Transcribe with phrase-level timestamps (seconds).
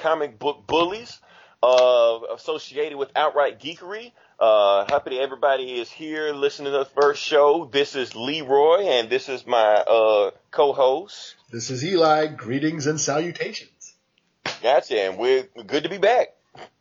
[0.02, 1.20] Comic Book Bullies,
[1.62, 4.12] uh, associated with Outright Geekery.
[4.40, 7.70] Uh, happy that everybody is here listening to the first show.
[7.72, 11.36] This is Leroy, and this is my uh, co-host.
[11.52, 12.28] This is Eli.
[12.28, 13.94] Greetings and salutations.
[14.64, 16.30] Gotcha, and we're good to be back.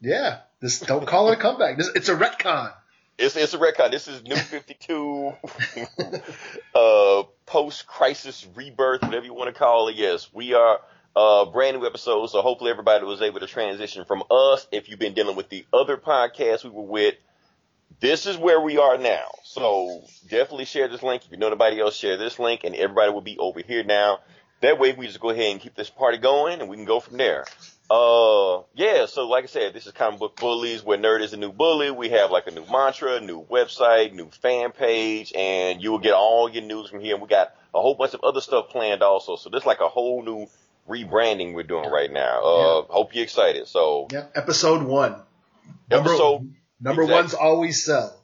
[0.00, 1.76] Yeah, this don't call it a comeback.
[1.76, 2.72] This, it's a retcon.
[3.18, 3.90] It's it's a retcon.
[3.90, 5.34] This is New Fifty Two,
[6.74, 9.96] uh, post crisis rebirth, whatever you want to call it.
[9.96, 10.80] Yes, we are
[11.16, 12.32] uh, brand new episodes.
[12.32, 14.66] So hopefully everybody was able to transition from us.
[14.72, 17.14] If you've been dealing with the other podcasts we were with,
[18.00, 19.26] this is where we are now.
[19.44, 21.24] So definitely share this link.
[21.24, 24.20] If you know anybody else, share this link, and everybody will be over here now.
[24.62, 27.00] That way, we just go ahead and keep this party going, and we can go
[27.00, 27.44] from there.
[27.90, 31.36] Uh, yeah, so like I said, this is Comic Book Bullies, where nerd is a
[31.36, 31.90] new bully.
[31.90, 36.12] We have like a new mantra, new website, new fan page, and you will get
[36.12, 37.14] all your news from here.
[37.14, 39.34] And we got a whole bunch of other stuff planned also.
[39.34, 40.46] So this is like a whole new
[40.88, 42.42] rebranding we're doing right now.
[42.42, 43.68] Uh, hope you're excited.
[43.68, 45.16] So, Yeah, episode one.
[45.90, 47.22] Number, episode, number exactly.
[47.22, 48.16] ones always sell.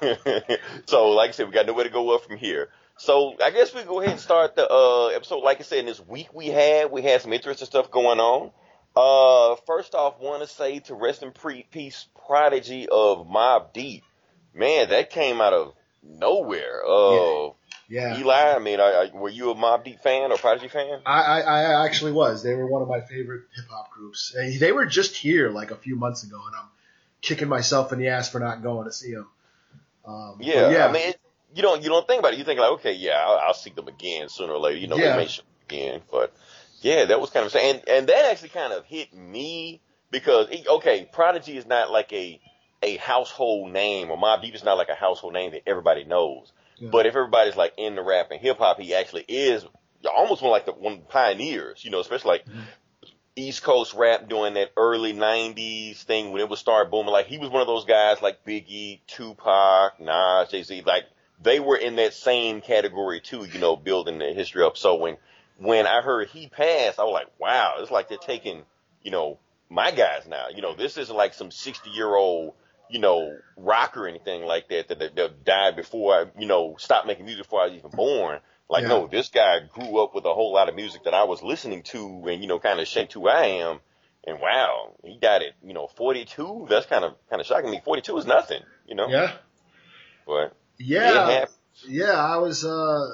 [0.86, 2.68] so like I said, we got nowhere to go up from here.
[2.96, 5.42] So I guess we go ahead and start the uh, episode.
[5.42, 8.50] Like I said, in this week we had we had some interesting stuff going on.
[8.96, 11.32] Uh, first off, want to say to rest in
[11.70, 14.02] peace, prodigy of Mobb Deep.
[14.54, 16.82] Man, that came out of nowhere.
[16.84, 17.50] Uh, Yeah,
[17.90, 21.00] Eli, I mean, I, I, were you a Mobb Deep fan or Prodigy fan?
[21.06, 22.42] I, I, I actually was.
[22.42, 24.34] They were one of my favorite hip hop groups.
[24.58, 26.68] They were just here like a few months ago, and I'm
[27.22, 29.28] kicking myself in the ass for not going to see them.
[30.06, 30.86] Um, Yeah, yeah.
[30.86, 31.20] I mean, it,
[31.54, 32.38] you don't you don't think about it.
[32.38, 34.78] You think like, okay, yeah, I'll, I'll see them again sooner or later.
[34.78, 35.12] You know, Yeah.
[35.12, 36.32] they may show up again, but
[36.80, 40.66] yeah, that was kind of and and that actually kind of hit me because it-
[40.68, 42.38] okay, Prodigy is not like a
[42.82, 46.52] a household name, or Mobb Deep is not like a household name that everybody knows.
[46.78, 46.90] Yeah.
[46.90, 49.64] But if everybody's like in the rap and hip hop, he actually is
[50.04, 51.84] almost one like the one of the pioneers.
[51.84, 52.46] You know, especially like.
[52.46, 52.64] Mhm.
[53.36, 57.12] East Coast rap doing that early '90s thing when it would start booming.
[57.12, 60.82] Like he was one of those guys like Biggie, Tupac, Nas, Jay Z.
[60.84, 61.04] Like
[61.40, 63.44] they were in that same category too.
[63.44, 64.76] You know, building the history up.
[64.76, 65.18] So when
[65.56, 68.64] when I heard he passed, I was like, wow, it's like they're taking
[69.02, 69.38] you know
[69.68, 70.46] my guys now.
[70.52, 72.54] You know, this isn't like some 60 year old
[72.90, 76.76] you know rock or anything like that that, that, that died before I you know
[76.78, 78.40] stopped making music before I was even born.
[78.70, 78.88] Like, Yeah.
[78.88, 81.82] no, this guy grew up with a whole lot of music that I was listening
[81.84, 83.80] to and, you know, kind of shaped who I am.
[84.26, 86.66] And wow, he died at, you know, 42.
[86.68, 87.80] That's kind of, kind of shocking me.
[87.82, 89.08] 42 is nothing, you know?
[89.08, 89.32] yeah,
[90.26, 91.46] But yeah,
[91.86, 92.12] yeah.
[92.12, 93.06] I was, uh,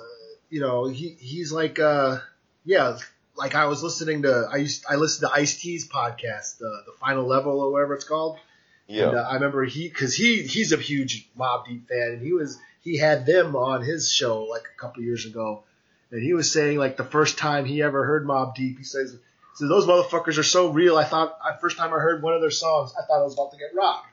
[0.50, 2.18] you know, he he's like, uh,
[2.64, 2.98] yeah,
[3.36, 6.94] like I was listening to I used I listened to Ice T's podcast, uh, the
[6.98, 8.38] Final Level or whatever it's called.
[8.86, 9.08] Yeah.
[9.08, 12.32] And uh, I remember he, because he he's a huge Mobb Deep fan, and he
[12.32, 15.64] was he had them on his show like a couple years ago,
[16.10, 19.16] and he was saying like the first time he ever heard Mobb Deep, he says,
[19.54, 20.98] "So those motherfuckers are so real.
[20.98, 23.34] I thought I first time I heard one of their songs, I thought I was
[23.34, 24.06] about to get robbed."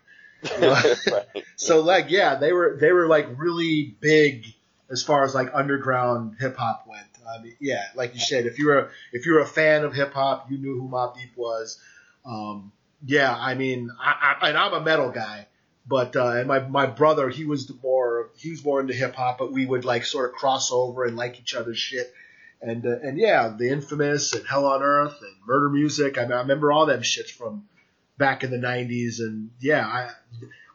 [0.61, 1.45] right.
[1.55, 4.45] So like yeah, they were they were like really big
[4.89, 7.05] as far as like underground hip hop went.
[7.27, 9.93] I mean, yeah, like you said, if you were if you were a fan of
[9.93, 11.79] hip hop, you knew who Mobb Deep was.
[12.25, 12.71] Um,
[13.05, 15.47] yeah, I mean, I, I, and I'm a metal guy,
[15.87, 19.15] but uh, and my my brother he was the more he was more into hip
[19.15, 22.13] hop, but we would like sort of cross over and like each other's shit.
[22.61, 26.17] And uh, and yeah, the infamous and Hell on Earth and Murder Music.
[26.17, 27.67] I, mean, I remember all them shits from
[28.17, 30.09] back in the '90s, and yeah, I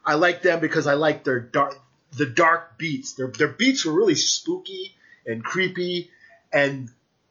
[0.05, 1.79] I like them because I like their dark
[2.11, 3.13] the dark beats.
[3.13, 6.11] Their their beats were really spooky and creepy,
[6.51, 6.89] and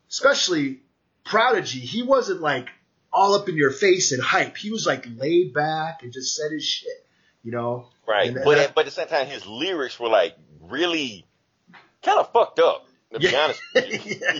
[0.08, 0.80] especially
[1.24, 1.80] Prodigy.
[1.80, 2.68] He wasn't like
[3.12, 4.56] all up in your face and hype.
[4.56, 7.06] He was like laid back and just said his shit,
[7.42, 7.86] you know.
[8.06, 8.28] Right.
[8.28, 11.26] And- but, and I- at, but at the same time, his lyrics were like really
[12.02, 14.16] kind of fucked up, to be honest with you.
[14.20, 14.38] yeah.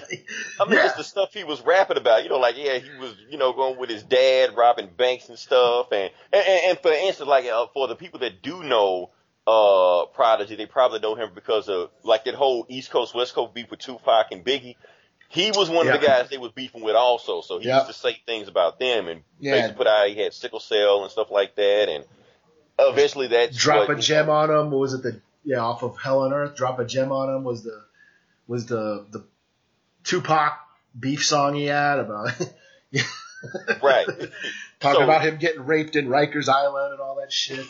[0.61, 0.83] I mean, Yeah.
[0.85, 3.53] just the stuff he was rapping about, you know, like, yeah, he was, you know,
[3.53, 5.89] going with his dad, robbing banks and stuff.
[5.93, 9.11] And, and, and for instance, like, uh, for the people that do know,
[9.49, 13.55] uh, Prodigy, they probably know him because of, like, that whole East Coast, West Coast
[13.55, 14.75] beef with Tupac and Biggie.
[15.29, 17.41] He was one of the guys they was beefing with also.
[17.41, 17.77] So he Yeah.
[17.77, 19.53] used to say things about them and Yeah.
[19.53, 21.89] basically put out he had sickle cell and stuff like that.
[21.89, 22.05] And
[22.79, 24.71] eventually that Drop a gem on him.
[24.71, 25.03] What was it?
[25.03, 26.57] The yeah, off of Hell on Earth.
[26.57, 27.85] Drop a gem on him was the
[28.47, 29.25] was the the
[30.05, 30.53] Tupac
[30.99, 32.31] beef song he had about
[33.83, 34.07] Right.
[34.81, 37.65] talking So- about him getting raped in Rikers Island and all that shit.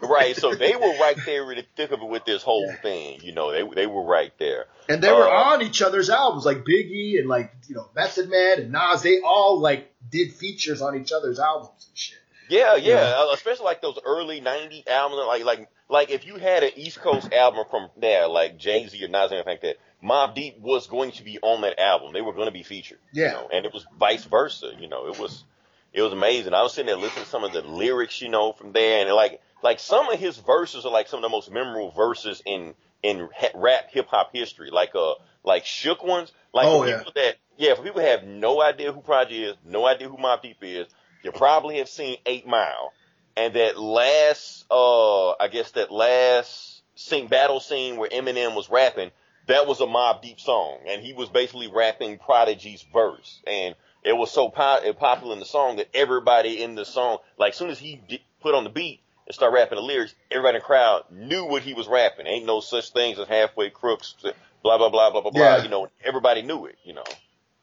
[0.02, 0.36] right.
[0.36, 3.20] So they were right there in the thick of it with this whole thing.
[3.22, 4.66] You know, they they were right there.
[4.88, 8.28] And they were Uh, on each other's albums, like Biggie and like you know Method
[8.28, 9.02] Man and Nas.
[9.02, 12.18] They all like did features on each other's albums and shit.
[12.48, 13.14] Yeah, yeah, Yeah.
[13.28, 17.00] uh, especially like those early '90s albums, like like like if you had an East
[17.00, 20.58] Coast album from there, like Jay Z or Nas or anything like that, Mobb Deep
[20.60, 22.12] was going to be on that album.
[22.12, 22.98] They were going to be featured.
[23.12, 23.26] Yeah.
[23.28, 24.72] you know, and it was vice versa.
[24.78, 25.44] You know, it was
[25.92, 26.54] it was amazing.
[26.54, 29.14] I was sitting there listening to some of the lyrics, you know, from there, and
[29.14, 32.74] like like some of his verses are like some of the most memorable verses in
[33.02, 35.14] in rap hip hop history, like uh
[35.44, 36.98] like shook ones, like Oh, yeah.
[36.98, 40.16] people that yeah, for people who have no idea who Prodigy is, no idea who
[40.16, 40.86] Mobb Deep is,
[41.24, 42.92] you probably have seen Eight Mile,
[43.38, 49.10] and that last uh I guess that last scene battle scene where Eminem was rapping,
[49.46, 53.74] that was a Mobb Deep song, and he was basically rapping Prodigy's verse, and
[54.04, 57.58] it was so po- popular in the song that everybody in the song, like as
[57.58, 60.60] soon as he di- put on the beat and start rapping the lyrics, everybody in
[60.60, 62.26] the crowd knew what he was rapping.
[62.26, 64.14] Ain't no such things as halfway crooks,
[64.62, 65.56] blah blah blah blah blah blah.
[65.62, 66.76] You know, everybody knew it.
[66.84, 67.04] You know,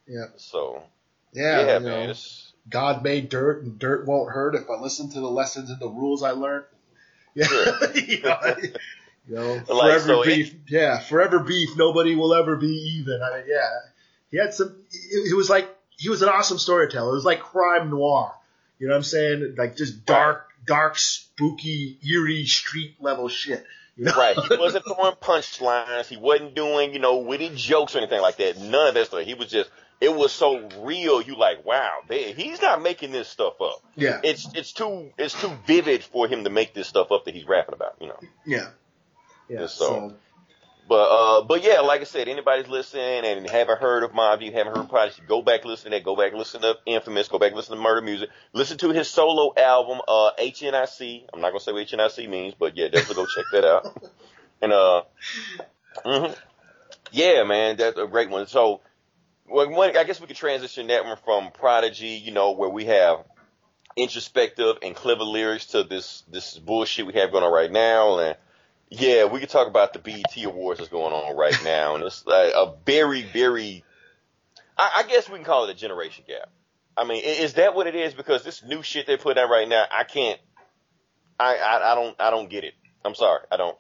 [0.08, 0.84] Yeah, so
[1.34, 1.84] yeah, yeah, man.
[1.84, 5.70] know, It's, God made dirt, and dirt won't hurt if I listen to the lessons
[5.70, 6.66] and the rules I learned.
[7.36, 7.46] Yeah,
[7.96, 8.40] you know,
[9.28, 10.56] you know, Like, forever so it- beef.
[10.70, 11.76] yeah, forever beef.
[11.76, 12.68] Nobody will ever be
[13.00, 13.20] even.
[13.22, 13.70] I mean, yeah,
[14.32, 14.74] he had some.
[14.92, 15.68] It, it was like
[15.98, 17.12] he was an awesome storyteller.
[17.12, 18.34] It was like crime noir.
[18.80, 19.56] You know what I'm saying?
[19.58, 23.66] Like just dark, dark, spooky, eerie street level shit.
[23.98, 24.14] You know?
[24.16, 24.38] right.
[24.50, 26.06] He wasn't throwing punchlines.
[26.08, 28.58] He wasn't doing, you know, witty jokes or anything like that.
[28.60, 29.22] None of that stuff.
[29.26, 29.70] He was just,
[30.02, 31.22] it was so real.
[31.22, 33.82] You like, wow, they, he's not making this stuff up.
[33.96, 37.34] Yeah, It's, it's too, it's too vivid for him to make this stuff up that
[37.34, 38.20] he's rapping about, you know.
[38.46, 39.62] yeah, yeah.
[39.62, 40.14] Yeah, So, so-
[40.88, 44.54] But, uh, but yeah, like I said, anybody's listening and haven't heard of Mobb Deep,
[44.54, 47.54] haven't heard Prodigy, go back listen to that, go back listen to Infamous, go back
[47.54, 51.24] listen to Murder Music, listen to his solo album, uh, HNIC.
[51.34, 53.86] I'm not gonna say what HNIC means, but yeah, definitely go check that out.
[54.62, 55.04] And, uh,
[56.06, 56.36] mhm.
[57.12, 58.48] yeah, man, that's a great one.
[58.48, 58.82] So,
[59.48, 62.86] well, one, I guess we could transition that one from Prodigy, you know, where we
[62.86, 63.24] have
[63.96, 68.20] introspective and clever lyrics to this, this bullshit we have going on right now.
[68.20, 68.38] And,
[68.90, 72.26] yeah, we could talk about the BET Awards that's going on right now, and it's
[72.26, 73.84] like a very, very.
[74.78, 76.50] I, I guess we can call it a generation gap.
[76.98, 78.14] I mean, is that what it is?
[78.14, 80.40] Because this new shit they put out right now, I can't.
[81.40, 82.74] I, I I don't I don't get it.
[83.04, 83.78] I'm sorry, I don't.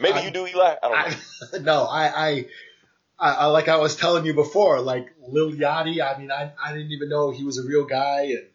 [0.00, 0.74] Maybe I- you do, Eli.
[0.82, 1.16] I don't know.
[1.52, 2.44] I, no, I, I,
[3.18, 6.00] I, I, like I was telling you before, like Lil Yachty.
[6.00, 8.46] I mean, I, I didn't even know he was a real guy, and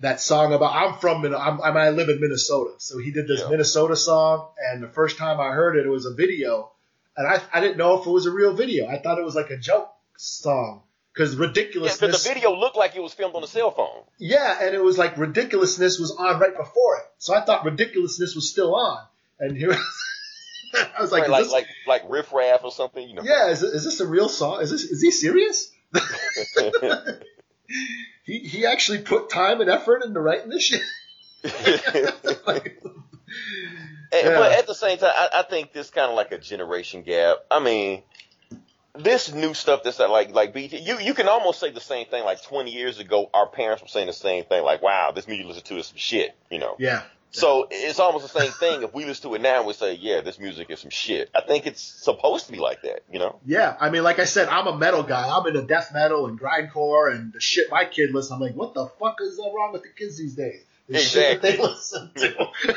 [0.00, 3.26] that song about I'm from I'm, I, mean, I live in Minnesota, so he did
[3.26, 3.48] this Yeah.
[3.48, 6.70] Minnesota song, and the first time I heard it, it was a video,
[7.16, 8.86] and I, I didn't know if it was a real video.
[8.86, 10.82] I thought it was like a joke song
[11.14, 12.00] because Yeah, ridiculousness.
[12.00, 14.04] because the video looked like it was filmed on a cell phone.
[14.18, 18.34] Yeah, and it was like ridiculousness was on right before it, so I thought ridiculousness
[18.34, 19.04] was still on,
[19.38, 19.70] and here
[20.98, 23.22] I was like, Right, like this, like like riff raff or something, you know.
[23.24, 24.60] yeah, is, is this a real song?
[24.62, 25.70] Is this is he serious?
[28.24, 30.82] he he actually put time and effort into writing this shit.
[32.46, 34.38] Like, And- Yeah.
[34.38, 37.38] But at the same time, I, I think this kind of like a generation gap.
[37.50, 38.02] I mean,
[38.94, 42.24] this new stuff that's like like BET, you you can almost say the same thing.
[42.24, 44.64] Like 20 years ago, our parents were saying the same thing.
[44.64, 46.74] Like, wow, this music you listen to is some shit, you know.
[46.80, 48.82] yeah, So it's almost the same thing.
[48.82, 51.30] If we listen to it now, we say, yeah, this music is some shit.
[51.34, 53.38] I think it's supposed to be like that, you know.
[53.46, 53.76] yeah.
[53.78, 55.28] I mean, like I said, I'm a metal guy.
[55.28, 58.32] I'm into death metal and grindcore and the shit my kid listens.
[58.32, 60.62] I'm like, what the fuck is wrong with the kids these days?
[60.90, 62.46] The shit they listen to.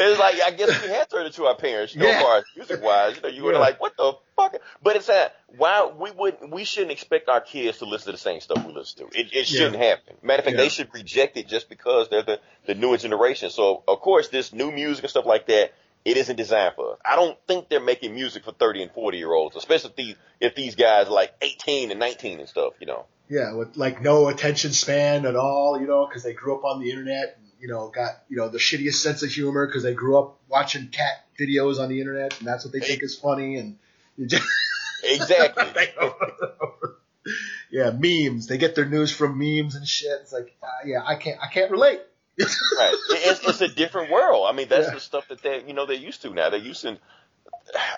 [0.00, 2.20] It's like I guess we had turned it to our parents, you know, Yeah.
[2.20, 3.16] far as music wise.
[3.16, 4.56] You know, you were like, what the fuck?
[4.82, 8.18] But it's that why we wouldn't we shouldn't expect our kids to listen to the
[8.18, 9.18] same stuff we listen to.
[9.18, 10.16] It, it shouldn't happen.
[10.22, 10.62] Matter of fact, Yeah.
[10.62, 13.50] they should reject it just because they're the the newer generation.
[13.50, 15.72] So of course, this new music and stuff like that.
[16.04, 16.98] It isn't designed for us.
[17.04, 20.14] I don't think they're making music for 30 and 40 year olds, especially if these,
[20.40, 23.04] if these guys are like 18 and 19 and stuff, you know.
[23.30, 26.80] Yeah, with like no attention span at all, you know, because they grew up on
[26.80, 29.94] the internet, and, you know, got you know the shittiest sense of humor because they
[29.94, 33.56] grew up watching cat videos on the internet, and that's what they think is funny,
[33.56, 33.76] and
[34.16, 34.42] you just
[35.04, 35.64] Exactly.
[37.70, 38.46] yeah, memes.
[38.46, 40.10] They get their news from memes and shit.
[40.22, 42.00] It's like, uh, yeah, I can't, I can't relate.
[42.78, 42.94] Right.
[43.10, 44.46] It's, it's a different world.
[44.48, 44.94] I mean, that's Yeah.
[44.94, 46.50] the stuff that they, you know, they're used to now.
[46.50, 46.96] They're used to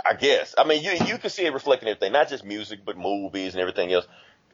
[0.05, 0.55] I guess.
[0.59, 3.61] I mean, you you can see it reflecting everything, not just music, but movies and
[3.61, 4.07] everything else.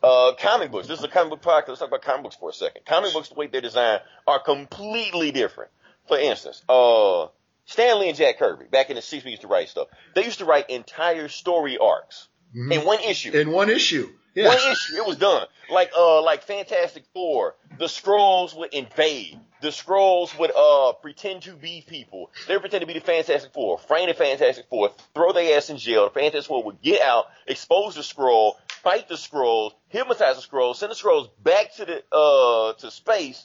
[0.07, 0.87] Uh, comic books.
[0.87, 1.69] This is a comic book podcast.
[1.69, 2.85] Let's talk about comic books for a second.
[2.87, 5.71] Comic books, the way they're designed, are completely different.
[6.07, 7.27] For instance, uh,
[7.65, 9.89] Stan Lee and Jack Kirby, back in the 60s, used to write stuff.
[10.15, 12.73] They used to write entire story arcs Mhm.
[12.73, 13.33] in one issue.
[13.33, 14.09] In one issue.
[14.37, 14.49] Yeah.
[14.49, 15.47] One issue, it was done.
[15.71, 19.41] Like uh, like Fantastic Four, the Skrulls would invade.
[19.63, 22.31] The Skrulls would uh pretend to be people.
[22.47, 25.71] They would pretend to be the Fantastic Four, frame the Fantastic Four, throw their ass
[25.71, 26.05] in jail.
[26.05, 28.53] The Fantastic Four would get out, expose the Skrull,
[28.87, 33.45] fight the Skrulls, hypnotize the Skrulls, send the Skrulls back to the uh to space.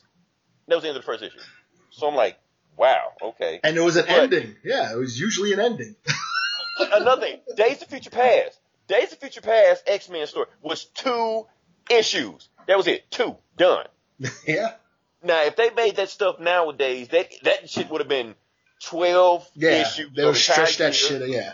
[0.68, 1.40] That was the end of the first issue.
[1.90, 2.38] So I'm like,
[2.78, 3.60] wow, okay.
[3.64, 4.56] And it was an But- ending.
[4.64, 5.96] Yeah, it was usually an ending.
[6.80, 8.60] Another thing, Days of Future Past.
[8.88, 11.48] Days of Future Past X Men story was two
[11.90, 12.48] issues.
[12.68, 13.10] That was it.
[13.10, 13.88] Two done.
[14.48, 14.74] yeah.
[15.24, 18.36] Now, if they made that stuff nowadays, that that shit would have been
[18.84, 19.82] twelve Yeah.
[19.82, 20.12] issues.
[20.16, 21.30] They would stretch that year shit.
[21.30, 21.54] Yeah.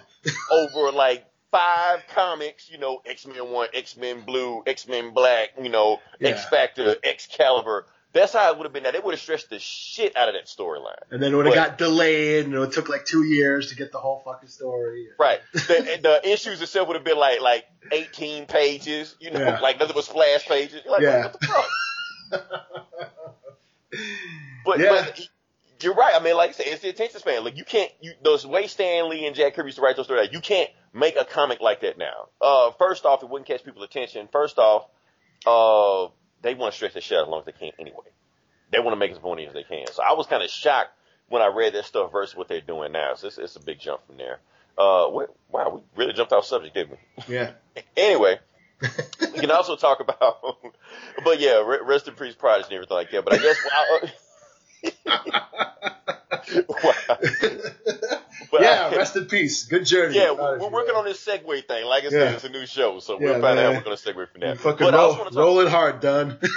[0.51, 2.69] over like five comics.
[2.71, 5.49] You know, X Men One, X Men Blue, X Men Black.
[5.61, 6.49] You know, X Yeah.
[6.49, 7.85] Factor, Excalibur.
[8.13, 8.83] That's how it would have been.
[8.83, 10.95] Now they would have stretched the shit out of that storyline.
[11.11, 13.91] And then it would have got delayed, and it took like two years to get
[13.91, 15.07] the whole fucking story.
[15.19, 15.39] Right.
[15.53, 19.59] The, the issues itself would have been like like 18 pages, you know, Yeah.
[19.59, 20.81] like nothing but splash pages.
[20.85, 21.23] You're like, Yeah.
[21.23, 21.65] what the fuck?
[24.65, 24.89] But, Yeah.
[25.05, 25.29] but
[25.81, 26.13] you're right.
[26.15, 27.43] I mean, like I said, it's the attention span.
[27.43, 30.05] Like you can't, you, those way Stan Lee and Jack Kirby used to write those
[30.05, 32.29] stories, you can't make a comic like that now.
[32.41, 34.27] Uh, first off, it wouldn't catch people's attention.
[34.31, 34.85] First off,
[35.45, 38.05] uh, they want to stretch the shit as long as they can anyway.
[38.71, 39.87] They want to make as funny as they can.
[39.87, 40.91] So I was kind of shocked
[41.29, 43.15] when I read that stuff versus what they're doing now.
[43.15, 44.39] So it's, it's a big jump from there.
[44.77, 46.97] Uh, what, wow, we really jumped off subject, didn't we?
[47.33, 47.51] Yeah.
[47.95, 48.39] Anyway,
[48.81, 50.39] we can also talk about,
[51.23, 53.25] but yeah, rest in peace, Prodigy and everything like that.
[53.25, 53.57] But I guess,
[56.67, 57.17] wow,
[58.09, 58.16] wow.
[58.51, 58.89] But yeah.
[58.91, 59.65] I- Rest in peace.
[59.65, 60.15] Good journey.
[60.15, 61.85] yeah, we're, we're working on this segue thing.
[61.85, 62.31] Like I said, Yeah.
[62.35, 63.65] it's a new show, so Yeah, we'll find out man.
[63.73, 64.57] how we're going to segue from that.
[64.59, 66.37] fucking But roll, also want to rolling hard, done.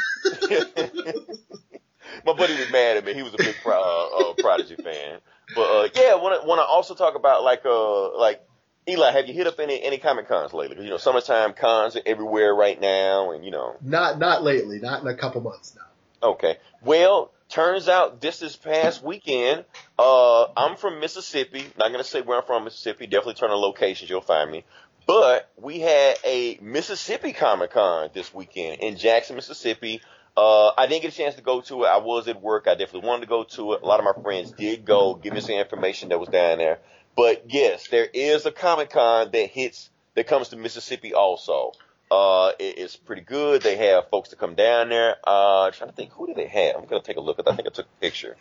[2.27, 3.15] My buddy was mad at me.
[3.15, 5.21] He was a big pro, uh, uh, Prodigy fan.
[5.55, 8.43] But uh, yeah, want to want to also talk about like uh like
[8.89, 9.11] Eli.
[9.13, 10.75] Have you hit up any any comic cons lately?
[10.75, 13.77] Because you know, summertime cons are everywhere right now, and you know.
[13.81, 14.79] not not lately.
[14.81, 16.29] Not in a couple months now.
[16.31, 16.57] Okay.
[16.83, 19.65] Well, turns out this is past weekend.
[19.99, 21.65] Uh, I'm from Mississippi.
[21.77, 23.07] Not gonna say where I'm from, Mississippi.
[23.07, 24.65] Definitely turn on locations, you'll find me.
[25.07, 30.01] But we had a Mississippi Comic Con this weekend in Jackson, Mississippi.
[30.37, 31.89] Uh, I didn't get a chance to go to it.
[31.89, 32.67] I was at work.
[32.69, 33.83] I definitely wanted to go to it.
[33.83, 36.79] A lot of my friends did go, give me some information that was down there.
[37.17, 41.73] But yes, there is a Comic Con that hits, that comes to Mississippi also.
[42.11, 43.63] Uh, it, it's pretty good.
[43.63, 45.17] They have folks to come down there.
[45.25, 46.77] Uh, trying to think, who do they have?
[46.77, 47.39] I'm gonna take a look.
[47.39, 47.49] At.
[47.49, 48.37] I think I took a picture.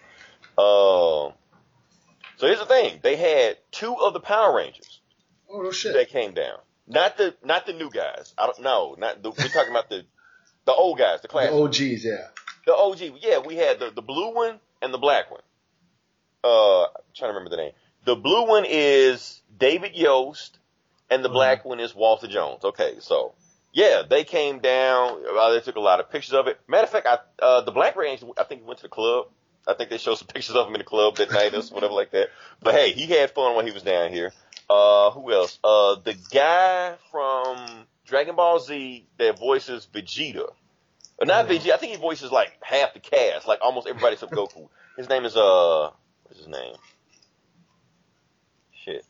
[0.58, 1.32] Uh,
[2.38, 3.00] so here's the thing.
[3.04, 5.02] They had two of the Power Rangers
[5.50, 5.94] Oh no shit.
[5.94, 6.58] that came down.
[6.88, 8.34] Not the, not the new guys.
[8.38, 8.96] I don't know.
[8.98, 10.04] Not the, we're talking about the,
[10.66, 11.52] the old guys, the The.
[11.54, 12.28] OGs, yeah.
[12.66, 15.42] The OG, yeah, we had the, the blue one and the black one.
[16.44, 17.72] Uh, I'm trying to remember the name.
[18.06, 20.58] The blue one is David Yost,
[21.10, 22.64] and the black one is Walter Jones.
[22.64, 23.34] Okay, so
[23.80, 25.24] yeah, they came down.
[25.26, 26.60] Uh, they took a lot of pictures of it.
[26.68, 29.28] Matter of fact, I, uh, the Black Ranger, I think he went to the club.
[29.66, 31.94] I think they showed some pictures of him in the club that night or whatever
[31.94, 32.28] like that.
[32.62, 34.34] But hey, he had fun while he was down here.
[34.70, 35.60] Uh, who else?
[35.64, 40.50] Uh, the guy from Dragon Ball Z that voices Vegeta.
[41.22, 41.72] Uh, not Vegeta.
[41.72, 44.68] I think he voices like half the cast, like almost everybody except Goku.
[44.98, 45.90] His name is uh,
[46.24, 46.76] what's his name?
[48.84, 49.06] Shit.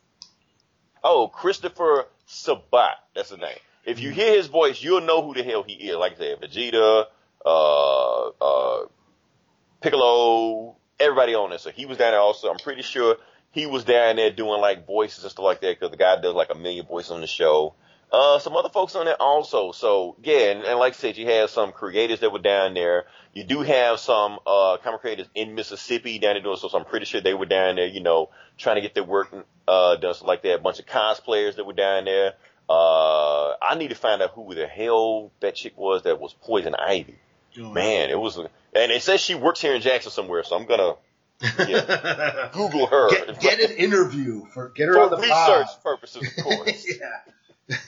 [1.02, 2.98] Oh, Christopher Sabat.
[3.16, 3.58] That's the name.
[3.84, 5.96] If you hear his voice, you'll know who the hell he is.
[5.96, 7.06] Like I said, Vegeta,
[7.44, 8.86] uh, uh,
[9.80, 11.58] Piccolo, everybody on there.
[11.58, 12.50] So he was down there also.
[12.50, 13.16] I'm pretty sure
[13.52, 16.34] he was down there doing like voices and stuff like that because the guy does
[16.34, 17.74] like a million voices on the show.
[18.12, 19.70] Uh, some other folks on there also.
[19.72, 23.04] So yeah, and, and like I said, you have some creators that were down there.
[23.32, 26.68] You do have some uh comic creators in Mississippi down there doing so.
[26.68, 29.32] so I'm pretty sure they were down there, you know, trying to get their work
[29.68, 30.56] uh done stuff like that.
[30.56, 32.34] A bunch of cosplayers that were down there.
[32.70, 36.76] Uh, I need to find out who the hell that chick was that was Poison
[36.76, 37.16] Ivy.
[37.56, 38.48] Man, it was, and
[38.92, 40.94] it says she works here in Jackson somewhere, so I'm gonna
[42.52, 45.32] Google her get, get an interview for get her for on the research
[45.66, 45.82] pod.
[45.82, 46.86] purposes, of course.
[47.68, 47.76] yeah.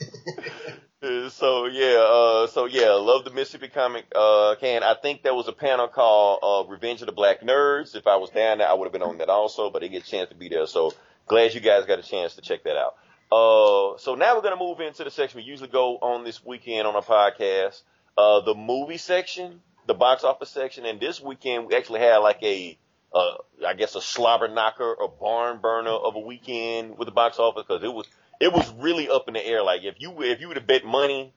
[1.02, 4.84] Uh, so yeah, uh, so yeah, love the Mississippi comic uh, can.
[4.84, 8.14] I think there was a panel called uh, "Revenge of the Black Nerds." If I
[8.18, 10.10] was down there, I would have been on that also, but I didn't get a
[10.10, 10.64] chance to be there.
[10.68, 10.94] So
[11.26, 12.94] glad you guys got a chance to check that out.
[13.32, 16.86] Uh, so now we're gonna move into the section we usually go on this weekend
[16.86, 17.80] on our podcast,
[18.18, 22.42] uh, the movie section, the box office section, and this weekend we actually had like
[22.42, 22.76] a
[23.14, 23.36] uh,
[23.66, 27.64] I guess a slobber knocker, a barn burner of a weekend with the box office
[27.66, 28.06] because it was
[28.38, 29.62] it was really up in the air.
[29.62, 31.32] Like if you if you would have bet money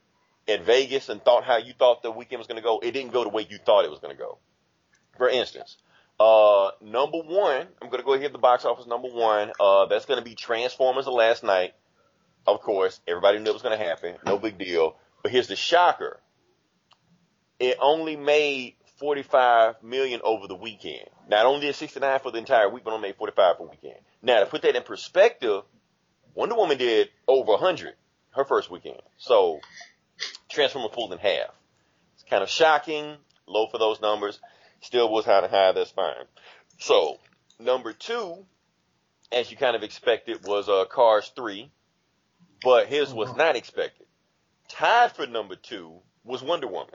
[0.46, 3.14] at Vegas and thought how you thought the weekend was going to go, it didn't
[3.14, 4.36] go the way you thought it was going to go.
[5.16, 5.78] For instance,
[6.20, 9.52] uh, number one, I'm going to go ahead the box office number one.
[9.58, 11.72] Uh, that's going to be Transformers the Last Knight.
[12.46, 14.16] Of course, everybody knew it was going to happen.
[14.24, 14.96] No big deal.
[15.22, 16.20] But here's the shocker.
[17.58, 21.08] It only made 45 million over the weekend.
[21.28, 24.00] Not only did 69 for the entire week, but only made 45 for the weekend.
[24.22, 25.62] Now, to put that in perspective,
[26.34, 27.94] Wonder Woman did over 100
[28.30, 29.00] her first weekend.
[29.16, 29.60] So,
[30.48, 31.50] Transformer pulled in half.
[32.14, 34.38] It's kind of shocking, low for those numbers.
[34.80, 36.26] Still was high to high, that's fine.
[36.78, 37.18] So,
[37.58, 38.44] number two,
[39.32, 41.70] as you kind of expected, was uh, Cars 3,
[42.62, 44.06] but his was not expected.
[44.68, 46.94] Tied for number two was Wonder Woman.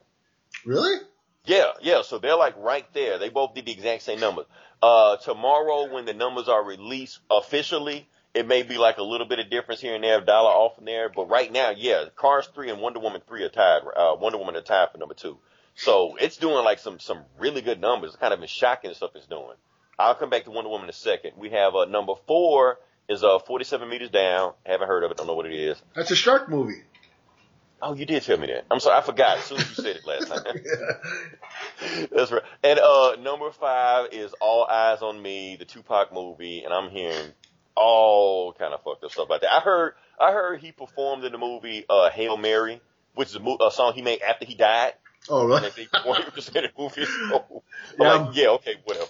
[0.65, 1.00] Really?
[1.46, 2.01] Yeah, yeah.
[2.03, 3.18] So they're like right there.
[3.18, 4.46] They both did the exact same numbers.
[4.82, 9.39] Uh, tomorrow when the numbers are released officially, it may be like a little bit
[9.39, 11.10] of difference here and there, a dollar off and there.
[11.10, 13.82] But right now, yeah, Cars 3 and Wonder Woman 3 are tied.
[13.96, 15.38] Uh, Wonder Woman are tied for number two.
[15.75, 18.12] So it's doing like some, some really good numbers.
[18.12, 19.56] It's kind of been shocking stuff it's doing.
[20.00, 21.34] I'll come back to Wonder Woman in a second.
[21.38, 24.53] We have, uh, number four is, uh, 47 meters down.
[24.65, 25.17] Haven't heard of it.
[25.17, 25.81] Don't know what it is.
[25.96, 26.84] That's a shark movie.
[27.84, 28.65] Oh, you did tell me that.
[28.70, 30.43] I'm sorry, I forgot as soon as you said it last time.
[32.15, 32.43] That's right.
[32.63, 37.31] And uh number five is All Eyez on Me, the Tupac movie, and I'm hearing
[37.75, 39.51] all kind of fucked up stuff about that.
[39.51, 42.81] I heard I heard he performed in the movie uh Hail Mary,
[43.15, 44.93] which is a, mo- a song he made after he died.
[45.30, 45.70] Oh, And really?
[45.75, 47.06] they performed it in the movie.
[47.06, 47.63] So
[48.00, 48.10] Yeah.
[48.12, 49.08] like, um, yeah, okay, whatever.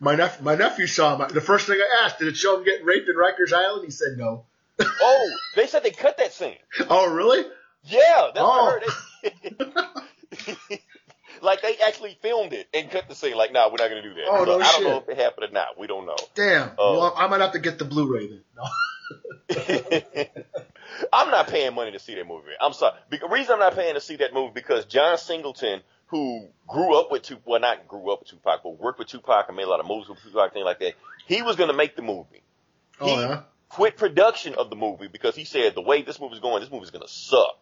[0.00, 1.28] My nephew, my nephew saw him.
[1.34, 3.84] The first thing I asked, did it show him getting raped in Rikers Island?
[3.84, 4.44] He said no.
[5.02, 6.56] Oh, they said they cut that scene.
[6.88, 7.44] Oh, really?
[7.84, 8.80] Yeah, that's Oh.
[8.80, 9.30] what I
[9.64, 9.90] oh.
[10.68, 10.78] heard.
[11.42, 13.34] Like they actually filmed it and cut the scene.
[13.34, 14.24] Like, nah, we're not gonna do that.
[14.28, 15.02] Oh, So no I don't know shit.
[15.04, 15.78] if it happened or not.
[15.78, 16.16] We don't know.
[16.34, 16.72] Damn.
[16.76, 16.92] Oh.
[16.98, 18.42] Well, um, I might have to get the Blu-ray then.
[18.54, 18.64] No.
[21.12, 22.48] I'm not paying money to see that movie.
[22.60, 22.94] I'm sorry.
[23.10, 27.10] The reason I'm not paying to see that movie because John Singleton, who grew up
[27.10, 29.68] with Tupac, well, not grew up with Tupac, but worked with Tupac and made a
[29.68, 30.94] lot of movies with Tupac, things like that.
[31.26, 32.42] He was going to make the movie.
[33.00, 33.42] Oh, He yeah?
[33.68, 36.90] quit production of the movie because he said the way this movie's going, this movie's
[36.90, 37.56] going to suck.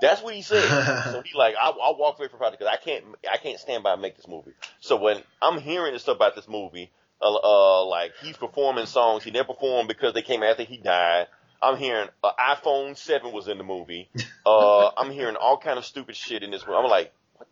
[0.00, 0.62] That's what he said.
[1.12, 3.82] so he like, I, I'll walk away from project because I can't, I can't stand
[3.82, 4.52] by and make this movie.
[4.80, 9.24] So when I'm hearing this stuff about this movie, uh, uh, like he's performing songs
[9.24, 11.26] he never performed because they came after he died.
[11.62, 14.08] I'm hearing uh, iPhone 7 was in the movie.
[14.46, 16.78] Uh, I'm hearing all kind of stupid shit in this movie.
[16.78, 17.48] I'm like, what?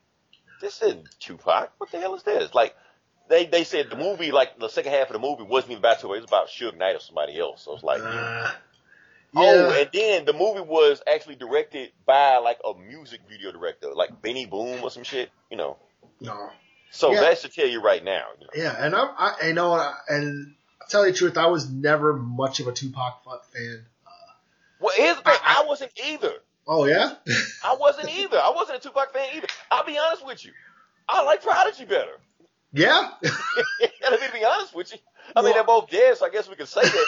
[0.60, 1.72] This isn't Tupac.
[1.78, 2.54] What the hell is this?
[2.54, 2.74] Like,
[3.28, 6.00] they, they said the movie, like the second half of the movie wasn't even about
[6.00, 6.16] Tupac.
[6.16, 7.62] It was about Suge Knight or somebody else.
[7.64, 8.52] So it's like, Uh,
[9.38, 9.80] Oh, yeah.
[9.80, 14.46] and then the movie was actually directed by like a music video director, like Benny
[14.46, 15.76] Boom or some shit, you know.
[16.22, 16.50] no.
[16.90, 17.20] So Yeah.
[17.20, 18.24] that should tell you right now.
[18.40, 18.50] You know.
[18.70, 19.74] Yeah, and I'm, I, I know,
[20.08, 23.84] and I'll tell you the truth, I was never much of a Tupac fan.
[24.86, 25.38] Well, here's the thing.
[25.44, 26.32] I- I, wasn't either.
[26.66, 27.14] Oh, yeah?
[27.64, 28.38] I wasn't either.
[28.38, 29.46] I wasn't a Tupac fan either.
[29.70, 30.52] I'll be honest with you.
[31.08, 32.18] I like Prodigy better.
[32.72, 33.10] yeah?
[33.22, 33.32] and
[34.20, 34.98] to be honest with you,
[35.34, 37.06] I mean they're both dead, so I guess we can say that.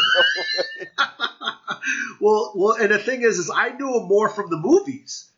[2.21, 5.29] well, well, and the thing is, is I knew him more from the movies,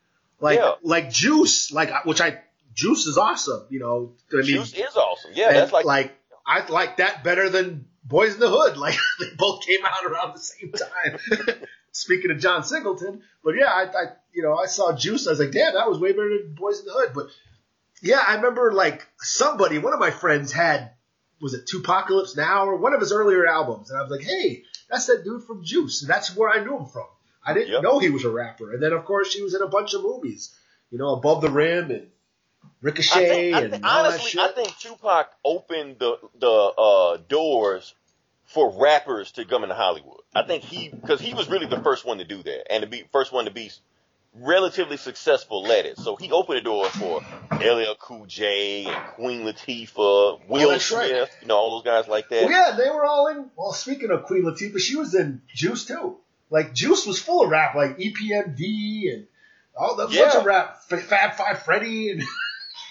[0.41, 0.75] like Yeah.
[0.83, 2.41] like Juice, like which I
[2.75, 4.13] Juice is awesome, you know.
[4.33, 5.33] I mean, Juice is awesome.
[5.35, 6.15] Yeah, that's like, like
[6.47, 8.77] I like that better than Boys in the Hood.
[8.81, 11.19] Like they both came out around the same time.
[11.93, 15.27] Speaking of John Singleton, but yeah, I, I you know I saw Juice.
[15.27, 17.11] I was like, damn, that was way better than Boys in the Hood.
[17.15, 17.27] But
[18.03, 20.93] yeah, I remember like somebody, one of my friends had
[21.41, 24.63] was it 2Pacalypse Now or one of his earlier albums, and I was like, hey,
[24.91, 27.07] that's that dude from Juice, and that's where I knew him from.
[27.45, 27.83] I didn't Yep.
[27.83, 30.03] know he was a rapper, and then of course he was in a bunch of
[30.03, 30.55] movies,
[30.91, 32.07] you know, Above the Rim and
[32.65, 34.41] I Ricochet think, I and think, that honestly.
[34.41, 37.95] I think Tupac opened the the uh, doors
[38.51, 40.21] for rappers to come into Hollywood.
[40.35, 40.49] I mm-hmm.
[40.49, 43.05] think he because he was really the first one to do that and to be
[43.13, 43.71] first one to be
[44.35, 45.99] relatively successful at it.
[45.99, 47.21] So he opened the door for
[47.53, 51.29] LL Cool J and Queen Latifah, Will Oh, Smith, right.
[51.43, 52.45] you know, all those guys like that.
[52.45, 53.51] Well, yeah, they were all in.
[53.57, 56.17] Well, speaking of Queen Latifah, she was in Juice too.
[56.51, 59.27] Like Juice was full of rap, like EPMD and
[59.77, 60.39] all bunch Yeah.
[60.39, 60.81] of rap.
[60.91, 62.23] F- Fab Five Freddy and.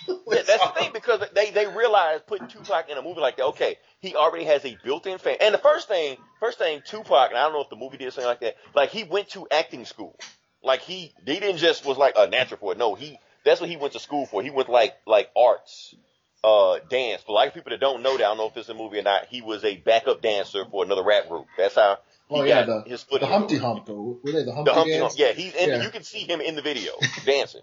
[0.08, 3.46] Yeah, that's the thing because they they realized putting Tupac in a movie like that.
[3.48, 5.38] Okay, he already has a built-in fan.
[5.42, 8.12] And the first thing, first thing, Tupac, and I don't know if the movie did
[8.14, 8.56] something like that.
[8.74, 10.16] Like he went to acting school.
[10.64, 12.78] Like he he didn't just was like a natural for it.
[12.78, 14.42] No, he that's what he went to school for.
[14.44, 15.96] He went like like arts,
[16.44, 17.22] uh, dance.
[17.24, 18.74] For a lot of people that don't know that, I don't know if it's a
[18.74, 19.28] movie or not.
[19.28, 21.46] He was a backup dancer for another rap group.
[21.58, 23.58] That's how he Oh yeah, got the, his foot the Humpty.
[23.58, 24.20] Hump though.
[24.24, 25.14] Were they the Humpty, The Humpty Hump.
[25.18, 25.82] Yeah, he's and Yeah.
[25.84, 26.92] you can see him in the video
[27.26, 27.62] dancing.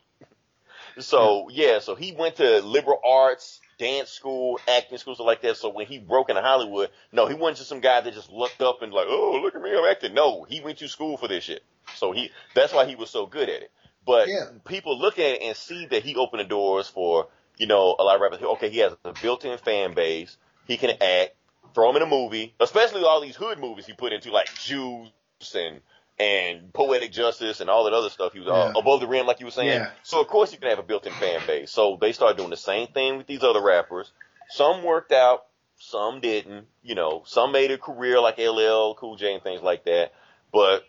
[0.98, 5.56] So yeah, so he went to liberal arts, dance school, acting school, stuff like that.
[5.56, 8.62] So when he broke into Hollywood, no, he wasn't just some guy that just looked
[8.62, 10.14] up and like, oh, look at me, I'm acting.
[10.14, 11.62] No, he went to school for this shit.
[11.94, 13.70] So he, that's why he was so good at it.
[14.06, 14.46] But Yeah.
[14.64, 17.28] people look at it and see that he opened the doors for,
[17.58, 18.40] you know, a lot of rappers.
[18.40, 20.36] Okay, he has a built-in fan base.
[20.66, 21.32] He can act.
[21.74, 25.10] Throw him in a movie, especially all these hood movies he put into, like Juice
[25.54, 25.82] and
[26.18, 28.32] and Poetic Justice and all that other stuff.
[28.32, 28.80] He was uh, Yeah.
[28.80, 29.68] above the rim, like you were saying.
[29.68, 29.90] Yeah.
[30.02, 31.70] So of course you can have a built-in fan base.
[31.70, 34.10] So they started doing the same thing with these other rappers.
[34.48, 35.44] Some worked out,
[35.78, 36.66] some didn't.
[36.82, 40.12] You know, some made a career like LL Cool J and things like that.
[40.52, 40.84] But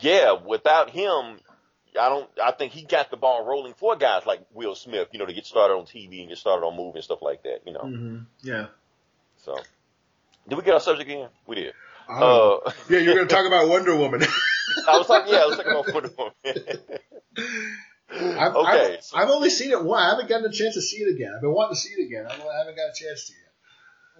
[0.00, 1.38] yeah, without him,
[2.00, 2.28] I don't.
[2.42, 5.08] I think he got the ball rolling for guys like Will Smith.
[5.12, 7.44] You know, to get started on TV and get started on movie and stuff like
[7.44, 7.60] that.
[7.66, 7.80] You know.
[7.80, 8.66] hmm Yeah.
[9.36, 9.54] So
[10.48, 11.28] did we get our subject again?
[11.46, 11.74] We did.
[12.08, 12.20] I.
[12.20, 14.22] Uh, yeah, you're gonna talk about Wonder Woman.
[14.88, 15.32] I was talking.
[15.32, 16.78] Yeah, I was talking about Wonder Woman.
[18.38, 18.98] I've, okay.
[18.98, 20.00] I've, I've only seen it once.
[20.00, 21.32] I haven't gotten a chance to see it again.
[21.34, 22.26] I've been wanting to see it again.
[22.26, 23.44] I haven't got a chance to yet.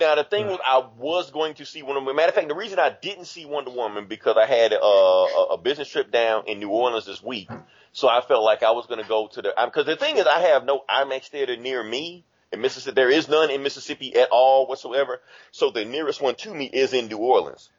[0.00, 2.16] Now the thing was, I was going to see Wonder Woman.
[2.16, 5.46] Matter of fact, the reason I didn't see Wonder Woman because I had uh, a,
[5.52, 7.48] a business trip down in New Orleans this week,
[7.92, 9.54] so I felt like I was going to go to the.
[9.64, 12.94] Because the thing is, I have no IMAX theater near me in Mississippi.
[12.94, 15.20] There is none in Mississippi at all whatsoever.
[15.50, 17.70] So the nearest one to me is in New Orleans.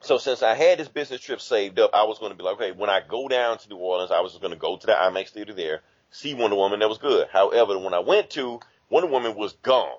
[0.00, 2.56] So since I had this business trip saved up, I was going to be like,
[2.56, 4.86] okay, when I go down to New Orleans, I was just going to go to
[4.86, 6.80] the IMAX theater there, see Wonder Woman.
[6.80, 7.28] That was good.
[7.32, 8.60] However, when I went to
[8.90, 9.98] Wonder Woman was gone.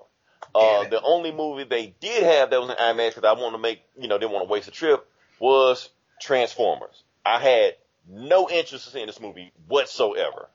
[0.54, 3.62] Uh, the only movie they did have that was in IMAX because I wanted to
[3.62, 5.06] make, you know, didn't want to waste a trip
[5.38, 7.02] was Transformers.
[7.24, 7.76] I had
[8.08, 10.48] no interest in seeing this movie whatsoever.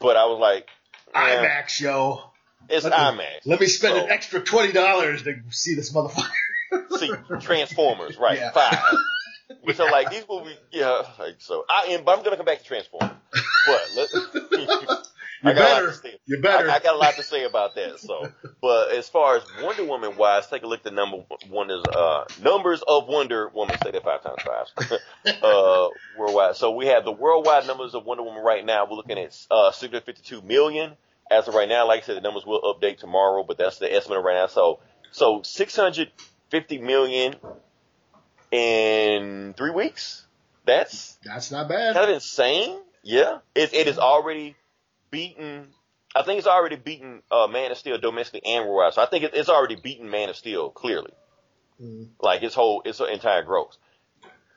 [0.00, 0.68] But I was like,
[1.14, 2.22] IMAX, yo.
[2.68, 3.46] It's Let me- IMAX.
[3.46, 6.30] Let me spend So- an extra twenty dollars to see this motherfucker.
[6.98, 8.38] see Transformers, right?
[8.38, 8.50] Yeah.
[8.52, 8.78] Five.
[9.74, 11.02] so like these movies, yeah.
[11.18, 13.10] Like so, I am, but I'm gonna come back to Transformers.
[13.66, 14.08] But let,
[15.42, 16.16] You I got a lot better.
[16.26, 16.70] You better.
[16.70, 17.98] I, I got a lot to say about that.
[17.98, 21.70] So, but as far as Wonder Woman wise, take a look at the number one
[21.70, 23.74] is uh numbers of Wonder Woman.
[23.82, 25.02] Say that five times fast.
[25.42, 26.56] uh, worldwide.
[26.56, 28.84] So we have the worldwide numbers of Wonder Woman right now.
[28.84, 30.92] We're looking at uh 652 million
[31.30, 31.86] as of right now.
[31.86, 34.46] Like I said, the numbers will update tomorrow, but that's the estimate right now.
[34.46, 34.80] So,
[35.12, 37.34] so 650 million
[38.50, 40.26] in three weeks.
[40.66, 41.94] That's That's not bad.
[41.94, 42.78] kind of insane.
[43.02, 44.56] Yeah, it, it is already
[45.10, 45.68] beaten.
[46.14, 48.94] I think it's already beaten uh, Man of Steel domestically and worldwide.
[48.94, 51.12] So I think it, it's already beaten Man of Steel clearly,
[51.82, 52.08] Mm.
[52.20, 53.78] like its whole its entire gross.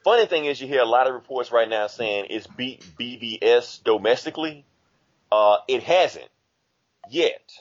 [0.03, 3.81] Funny thing is, you hear a lot of reports right now saying it's beat BvS
[3.81, 4.65] domestically.
[5.31, 6.27] Uh, it hasn't
[7.09, 7.51] yet.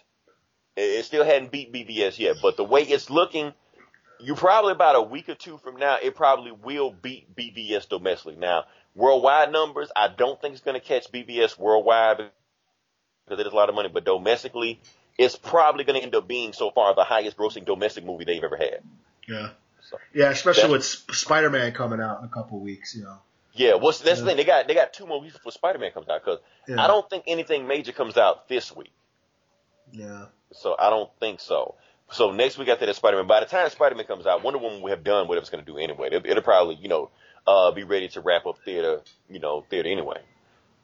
[0.77, 3.53] It, still hadn't beat BvS yet, but the way it's looking,
[4.21, 8.37] you probably about a week or two from now, it probably will beat BvS domestically.
[8.37, 12.19] Now, worldwide numbers, I don't think it's going to catch BvS worldwide
[13.27, 14.81] because it is a lot of money, but domestically,
[15.19, 18.43] it's probably going to end up being so far the highest grossing domestic movie they've
[18.43, 18.81] ever had.
[19.29, 19.51] Yeah.
[19.91, 22.95] So- Yeah, especially with Spider Man coming out in a couple of weeks.
[22.97, 23.19] You know.
[23.53, 24.25] Yeah, what's that's Yeah.
[24.25, 24.37] the thing.
[24.39, 26.83] They got they got two more weeks before Spider Man comes out because Yeah.
[26.83, 28.91] I don't think anything major comes out this week.
[29.93, 30.27] Yeah.
[30.53, 31.77] So I don't think so.
[32.11, 34.59] So next week after that Spider Man, by the time Spider Man comes out, Wonder
[34.59, 36.09] Woman will have done what it was going to do anyway.
[36.13, 37.11] It'll, it'll probably you know
[37.47, 39.01] uh, be ready to wrap up theater
[39.31, 40.21] you know theater anyway.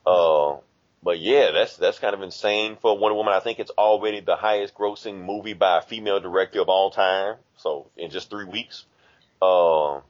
[0.06, 0.56] Uh,
[1.02, 3.34] but yeah, that's that's kind of insane for Wonder Woman.
[3.34, 7.36] I think it's already the highest grossing movie by a female director of all time.
[7.56, 8.84] So in just three weeks,
[9.40, 10.00] uh,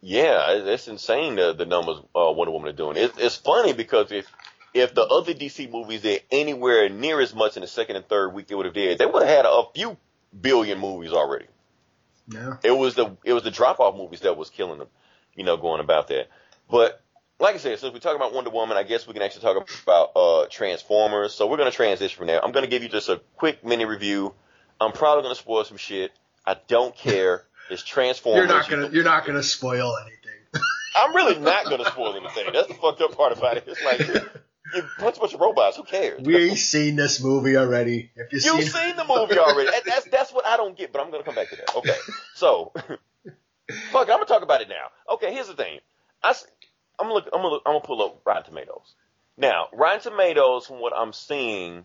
[0.00, 2.96] yeah, it's insane the the numbers uh, Wonder Woman are doing.
[2.96, 4.26] It's it's funny because if
[4.74, 8.32] if the other DC movies did anywhere near as much in the second and third
[8.32, 9.96] week they would have did, they would have had a few
[10.38, 11.46] billion movies already.
[12.28, 12.56] Yeah.
[12.62, 14.88] It was the it was the drop off movies that was killing them,
[15.34, 16.28] you know, going about that.
[16.70, 17.02] But
[17.38, 19.68] like I said, since we talk about Wonder Woman, I guess we can actually talk
[19.82, 21.34] about uh Transformers.
[21.34, 22.42] So we're gonna transition from there.
[22.42, 24.34] I'm gonna give you just a quick mini review.
[24.80, 26.12] I'm probably gonna spoil some shit.
[26.46, 27.44] I don't care.
[27.70, 28.48] It's Transformers.
[28.48, 28.88] You're not gonna.
[28.90, 30.18] You're not gonna spoil anything.
[30.96, 32.52] I'm really not gonna spoil anything.
[32.52, 33.64] That's the fucked up part about it.
[33.66, 34.24] It's like
[34.74, 35.76] you punch a bunch of robots.
[35.76, 36.20] Who cares?
[36.22, 38.10] We've seen this movie already.
[38.16, 39.70] If you've You've seen, seen the movie already.
[39.86, 41.76] That's that's what I don't get, but I'm gonna come back to that.
[41.76, 41.96] Okay,
[42.34, 42.96] so fuck,
[43.94, 45.14] I'm gonna talk about it now.
[45.14, 45.80] Okay, here's the thing.
[46.22, 46.34] I
[46.98, 47.26] I'm gonna look.
[47.26, 48.94] I'm gonna look, I'm gonna pull up Rotten Tomatoes.
[49.36, 51.84] Now, Rotten Tomatoes, from what I'm seeing,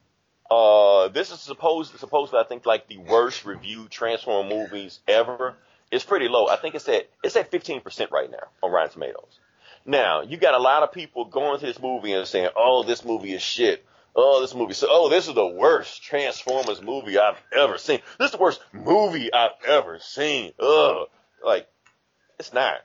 [0.51, 5.55] uh, this is supposed supposedly I think like the worst reviewed Transformer movies ever.
[5.91, 6.47] It's pretty low.
[6.47, 9.39] I think it's at it's at 15 percent right now on Rotten Tomatoes.
[9.87, 13.05] Now, you got a lot of people going to this movie and saying, "Oh, this
[13.05, 13.85] movie is shit."
[14.19, 14.73] Oh, this movie.
[14.73, 17.99] So, oh, this is the worst Transformers movie I've ever seen.
[18.17, 20.53] This is the worst movie I've ever seen.
[20.59, 21.07] Ugh.
[21.45, 21.67] Like,
[22.39, 22.79] it's not.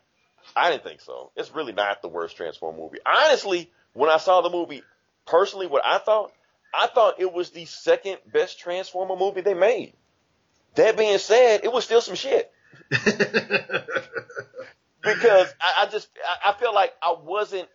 [0.55, 1.33] I didn't think so.
[1.35, 2.99] It's really not the worst Transform movie.
[3.07, 4.83] Honestly, when I saw the movie,
[5.27, 6.33] personally, what I thought,
[6.75, 9.95] I thought it was the second best Transformer movie they made.
[10.75, 12.53] That being said, it was still some shit
[15.03, 16.09] because I, I just
[16.45, 17.69] I, I felt like I wasn't.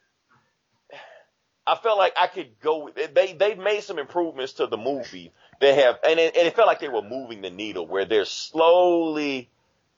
[1.66, 2.86] I felt like I could go.
[2.86, 3.14] with it.
[3.14, 5.32] They they made some improvements to the movie.
[5.60, 8.26] They have, and it, and it felt like they were moving the needle where they're
[8.26, 9.50] slowly,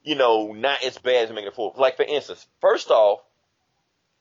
[0.03, 1.77] you know, not as bad as making it forward.
[1.79, 3.19] Like for instance, first off,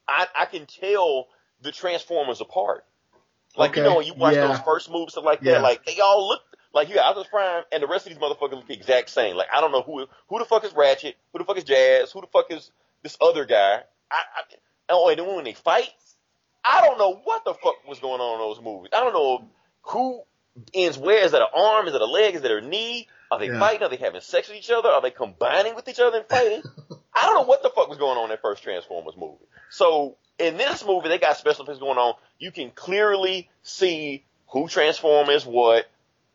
[0.06, 1.28] I I can tell
[1.62, 2.84] the Transformers apart.
[3.56, 4.46] Like you know when you watch yeah.
[4.48, 5.54] those first movies stuff like Yeah.
[5.54, 6.42] that, like they all look
[6.74, 9.36] like you got Optimus Prime and the rest of these motherfuckers look the exact same.
[9.36, 12.12] Like I don't know who who the fuck is Ratchet, who the fuck is Jazz,
[12.12, 12.70] who the fuck is
[13.02, 13.80] this other guy.
[14.10, 14.42] I, I
[14.90, 15.88] oh and when they fight,
[16.64, 18.90] I don't know what the fuck was going on in those movies.
[18.94, 19.48] I don't know
[19.82, 20.22] who
[20.74, 21.24] ends where.
[21.24, 21.86] Is that an arm?
[21.86, 22.34] Is that a leg?
[22.34, 23.08] Is that a knee?
[23.30, 23.58] Are they Yeah.
[23.58, 23.82] fighting?
[23.82, 24.88] Are they having sex with each other?
[24.88, 26.62] Are they combining with each other and fighting?
[27.14, 29.44] I don't know what the fuck was going on in that first Transformers movie.
[29.70, 32.14] So in this movie, they got special effects going on.
[32.38, 35.86] You can clearly see who transform is what.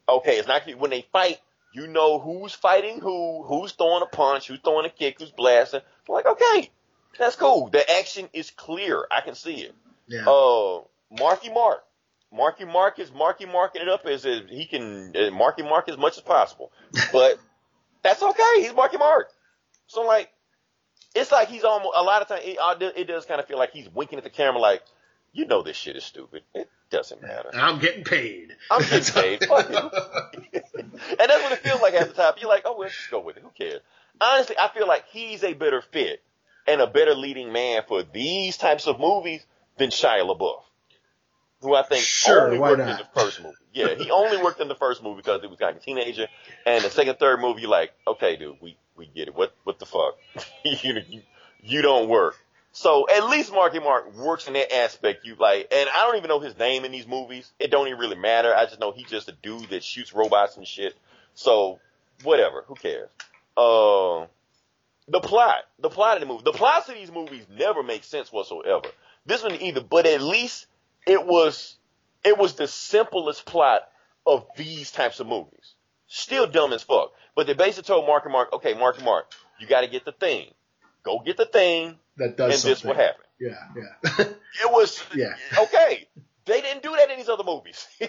[0.08, 1.40] Okay, it's not when they fight.
[1.74, 5.82] You know who's fighting who, who's throwing a punch, who's throwing a kick, who's blasting.
[6.08, 6.70] Like, okay,
[7.18, 7.70] that's cool.
[7.70, 9.06] The action is clear.
[9.12, 9.76] I can see it.
[10.08, 10.28] yeah.
[10.30, 10.82] Uh,
[11.12, 11.84] Marky Mark.
[12.32, 15.98] Marky Mark is Marky marking it up as if he can uh, Marky Mark as
[15.98, 16.72] much as possible.
[17.12, 17.38] But
[18.04, 18.54] that's okay.
[18.58, 19.30] He's Marky Mark.
[19.88, 20.32] So like,
[21.16, 23.72] it's like he's almost a lot of times it, it does kind of feel like
[23.72, 24.82] he's winking at the camera, like,
[25.32, 26.42] you know, this shit is stupid.
[26.56, 27.50] It doesn't matter.
[27.54, 28.56] I'm getting paid.
[28.72, 29.44] I'm getting paid.
[29.46, 30.64] Fuck it.
[30.74, 32.34] and that's what it feels like at the time.
[32.40, 33.44] You're like, oh, well, let's just go with it.
[33.44, 33.82] Who cares?
[34.22, 36.22] Honestly, I feel like he's a better fit
[36.68, 39.46] and a better leading man for these types of movies
[39.78, 40.62] than Shia LaBeouf,
[41.62, 42.90] who I think Sure, only worked not?
[42.92, 43.56] in the first movie.
[43.74, 46.28] Yeah, he only worked in the first movie because he was like a teenager,
[46.66, 49.36] and the second, third movie, you're like, okay, dude, we we get it.
[49.36, 50.16] What what the fuck?
[50.64, 51.22] you, you
[51.64, 52.36] you don't work.
[52.76, 55.26] So at least Marky Mark works in that aspect.
[55.26, 57.52] You like, and I don't even know his name in these movies.
[57.60, 58.54] It don't even really matter.
[58.54, 60.96] I just know he's just a dude that shoots robots and shit.
[61.36, 61.80] So
[62.24, 63.10] whatever, who cares?
[63.56, 64.26] Uh,
[65.08, 68.32] the plot, the plot of the movie, the plots of these movies never make sense
[68.32, 68.88] whatsoever.
[69.26, 70.66] This one either, but at least
[71.06, 71.76] it was,
[72.24, 73.82] it was the simplest plot
[74.26, 75.76] of these types of movies.
[76.08, 77.12] Still dumb as fuck.
[77.36, 80.48] But they basically told Marky Mark, okay, Marky Mark, you got to get the thing.
[81.04, 82.98] Go get the thing, that does and something.
[82.98, 83.26] this happen.
[83.40, 83.84] Yeah,
[84.18, 84.26] yeah.
[84.64, 85.34] It was Yeah.
[85.60, 86.08] okay.
[86.46, 87.88] They didn't do that in these other movies.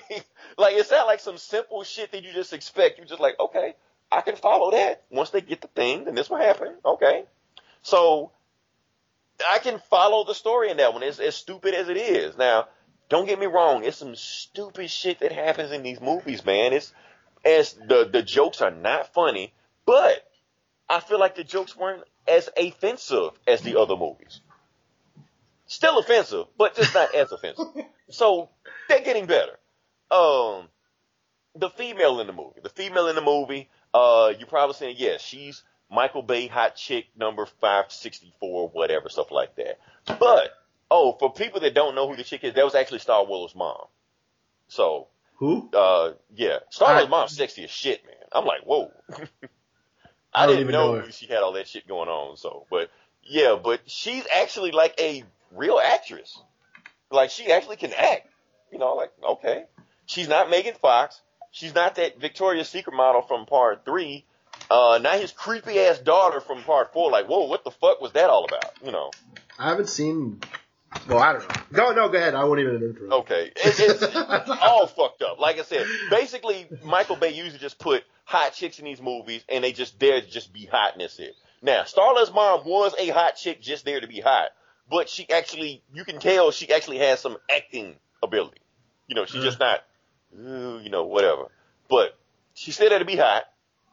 [0.59, 2.99] like it's not like some simple shit that you just expect.
[2.99, 3.75] You're just like, okay,
[4.11, 5.05] I can follow that.
[5.11, 6.75] Once they get the thing, then this will happen.
[6.85, 7.25] Okay,
[7.83, 8.33] so
[9.49, 11.03] I can follow the story in that one.
[11.03, 12.37] It's as stupid as it is.
[12.37, 12.67] Now,
[13.09, 13.85] don't get me wrong.
[13.85, 16.73] It's some stupid shit that happens in these movies, man.
[16.73, 16.93] It's
[17.45, 19.55] as the the jokes are not funny,
[19.87, 20.27] but
[20.89, 24.41] I feel like the jokes weren't as offensive as the other movies.
[25.67, 27.67] Still offensive, but just not as offensive.
[28.11, 28.51] So
[28.89, 29.59] they're getting better.
[30.11, 30.69] Um,
[31.57, 35.23] the female in the movie, the female in the movie, uh, you probably saying, yes,
[35.23, 39.79] she's Michael Bay hot chick number 564, whatever, stuff like that.
[40.07, 40.51] But,
[40.91, 43.87] oh, for people that don't know who the chick is, that was actually Star-Lord's mom.
[44.69, 45.71] So, Who?
[45.73, 48.15] uh, yeah, Star-Lord's I- mom's sexy as shit, man.
[48.33, 48.93] I'm like, whoa.
[50.35, 52.37] I I, didn't even know, know she had all that shit going on.
[52.37, 52.91] So, but
[53.23, 56.39] yeah, but she's actually like a real actress.
[57.11, 58.29] Like she actually can act.
[58.73, 59.65] You know, like okay,
[60.07, 61.21] she's not Megan Fox.
[61.53, 64.25] She's not that Victoria's Secret model from part three.
[64.71, 67.11] Uh, not his creepy ass daughter from part four.
[67.11, 68.73] Like, whoa, what the fuck was that all about?
[68.85, 69.11] You know.
[69.59, 70.41] I haven't seen.
[71.09, 71.63] Well, I don't know.
[71.73, 72.35] Go no, go ahead.
[72.35, 73.13] I won't even interrupt.
[73.13, 74.17] Okay, it, it's
[74.63, 75.39] all fucked up.
[75.39, 79.63] Like I said, basically, Michael Bay usually just put hot chicks in these movies, and
[79.63, 81.35] they just there to just be hot, and that's it.
[81.63, 84.49] Now, Star-Lord's mom was a hot chick, just there to be hot,
[84.91, 88.61] but she actually, you can tell she actually has some acting ability.
[89.07, 89.81] You know, she's just not,
[90.39, 91.47] ooh, you know, whatever.
[91.89, 92.19] But
[92.55, 93.45] she's there to be hot.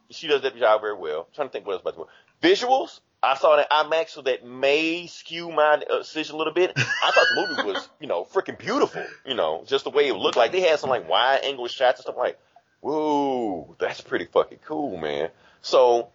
[0.10, 1.22] She does that job very well.
[1.22, 2.12] I'm trying to think what else about the movie.
[2.56, 3.00] visuals.
[3.24, 6.74] I saw that IMAX, so that may skew my uh, decision a little bit.
[6.76, 9.06] I thought the movie was, you know, freaking beautiful.
[9.26, 10.52] You know, just the way it looked like.
[10.52, 12.40] They had some like wide angle shots and stuff like,
[12.82, 15.30] whoa, that's pretty fucking cool, man.
[15.62, 16.10] So,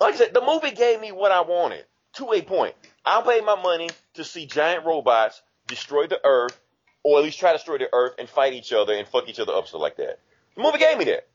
[0.00, 1.84] like I said, the movie gave me what I wanted
[2.14, 2.74] to a point.
[3.04, 6.58] I paid my money to see giant robots destroy the Earth,
[7.02, 9.38] or at least try to destroy the Earth and fight each other and fuck each
[9.40, 10.20] other up, so like that.
[10.56, 11.26] The movie gave me that.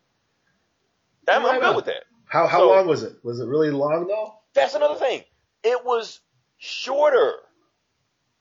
[1.29, 2.03] I'm, I'm good with that.
[2.25, 3.13] How how So- long was it?
[3.23, 4.33] Was it really long though?
[4.53, 5.23] That's another thing.
[5.63, 6.19] It was
[6.57, 7.35] shorter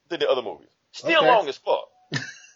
[0.09, 0.69] than the other movies.
[0.93, 1.29] Still Okay.
[1.29, 1.89] long as fuck,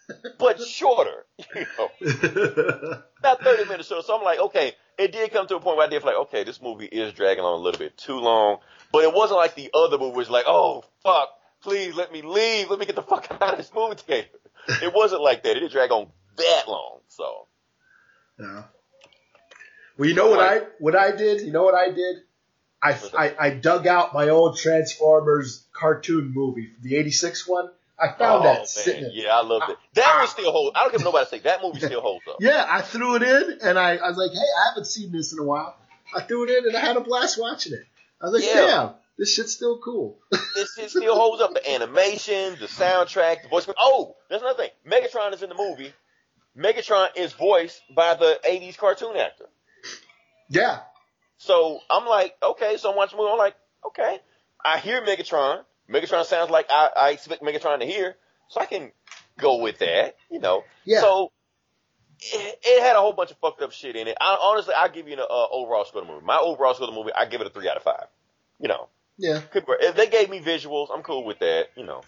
[0.38, 1.24] but shorter.
[1.54, 4.04] You know, not 30 minutes short.
[4.04, 6.20] So I'm like, okay, it did come to a point where I did feel like,
[6.28, 8.58] okay, this movie is dragging on a little bit too long.
[8.92, 11.28] But it wasn't like the other movie was like, oh, fuck,
[11.62, 12.70] please let me leave.
[12.70, 14.28] Let me get the fuck out of this movie theater.
[14.68, 15.56] It wasn't like that.
[15.56, 17.00] It did drag on that long.
[17.08, 17.46] So
[18.38, 18.64] Yeah.
[19.98, 21.40] Well, you know what I what I did?
[21.42, 22.16] You know what I did?
[22.82, 27.70] I, I, I dug out my old Transformers cartoon movie, the '86 one.
[27.98, 28.66] I found oh, that man.
[28.66, 29.11] sitting.
[29.12, 29.78] Yeah, I loved it.
[29.94, 30.76] That one still holds.
[30.76, 31.38] I don't care what nobody say.
[31.40, 32.37] That movie still holds up.
[32.40, 35.32] Yeah, I threw it in, and I, I was like, hey, I haven't seen this
[35.32, 35.74] in a while.
[36.14, 37.85] I threw it in, and I had a blast watching it.
[38.20, 38.66] I was like, Yeah.
[38.66, 40.18] damn, this shit's still cool.
[40.54, 41.52] This shit still holds up.
[41.54, 43.66] The animation, the soundtrack, the voice.
[43.78, 44.70] Oh, there's another thing.
[44.90, 45.92] Megatron is in the movie.
[46.56, 49.44] Megatron is voiced by the '80s cartoon actor.
[50.48, 50.78] yeah,
[51.38, 52.76] So I'm like, okay.
[52.78, 53.32] So I'm watching the movie.
[53.32, 53.54] I'm like,
[53.87, 54.18] okay.
[54.64, 55.62] I hear Megatron.
[55.90, 58.16] Megatron sounds like I, I expect Megatron to hear,
[58.49, 58.92] so I can
[59.38, 60.16] go with that.
[60.31, 60.64] You know.
[60.85, 61.01] yeah.
[61.01, 61.33] So
[62.20, 64.16] it, it had a whole bunch of fucked up shit in it.
[64.20, 66.27] I, honestly, I'll give you an uh, overall score of the movie.
[66.27, 68.07] My overall score of the movie, I give it a three out of five.
[68.59, 69.40] You know, yeah.
[69.53, 71.68] if they gave me visuals, I'm cool with that.
[71.77, 72.03] You know,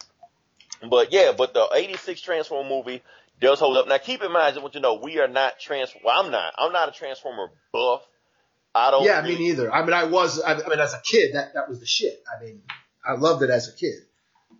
[0.89, 3.03] but yeah, but the '86 Transformer movie
[3.39, 3.87] does hold up.
[3.87, 5.93] Now, keep in mind, I want you to know, we are not trans.
[6.03, 6.53] Well, I'm not.
[6.57, 8.01] I'm not a Transformer buff.
[8.73, 9.03] I don't.
[9.03, 9.71] Yeah, really- me neither.
[9.71, 10.41] I mean, I was.
[10.41, 12.23] I, I mean, as a kid, that that was the shit.
[12.27, 12.61] I mean,
[13.05, 13.99] I loved it as a kid.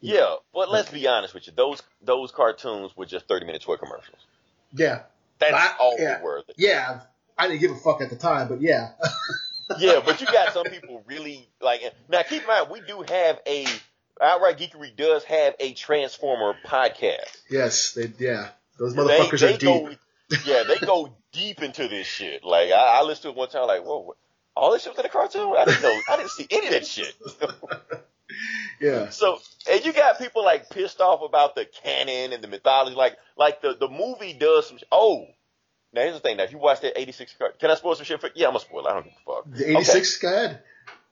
[0.02, 1.54] Yeah, but let's be honest with you.
[1.56, 4.20] Those those cartoons were just 30 minute toy commercials.
[4.74, 5.02] Yeah,
[5.40, 6.18] That's I- all yeah.
[6.18, 6.44] they were.
[6.58, 7.02] yeah.
[7.38, 8.90] I didn't give a fuck at the time, but yeah,
[9.80, 11.82] yeah, but you got some people really like.
[12.10, 13.66] Now, keep in mind, we do have a
[14.22, 17.38] outright geekery does have a Transformer podcast.
[17.50, 18.12] yes, they.
[18.20, 20.00] Yeah, those They, motherfuckers they are deep.
[20.30, 22.44] go, yeah, they go deep into this shit.
[22.44, 24.18] Like I, I listened to it one time, like, whoa, what?
[24.58, 25.56] all this shit was in a cartoon.
[25.58, 25.98] I didn't know.
[26.10, 27.14] I didn't see any of that shit.
[28.80, 29.40] Yeah, so,
[29.70, 32.96] and you got people like pissed off about the canon and the mythology.
[32.96, 34.80] Like, like the the movie does some.
[34.92, 35.26] Oh,
[35.94, 36.38] now here's the thing.
[36.38, 38.22] Now, if you watch that '86, car- can I spoil some shit?
[38.22, 38.86] For, yeah, I'm gonna spoil.
[38.86, 38.90] it.
[38.90, 39.44] I don't give a fuck.
[39.52, 40.18] the '86.
[40.20, 40.62] Go ahead.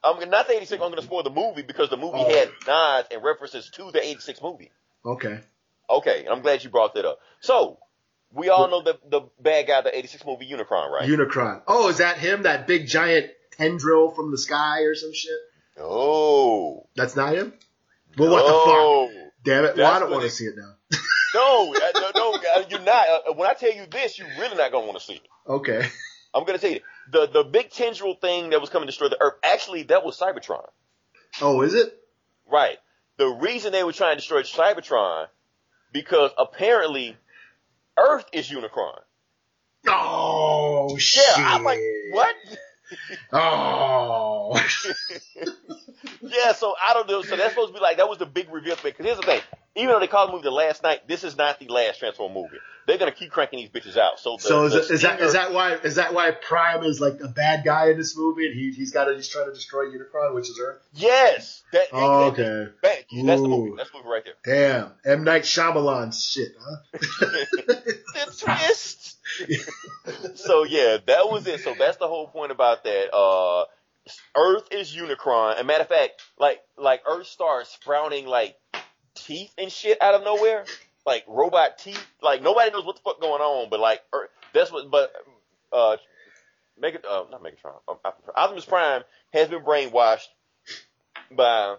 [0.04, 0.82] I'm gonna- not the 86.
[0.82, 2.30] I'm gonna spoil the movie because the movie Oh.
[2.34, 4.72] had nods and references to the 86 movie.
[5.06, 5.40] Okay.
[5.90, 7.20] Okay, and I'm glad you brought that up.
[7.42, 7.80] So,
[8.32, 11.10] we all know the the bad guy, the 86 movie Unicron, right?
[11.10, 11.62] Unicron.
[11.68, 12.44] Oh, is that him?
[12.44, 15.32] That big giant tendril from the sky or some shit?
[15.78, 16.88] No.
[16.96, 17.54] That's not him.
[18.18, 19.34] Well, what the fuck?
[19.44, 19.78] Damn it!
[19.78, 20.74] Well, I don't want to see it now.
[21.36, 23.06] No, uh, no, no, uh, you're not.
[23.10, 25.28] Uh, When I tell you this, you're really not gonna want to see it.
[25.46, 25.86] Okay.
[26.34, 26.80] I'm gonna tell you
[27.12, 29.34] the the big tendril thing that was coming to destroy the Earth.
[29.44, 30.66] Actually, that was Cybertron.
[31.42, 31.94] Oh, is it?
[32.50, 32.78] Right.
[33.18, 35.28] The reason they were trying to destroy Cybertron
[35.92, 37.16] because apparently
[38.00, 38.98] Earth is Unicron.
[39.88, 41.24] Oh Yeah, shit!
[41.38, 41.80] I'm like,
[42.12, 42.36] what?
[43.32, 44.60] Oh.
[46.22, 47.22] Yeah, so I don't know.
[47.22, 48.92] So that's supposed to be like that was the big reveal thing.
[48.92, 49.42] Because here's the thing:
[49.76, 52.34] even though they called the movie the Last Knight, this is not the last Transformer
[52.34, 52.58] movie.
[52.86, 54.18] They're gonna keep cranking these bitches out.
[54.20, 56.84] So, the, So is, the it, is that is that why is that why Prime
[56.84, 59.48] is like a bad guy in this movie and he he's got to he's trying
[59.48, 60.82] to destroy Unicron, which is Earth?
[60.94, 61.64] Yes.
[61.74, 62.72] That, Oh, that- okay.
[62.84, 63.74] that- that's the movie.
[63.76, 64.36] That's the movie right there.
[64.46, 66.78] Damn, M Night Shyamalan shit, huh?
[66.94, 69.18] the twist.
[70.36, 71.60] so yeah, that was it.
[71.62, 73.14] So that's the whole point about that.
[73.14, 73.66] Uh,
[74.36, 75.58] Earth is Unicron.
[75.58, 78.58] And matter of fact, like like Earth starts sprouting like
[79.16, 80.66] teeth and shit out of nowhere,
[81.06, 82.06] like robot teeth.
[82.22, 84.90] Like nobody knows what the fuck going on, but like Earth, that's what.
[84.90, 85.14] But
[85.72, 85.98] uh,
[86.80, 87.98] Mega, uh, not Megatron, um,
[88.36, 90.28] Optimus Prime has been brainwashed
[91.32, 91.76] by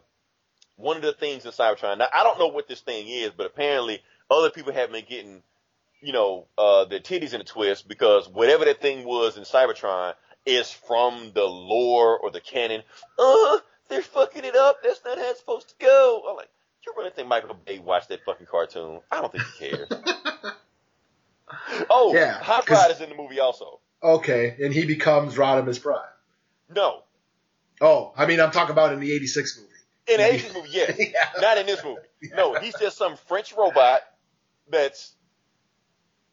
[0.77, 1.99] one of the things in Cybertron.
[1.99, 5.43] Now I don't know what this thing is, but apparently other people have been getting
[6.01, 10.15] you know, uh, their titties in a twist because whatever that thing was in Cybertron
[10.49, 12.83] is from the lore or the canon.
[13.19, 13.59] Uh,
[13.89, 14.79] they're fucking it up.
[14.83, 16.23] That's not how it's supposed to go.
[16.29, 16.49] I'm like,
[16.87, 19.01] you really think Michael Bay watched that fucking cartoon?
[19.11, 19.89] I don't think he cares.
[21.91, 23.81] oh, Yeah, Hot Rod is in the movie also.
[24.03, 25.99] Okay, and he becomes Rodimus Prime.
[26.75, 27.03] No.
[27.81, 29.69] Oh, I mean, I'm talking about in the '86 movie.
[30.09, 30.97] In the 80s movie, yes.
[30.99, 31.29] Yeah.
[31.41, 32.01] Not in this movie.
[32.35, 34.01] No, he's just some French robot
[34.71, 35.13] that's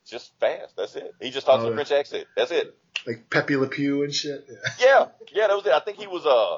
[0.08, 0.76] just fast.
[0.78, 1.14] That's it.
[1.22, 1.76] He just talks Oh, with a.
[1.76, 2.28] French accent.
[2.38, 2.76] That's it.
[3.08, 4.46] Like Pepe Le Pew and shit.
[4.50, 4.56] Yeah.
[4.80, 5.72] Yeah, yeah, that was it.
[5.74, 6.58] I think he was a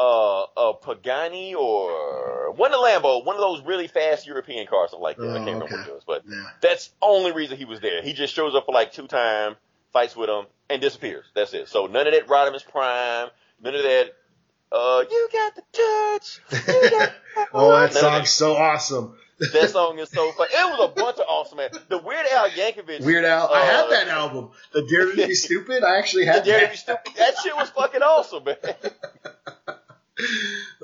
[0.00, 4.90] a, a Pagani or one of the Lambo, one of those really fast European cars,
[4.90, 5.22] something like that.
[5.22, 5.76] I Oh, can't remember okay.
[5.76, 6.42] what it was, but Yeah.
[6.60, 8.02] that's the only reason he was there.
[8.02, 9.56] He just shows up for like two times,
[9.92, 11.26] fights with him, and disappears.
[11.34, 11.68] That's it.
[11.68, 13.28] So none of that Rodimus Prime,
[13.62, 14.14] none of that.
[14.72, 16.40] Uh, you got the touch.
[16.66, 17.12] You got
[17.52, 19.16] oh, that song's so awesome.
[19.38, 20.46] That song is so fun.
[20.50, 21.70] It was a bunch of awesome man.
[21.88, 23.04] The Weird Al Yankovic.
[23.04, 23.48] Weird Al.
[23.52, 24.50] I uh, had that album.
[24.72, 25.82] The Dare to Be Stupid.
[25.82, 26.70] I actually The had Dare to that.
[26.72, 27.12] Be Stupid.
[27.16, 28.56] That shit was fucking awesome, man.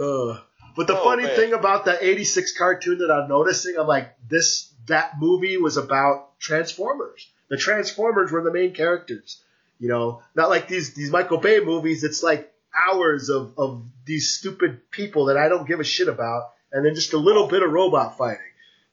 [0.01, 0.38] Uh,
[0.76, 1.36] but the Oh, funny man.
[1.36, 6.38] thing about the 86 cartoon that I'm noticing, I'm like, this, that movie was about
[6.40, 7.28] Transformers.
[7.48, 9.40] The Transformers were the main characters.
[9.78, 12.03] You know, not like these, these Michael Bay movies.
[12.05, 16.51] It's like hours of, of these stupid people that I don't give a shit about.
[16.72, 18.40] And then just a little bit of robot fighting.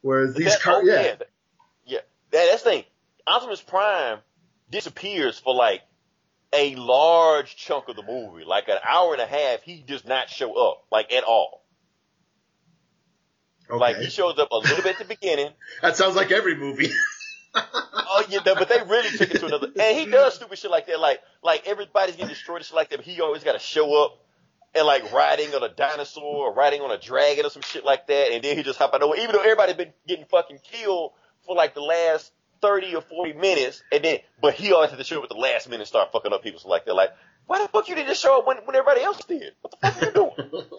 [0.02, 0.94] Whereas these That- car, oh, yeah.
[1.02, 1.30] yeah, that-
[1.86, 2.00] yeah.
[2.32, 2.84] That, that's the thing.
[3.26, 4.20] Optimus Prime
[4.70, 5.82] disappears for like
[6.54, 9.62] a large chunk of the movie, like an hour and a half.
[9.64, 11.66] He does not show up, like at all.
[13.70, 13.78] Okay.
[13.80, 15.52] Like he shows up a little bit at the beginning.
[15.82, 16.90] that sounds like every movie.
[18.10, 19.68] Oh yeah, but they really took it to another.
[19.80, 21.00] And he does stupid shit like that.
[21.00, 22.98] Like like everybody's getting destroyed and shit like that.
[22.98, 24.24] But he always got to show up
[24.78, 28.08] and like riding on a dinosaur or riding on a dragon or some shit like
[28.08, 28.32] that.
[28.32, 29.20] And then he just hop out of nowhere.
[29.20, 31.12] Even though everybody's been getting fucking killed
[31.46, 35.04] for like the last thirty or forty minutes, and then but he always had to
[35.04, 36.60] show up at the last minute and start fucking up people.
[36.60, 37.12] So like they're like,
[37.46, 39.54] why the fuck you didn't just show up when when everybody else did?
[39.62, 40.64] What the fuck are you doing?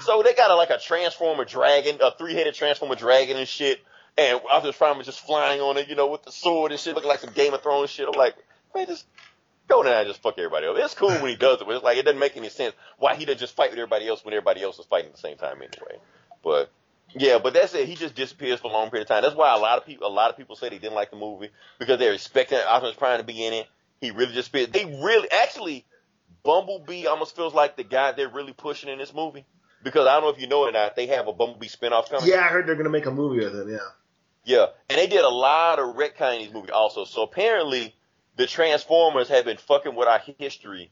[0.00, 3.80] So they got a, like a transformer dragon, a three-headed transformer dragon and shit.
[4.18, 6.94] And Optimus Prime was just flying on it, you know, with the sword and shit,
[6.94, 8.06] looking like some Game of Thrones shit.
[8.06, 8.34] I'm like,
[8.74, 9.06] man, just
[9.80, 10.76] down and just fuck everybody up.
[10.76, 13.14] It's cool when he does it, but it's like it doesn't make any sense why
[13.14, 15.38] he doesn't just fight with everybody else when everybody else is fighting at the same
[15.38, 15.98] time anyway.
[16.42, 16.70] But
[17.14, 17.88] yeah, but that's it.
[17.88, 19.22] He just disappears for a long period of time.
[19.22, 21.16] That's why a lot of people, a lot of people say they didn't like the
[21.16, 23.66] movie because they're expecting Optimus Prime to be in it.
[24.00, 24.72] He really just disappeared.
[24.72, 25.84] They really, actually,
[26.42, 29.44] Bumblebee almost feels like the guy they're really pushing in this movie.
[29.84, 32.08] Because I don't know if you know it or not, they have a Bumblebee spinoff
[32.08, 32.28] coming.
[32.28, 33.70] yeah, I heard they're gonna make a movie with him.
[33.70, 33.78] Yeah.
[34.44, 37.04] Yeah, and they did a lot of retconning in these movies also.
[37.04, 37.94] So apparently,
[38.36, 40.90] the Transformers have been fucking with our history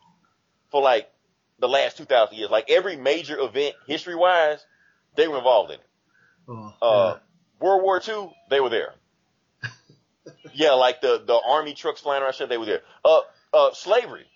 [0.70, 1.11] for like
[1.59, 2.51] the last two thousand years.
[2.51, 4.64] Like every major event history wise,
[5.16, 5.86] they were involved in it.
[6.49, 7.18] Oh, Uh,
[7.61, 8.95] World War II, they were there.
[10.55, 12.82] yeah, like the the army trucks flying around shit, they were there.
[13.05, 13.20] Uh,
[13.53, 14.26] uh, slavery,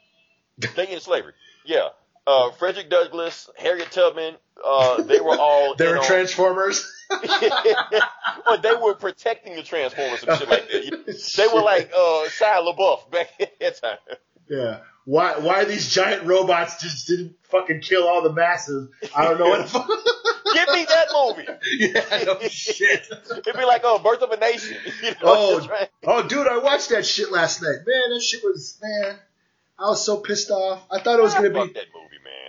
[0.76, 1.32] they into slavery.
[1.64, 1.88] Yeah,
[2.26, 5.74] uh, Frederick Douglass, Harriet Tubman, uh, they were all.
[5.78, 6.90] they were on- Transformers.
[7.10, 11.24] well, they were protecting the Transformers and shit like that.
[11.36, 13.98] They were like uh Shia LaBeouf back at that time.
[14.48, 14.78] Yeah.
[15.04, 18.88] Why why these giant robots just didn't fucking kill all the masses?
[19.14, 19.86] I don't know what the fuck.
[19.86, 21.48] Give me that movie.
[21.78, 23.06] yeah, no shit.
[23.30, 24.76] It'd be like, oh, Birth of a Nation.
[25.02, 25.88] You know, Oh, right.
[26.06, 27.78] oh, dude, I watched that shit last night.
[27.86, 29.16] Man, that shit was man.
[29.78, 30.82] I was so pissed off.
[30.90, 31.80] I thought it was gonna Fuck be.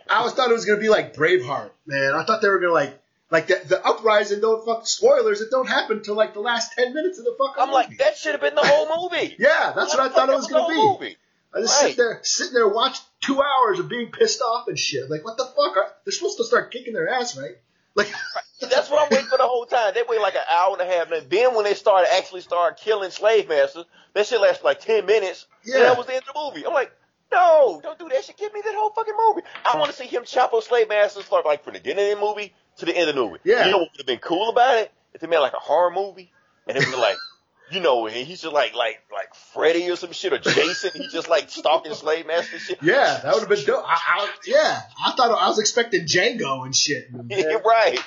[0.10, 0.20] Movie.
[0.20, 2.14] I was thought it was gonna be like Braveheart, man.
[2.14, 3.00] I thought they were gonna like
[3.32, 4.40] like the, the uprising.
[4.42, 5.42] Don't fuck spoilers.
[5.42, 7.62] It don't happen till like the last ten minutes of the fucking.
[7.64, 9.36] I'm like, that should have been the whole movie.
[9.40, 10.76] yeah, that's what I thought it was gonna be.
[10.76, 11.18] movie.
[11.54, 11.90] I just Right.
[11.92, 15.10] sit there, sitting there, watch two hours of being pissed off and shit.
[15.10, 15.78] Like, what the fuck?
[15.78, 17.56] Are- They're supposed to start kicking their ass, right?
[17.96, 18.12] Like,
[18.62, 19.94] That's what I'm waiting for the whole time.
[19.94, 21.12] They wait like an hour and a half.
[21.12, 25.06] And then when they started actually start killing slave masters, that shit lasted like ten
[25.06, 25.46] minutes.
[25.64, 25.76] Yeah.
[25.76, 26.66] And that was the end of the movie.
[26.68, 26.92] I'm like,
[27.32, 28.38] no, don't do that shit.
[28.38, 29.42] Give me that whole fucking movie.
[29.66, 32.20] I want to see him chop up slave masters from like from the beginning of
[32.20, 33.40] the movie to the end of the movie.
[33.44, 33.66] Yeah.
[33.66, 34.92] You know what would have been cool about it?
[35.14, 36.32] If they made like a horror movie
[36.68, 37.18] and it was like,
[37.72, 40.92] you know, and he's just like like like Freddy or some shit or Jason.
[40.94, 42.80] He's just like stalking slave masters shit.
[42.82, 43.84] yeah, that would have been dope.
[43.86, 47.12] I, I, yeah, I thought I was expecting Django and shit.
[47.14, 48.00] Man, right.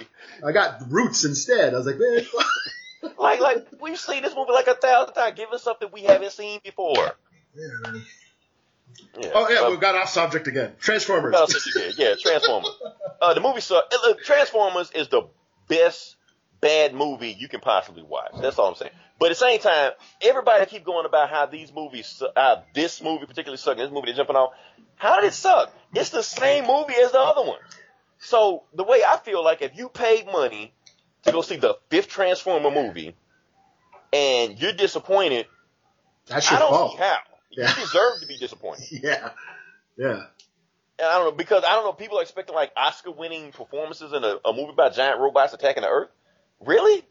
[0.46, 1.74] I got Roots instead.
[1.74, 2.24] I was like, man.
[3.18, 5.36] Like like we've seen this movie like a thousand times.
[5.36, 6.94] Give us something we haven't seen before.
[7.54, 8.02] Yeah, man.
[9.20, 9.30] Yeah.
[9.34, 10.72] Oh yeah, Uh, we got off subject again.
[10.80, 11.34] Transformers.
[11.34, 11.98] Else did you get?
[11.98, 12.70] Yeah, Transformers.
[13.20, 15.22] Uh, the movie look, Transformers is the
[15.66, 16.14] best
[16.60, 18.30] bad movie you can possibly watch.
[18.40, 18.92] That's all I'm saying.
[19.18, 19.90] But at the same time,
[20.22, 23.90] everybody keep going about how these movies, su- uh, this movie particularly suck, and this
[23.90, 24.50] movie they're jumping on.
[24.94, 25.72] How did it suck?
[25.94, 27.58] It's the same movie as the other one.
[28.18, 30.72] So the way I feel like if you paid money
[31.24, 33.16] to go see the fifth Transformer movie,
[34.12, 35.46] and you're disappointed,
[36.26, 36.92] That's I your don't fault.
[36.92, 37.16] see how.
[37.50, 37.68] Yeah.
[37.74, 38.86] You deserve to be disappointed.
[39.02, 39.30] Yeah,
[39.96, 40.24] yeah.
[41.00, 41.92] And I don't know because I don't know.
[41.92, 45.88] People are expecting like Oscar-winning performances in a, a movie about giant robots attacking the
[45.88, 46.08] Earth.
[46.60, 47.04] Really?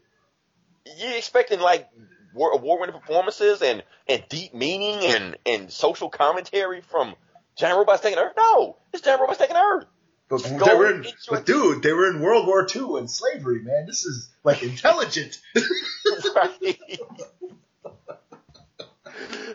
[0.98, 1.88] You expecting like
[2.34, 7.14] war- award-winning performances and and deep meaning and and social commentary from
[7.56, 8.34] giant robots taking Earth?
[8.36, 9.86] No, it's giant robots taking Earth.
[10.28, 13.86] But they were in, but dude, they were in World War II and slavery, man.
[13.86, 15.40] This is like intelligent.
[16.34, 16.78] Right?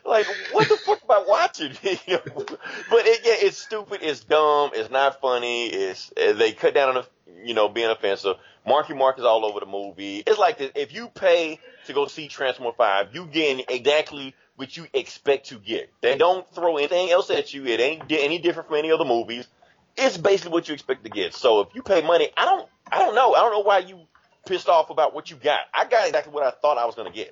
[0.05, 1.73] like what the fuck am I watching?
[2.07, 2.45] You know?
[2.89, 3.99] But it, yeah, it's stupid.
[4.01, 4.71] It's dumb.
[4.73, 5.67] It's not funny.
[5.67, 7.07] It's they cut down on the
[7.45, 8.35] you know being offensive.
[8.65, 10.23] Marky Mark is all over the movie.
[10.25, 14.75] It's like this, if you pay to go see Transformer Five, you get exactly what
[14.77, 15.91] you expect to get.
[16.01, 17.65] They don't throw anything else at you.
[17.65, 19.47] It ain't any different from any other movies.
[19.95, 21.33] It's basically what you expect to get.
[21.33, 23.33] So if you pay money, I don't, I don't know.
[23.33, 23.99] I don't know why you
[24.45, 25.61] pissed off about what you got.
[25.73, 27.31] I got exactly what I thought I was gonna get.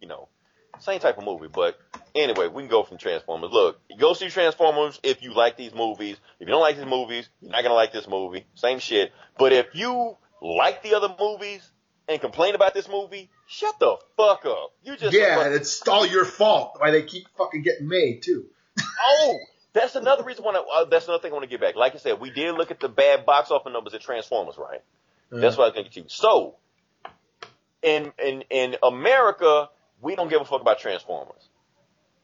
[0.00, 0.28] You know,
[0.80, 1.48] same type of movie.
[1.52, 1.78] But
[2.14, 3.50] anyway, we can go from Transformers.
[3.52, 6.16] Look, go see Transformers if you like these movies.
[6.38, 8.46] If you don't like these movies, you're not gonna like this movie.
[8.54, 9.12] Same shit.
[9.38, 11.68] But if you like the other movies
[12.08, 14.72] and complain about this movie, shut the fuck up.
[14.82, 18.22] You just yeah, fuck- and it's all your fault why they keep fucking getting made
[18.22, 18.46] too.
[19.02, 19.38] Oh,
[19.72, 20.52] that's another reason why.
[20.54, 21.74] I, uh, that's another thing I want to get back.
[21.74, 24.80] Like I said, we did look at the bad box office numbers at Transformers, right?
[25.30, 26.14] That's what I was going to get to.
[26.14, 26.56] So,
[27.82, 29.68] in in in America,
[30.00, 31.48] we don't give a fuck about Transformers.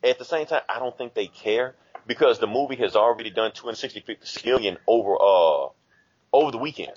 [0.03, 1.75] At the same time, I don't think they care
[2.07, 4.05] because the movie has already done 260
[4.45, 5.69] million over uh
[6.33, 6.93] over the weekend.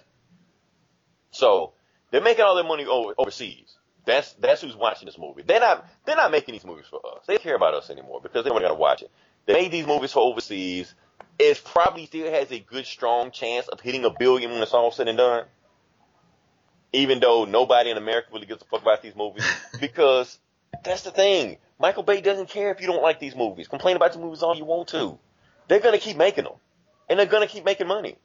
[1.32, 1.74] So
[2.12, 3.76] they're making all their money over, overseas.
[4.06, 5.44] That's that's who's watching this movie.
[5.46, 7.26] They're not they're not making these movies for us.
[7.28, 9.12] They don't care about us anymore because they don't got to watch it.
[9.46, 10.94] They made these movies for overseas.
[11.38, 14.92] It probably still has a good strong chance of hitting a billion when it's all
[14.92, 15.46] said and done.
[16.92, 19.46] Even though nobody in America really gives a fuck about these movies
[19.80, 20.40] because
[20.84, 21.58] that's the thing.
[21.80, 23.68] Michael Bay doesn't care if you don't like these movies.
[23.68, 25.18] Complain about the movies all you want to.
[25.68, 26.54] They're gonna keep making them,
[27.10, 28.18] and they're gonna keep making money.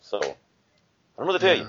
[0.00, 1.68] So I don't know what to tell you.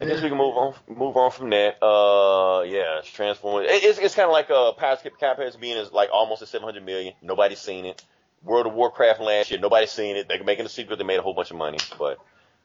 [0.00, 1.82] I guess we can move on move on from that.
[1.82, 3.68] Uh, yeah, it's Transformers.
[3.70, 5.04] It, it's it's kind of like uh, Pirates
[5.54, 7.14] of being is like almost at 700 million.
[7.22, 8.04] Nobody's seen it.
[8.42, 10.28] World of Warcraft last year, nobody's seen it.
[10.28, 10.96] They're making a sequel.
[10.96, 12.18] They made a whole bunch of money, but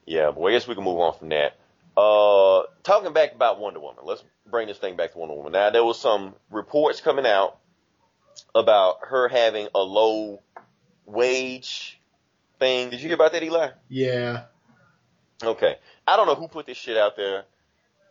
[0.06, 0.32] yeah.
[0.32, 1.56] But I guess we can move on from that.
[2.00, 4.06] Uh, talking back about Wonder Woman.
[4.06, 5.52] Let's bring this thing back to Wonder Woman.
[5.52, 7.58] Now there was some reports coming out
[8.56, 10.42] about her having a low
[11.06, 12.00] wage
[12.58, 12.90] thing.
[12.90, 13.72] Did you hear about that, Eli?
[13.90, 14.44] Yeah.
[15.44, 15.76] Okay.
[16.08, 17.44] I don't know who put this shit out there.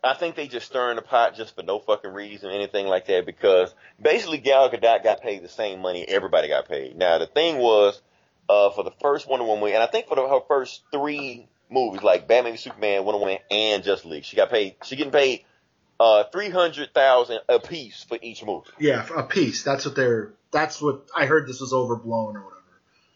[0.05, 3.25] I think they just stirring the pot just for no fucking reason, anything like that,
[3.25, 6.95] because basically Gal Gadot got paid the same money everybody got paid.
[6.95, 8.03] Now the thing was,
[8.51, 12.03] uh, for the first Wonder Woman, and I think for the, her first three movies,
[12.03, 15.45] like Batman v Superman, Wonder Woman, and Just League, she got paid, she getting paid,
[16.01, 18.69] uh, 300,000 a piece for each movie.
[18.79, 19.63] Yeah, a piece.
[19.65, 20.33] That's what they're.
[20.51, 21.47] That's what I heard.
[21.49, 22.55] This was overblown or whatever.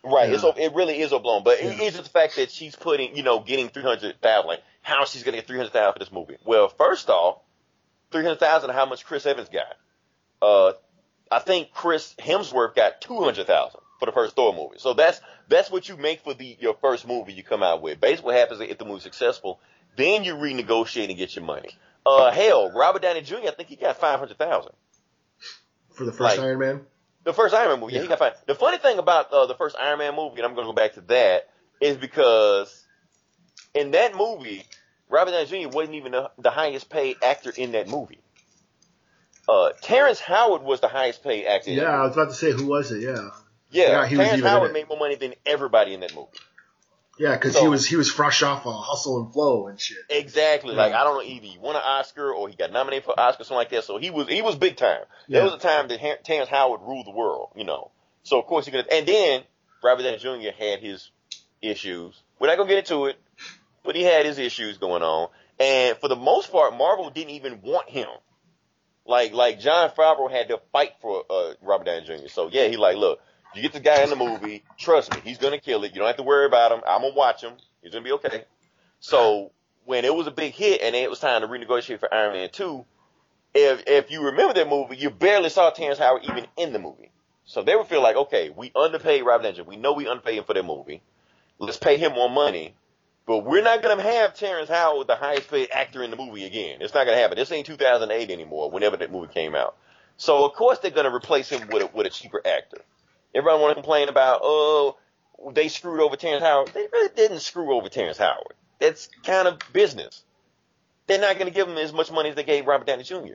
[0.05, 0.29] Right.
[0.31, 0.35] Yeah.
[0.49, 1.85] It's, it really is overblown, but it Yeah.
[1.85, 4.47] is the fact that she's putting, you know, getting 300,000.
[4.49, 6.37] Like, how she's going to get 300,000 for this movie?
[6.45, 7.39] Well, first off,
[8.11, 9.77] 300,000 how much Chris Evans got.
[10.43, 10.73] Uh,
[11.31, 14.79] I think Chris Hemsworth got 200,000 for the first Thor movie.
[14.79, 18.01] So that's, that's what you make for the, your first movie you come out with.
[18.01, 19.61] Basically what happens is if the movie's successful,
[19.97, 21.69] then you renegotiate and get your money.
[22.05, 24.73] Uh, hell, Robert Downey Jr., I think he got 500,000.
[25.93, 26.81] For the first Like- Iron Man.
[27.23, 28.33] The first Iron Man movie, yeah, he got five.
[28.47, 30.75] The funny thing about uh, the first Iron Man movie, and I'm going to go
[30.75, 31.49] back to that,
[31.81, 32.85] is because
[33.73, 34.65] in that movie,
[35.09, 35.69] Robert Downey Jr.
[35.69, 38.19] wasn't even the, the highest paid actor in that movie.
[39.49, 41.71] Uh, Terrence Howard was the highest paid actor.
[41.71, 43.03] Yeah, I was about to say who was it?
[43.03, 43.31] Yeah.
[43.73, 43.89] Yeah.
[44.03, 46.29] yeah, he was Terrence even Howard made more money than everybody in that movie.
[47.19, 49.99] Yeah, because So- he was he was fresh off of Hustle and Flow and shit.
[50.09, 50.75] Exactly.
[50.75, 53.19] Like I don't know, either he won an Oscar or he got nominated for an
[53.19, 53.85] Oscar, or something like that.
[53.85, 55.01] So he was he was big time.
[55.29, 55.41] Yeah.
[55.41, 57.91] There was a time that Terrence Howard ruled the world, you know.
[58.23, 58.87] So of course he could.
[58.89, 59.43] And then
[59.83, 60.51] Robert Downey Jr.
[60.57, 61.11] had his
[61.61, 62.21] issues.
[62.39, 63.17] We're not gonna get into it,
[63.85, 65.29] but he had his issues going on.
[65.61, 68.09] And for the most part, Marvel didn't even want him.
[69.05, 72.29] Like like Jon Favreau had to fight for uh, Robert Downey Jr.
[72.29, 73.21] So yeah, he like, look,
[73.55, 75.93] you get the guy in the movie, trust me, he's gonna kill it.
[75.93, 76.81] You don't have to worry about him.
[76.87, 77.55] I'm gonna watch him.
[77.83, 78.45] He's gonna be okay.
[79.01, 79.51] So
[79.85, 82.51] when it was a big hit and it was time to renegotiate for Iron Man
[82.51, 82.85] 2,
[83.55, 87.11] if if you remember that movie, you barely saw Terrence Howard even in the movie.
[87.45, 89.63] So they would feel like, okay, we underpaid Robert Downey.
[89.63, 91.03] We know we underpaid him for that movie.
[91.59, 92.75] Let's pay him more money.
[93.27, 96.79] But we're not gonna have Terrence Howard the highest paid actor in the movie again.
[96.81, 97.37] It's not gonna happen.
[97.37, 98.71] This ain't 2008 anymore.
[98.71, 99.77] Whenever that movie came out,
[100.17, 102.79] so of course they're gonna replace him with a, with a cheaper actor.
[103.35, 104.97] Everyone want to complain about, oh,
[105.53, 106.71] they screwed over Terrence Howard.
[106.75, 108.55] They really didn't screw over Terrence Howard.
[108.79, 110.23] That's kind of business.
[111.07, 113.35] They're not going to give him as much money as they gave Robert Downey Jr.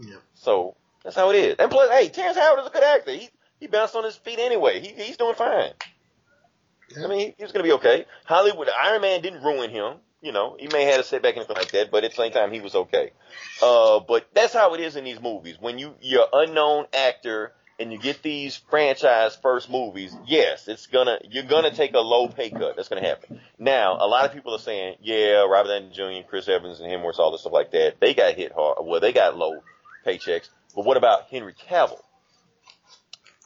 [0.00, 0.16] Yeah.
[0.34, 1.56] So that's how it is.
[1.58, 3.12] And plus, hey, Terrence Howard is a good actor.
[3.12, 3.30] He
[3.60, 4.80] he bounced on his feet anyway.
[4.80, 5.72] He he's doing fine.
[6.90, 7.04] Yeah.
[7.04, 8.06] I mean, he, he was going to be okay.
[8.24, 9.96] Hollywood Iron Man didn't ruin him.
[10.20, 12.16] You know, he may have had a setback and anything like that, but at the
[12.16, 13.12] same time, he was okay.
[13.62, 15.56] Uh, but that's how it is in these movies.
[15.60, 20.86] When you you're an unknown actor and you get these franchise first movies, yes, it's
[20.86, 22.76] gonna you're gonna take a low pay cut.
[22.76, 23.40] That's gonna happen.
[23.58, 27.18] Now, a lot of people are saying, yeah, Robert Downey Jr., Chris Evans, and Hemsworth,
[27.18, 28.78] all this stuff like that, they got hit hard.
[28.82, 29.62] Well, they got low
[30.04, 30.48] paychecks.
[30.74, 32.00] But what about Henry Cavill?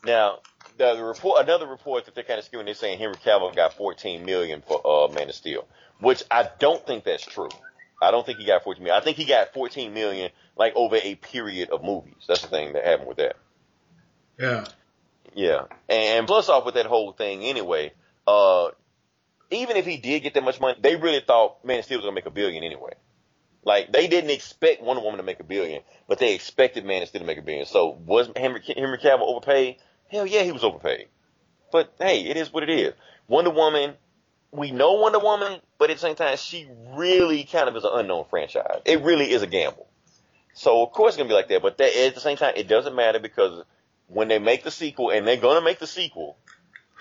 [0.04, 0.38] Now,
[0.78, 3.74] the, the report, another report that they're kind of skewing, they're saying Henry Cavill got
[3.74, 5.66] 14 million for uh, Man of Steel,
[6.00, 7.50] which I don't think that's true.
[8.00, 9.00] I don't think he got 14 million.
[9.00, 12.24] I think he got 14 million like over a period of movies.
[12.26, 13.36] That's the thing that happened with that.
[14.42, 14.64] Yeah.
[15.34, 17.92] Yeah, and plus off with that whole thing anyway.
[18.26, 18.68] Uh,
[19.50, 22.04] even if he did get that much money, they really thought Man of Steel was
[22.04, 22.92] gonna make a billion anyway.
[23.64, 27.08] Like they didn't expect Wonder Woman to make a billion, but they expected Man of
[27.08, 27.66] Steel to make a billion.
[27.66, 29.76] So was Henry Henry Cavill overpaid?
[30.10, 31.06] Hell yeah, he was overpaid.
[31.70, 32.92] But hey, it is what it is.
[33.28, 33.94] Wonder Woman,
[34.50, 37.92] we know Wonder Woman, but at the same time, she really kind of is an
[37.94, 38.82] unknown franchise.
[38.84, 39.86] It really is a gamble.
[40.52, 41.62] So of course it's gonna be like that.
[41.62, 43.64] But that, at the same time, it doesn't matter because
[44.12, 46.36] when they make the sequel, and they're gonna make the sequel,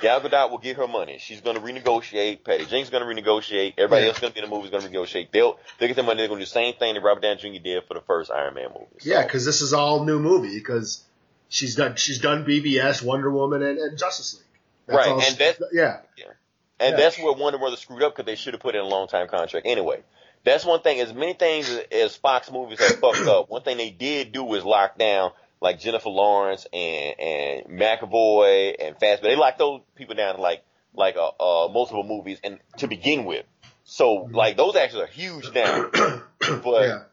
[0.01, 1.19] Gal Gadot will get her money.
[1.19, 2.43] She's going to renegotiate.
[2.43, 3.75] Patty Jenkins going to renegotiate.
[3.77, 5.29] Everybody else going to be in the movie is going to renegotiate.
[5.31, 6.17] They'll they get their money.
[6.17, 7.63] They're going to do the same thing that Robert Downey Jr.
[7.63, 8.87] did for the first Iron Man movie.
[8.97, 11.03] So, Yeah, because this is all new movie because
[11.49, 14.33] she's done she's done BvS, Wonder Woman, and, and Justice
[14.87, 14.95] League.
[14.97, 16.25] Right, all and that's- yeah, yeah.
[16.79, 16.97] And Yeah.
[16.97, 19.27] that's where Warner Brother screwed up because they should have put in a long time
[19.27, 20.01] contract anyway.
[20.43, 20.99] That's one thing.
[20.99, 24.43] As many things as- as Fox movies have fucked up, one thing they did do
[24.43, 25.31] was lock down
[25.61, 30.41] like Jennifer Lawrence and and McAvoy and Fast, but they locked those people down to
[30.41, 33.45] like like uh, uh multiple movies and to begin with.
[33.83, 37.03] So like those actors are huge now, but yeah.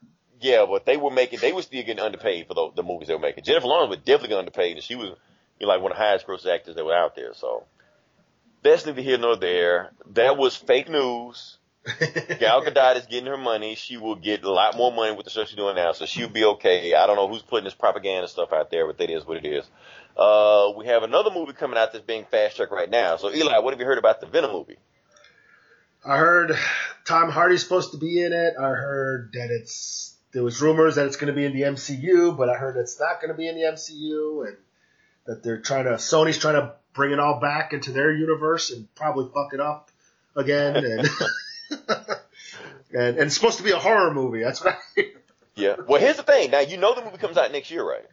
[0.41, 3.15] yeah, but they were making, they were still getting underpaid for the, the movies they
[3.15, 3.45] were making.
[3.45, 5.11] Jennifer Lawrence was definitely getting underpaid, and she was,
[5.59, 7.35] you know, like one of the highest grossing actors that were out there.
[7.35, 7.65] So
[8.63, 9.93] that's neither here nor there.
[10.13, 11.59] That was fake news.
[12.39, 13.75] Gal Gadot is getting her money.
[13.75, 16.29] She will get a lot more money with the stuff she's doing now, so she'll
[16.29, 16.95] be okay.
[16.95, 19.47] I don't know who's putting this propaganda stuff out there, but that is what it
[19.47, 19.65] is.
[20.17, 23.17] Uh, we have another movie coming out that's being fast tracked right now.
[23.17, 24.77] So Eli, what have you heard about the Venom movie?
[26.05, 26.57] I heard
[27.05, 28.55] Tom Hardy's supposed to be in it.
[28.59, 32.37] I heard that it's there was rumors that it's going to be in the MCU,
[32.37, 34.57] but I heard it's not going to be in the MCU, and
[35.27, 38.93] that they're trying to Sony's trying to bring it all back into their universe and
[38.95, 39.91] probably fuck it up
[40.35, 40.77] again.
[40.77, 41.09] And
[41.71, 42.19] and,
[42.93, 44.43] and it's supposed to be a horror movie.
[44.43, 45.11] That's what I hear.
[45.55, 45.77] Yeah.
[45.87, 46.51] Well, here's the thing.
[46.51, 48.07] Now you know the movie comes out next year, right?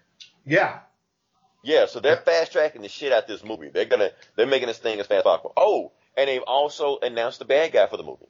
[0.45, 0.79] Yeah,
[1.63, 3.69] Yeah, so they're fast tracking the shit out of this movie.
[3.69, 5.53] They're gonna they're making this thing as fast as possible.
[5.57, 8.27] Oh, and they've also announced the bad guy for the movie.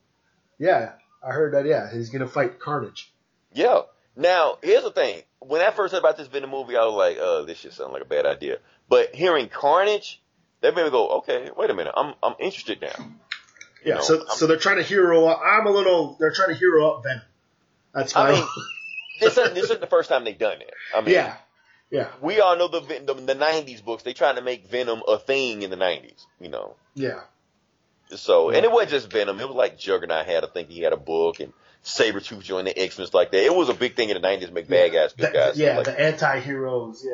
[0.60, 0.94] yeah.
[1.24, 1.66] I heard that.
[1.66, 3.12] Yeah, he's going to fight Carnage.
[3.52, 3.80] Yeah.
[4.16, 5.24] Now, here's the thing.
[5.40, 7.94] When I first heard about this Venom movie, I was like, "Oh, this shit sounds
[7.94, 8.58] like a bad idea."
[8.88, 10.22] But hearing Carnage,
[10.62, 11.94] that made me go, "Okay, wait a minute.
[11.98, 12.94] I'm I'm interested now."
[13.86, 15.42] Yeah, know, so I'm- so they're trying to hero up.
[15.44, 16.18] I'm a little.
[16.20, 17.22] They're trying to hero up Venom.
[17.94, 18.44] That's I mean,
[19.22, 20.74] this isn't, this isn't the first time they've done it.
[20.96, 21.36] I mean, yeah,
[21.90, 24.04] yeah, we all know the, the the '90s books.
[24.04, 26.26] They trying to make Venom a thing in the '90s.
[26.42, 26.76] You know.
[26.96, 27.22] yeah.
[28.16, 29.40] So, and it wasn't just Venom.
[29.40, 31.52] It was like Juggernaut had, I think he had a book, and
[31.84, 33.44] Sabretooth joined the X-Men, like that.
[33.44, 35.58] It was a big thing in the 90s, make bad guys good The- guys.
[35.58, 37.04] yeah, Like, the anti-heroes.
[37.04, 37.14] Yeah,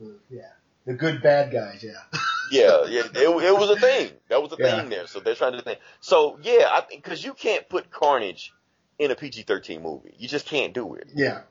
[0.00, 0.48] the, the, yeah,
[0.86, 1.84] the good bad guys.
[1.84, 1.92] Yeah,
[2.52, 4.10] yeah, yeah, it, it was a thing.
[4.28, 4.80] That was a Yeah.
[4.80, 5.06] thing there.
[5.06, 5.78] So they're trying to do the thing.
[6.00, 8.52] So, yeah, I think, cause you can't put Carnage
[8.98, 10.14] in a PG-13 movie.
[10.18, 11.08] You just can't do it.
[11.14, 11.42] yeah,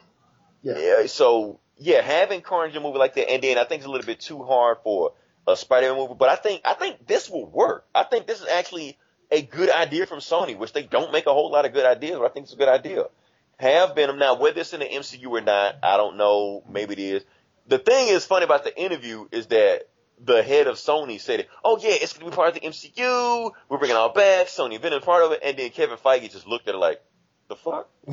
[0.61, 3.79] yeah, Yeah, so, yeah, having Carnage in a movie like that, and then I think
[3.79, 5.13] it's a little bit too hard for
[5.47, 7.85] a Spider-Man movie, but I think, I think this will work.
[7.95, 8.97] I think this is actually
[9.31, 12.17] a good idea from Sony, which they don't make a whole lot of good ideas,
[12.19, 13.05] but I think it's a good idea.
[13.57, 16.63] Have Venom now, whether it's in the MCU or not, I don't know.
[16.69, 17.23] Maybe it is.
[17.67, 19.87] The thing is funny about the interview is that
[20.24, 21.47] the head of Sony said.
[21.63, 23.51] Oh yeah, it's gonna be part of the MCU.
[23.69, 24.47] We're bringing it all back.
[24.47, 27.01] Sony Venom part of it, and then Kevin Feige just looked at it like,
[27.47, 27.89] the fuck,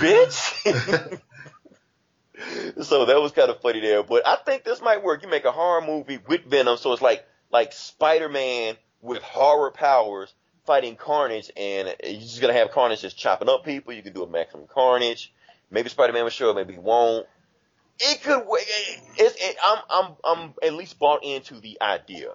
[0.00, 1.20] bitch.
[2.82, 4.02] so that was kind of funny there.
[4.02, 5.22] But I think this might work.
[5.22, 9.70] You make a horror movie with Venom, so it's like like Spider Man with horror
[9.70, 10.32] powers
[10.66, 13.92] fighting Carnage, and you're just gonna have Carnage just chopping up people.
[13.92, 15.32] You can do a maximum Carnage.
[15.70, 17.26] Maybe Spider Man will show, up, maybe he won't.
[18.00, 18.46] It could.
[18.46, 18.58] wa-
[19.16, 22.28] It's, it, I'm I'm I'm at least bought into the idea.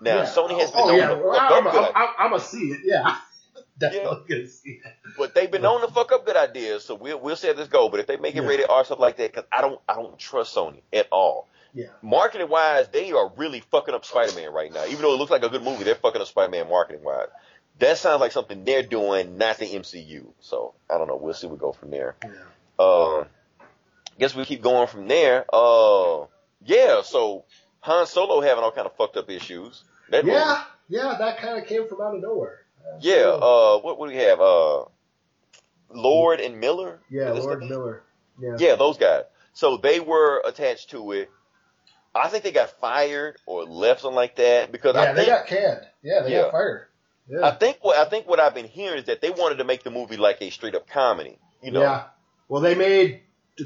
[0.00, 0.24] Now Yeah.
[0.24, 2.42] Sony has been Oh known yeah, to well, fuck I'm, up good I'm, I'm, gonna
[2.42, 2.80] see it.
[2.84, 3.16] Yeah,
[3.78, 4.92] definitely gonna see it.
[5.18, 7.68] But they've been known to fuck up good ideas, so we'll we'll see how this
[7.68, 7.88] go.
[7.90, 8.48] But if they make it Yeah.
[8.48, 11.48] rated R stuff like that, because I don't I don't trust Sony at all.
[11.72, 14.86] Yeah, Marketing wise, they are really fucking up Spider Man right now.
[14.86, 17.28] Even though it looks like a good movie, they're fucking up Spider Man marketing wise.
[17.78, 20.26] That sounds like something they're doing, not the MCU.
[20.40, 21.16] So I don't know.
[21.16, 21.46] We'll see.
[21.46, 22.16] We go from there.
[22.24, 22.30] yeah.
[22.84, 23.24] Uh,
[24.20, 25.44] guess we keep going from there.
[25.52, 26.26] Uh,
[26.64, 27.02] yeah.
[27.02, 27.44] So
[27.80, 29.82] Han Solo having all kind of fucked up issues.
[30.10, 30.36] That movie.
[30.36, 32.60] Yeah, yeah, that kind of came from out of nowhere.
[33.00, 33.30] Yeah.
[33.40, 34.40] Uh, what do we have?
[34.40, 34.84] Uh,
[35.92, 37.00] Lord and Miller.
[37.10, 38.02] yeah, Lord Miller.
[38.40, 39.24] Yeah, Yeah, those guys.
[39.52, 41.30] So they were attached to it.
[42.14, 45.28] I think they got fired or left something like that because yeah, I they think
[45.28, 45.86] got canned.
[46.02, 46.42] Yeah, they Yeah.
[46.42, 46.86] got fired.
[47.28, 49.64] Yeah, I think what I think what I've been hearing is that they wanted to
[49.64, 51.38] make the movie like a straight up comedy.
[51.62, 52.04] You know, yeah.
[52.48, 53.20] Well, they made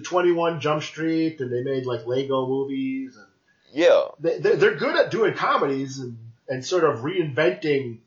[0.05, 3.27] Twenty One Jump Street, and they made like Lego movies, and
[3.73, 6.19] yeah, they, they're, they're good at doing comedies and,
[6.49, 7.99] and sort of reinventing,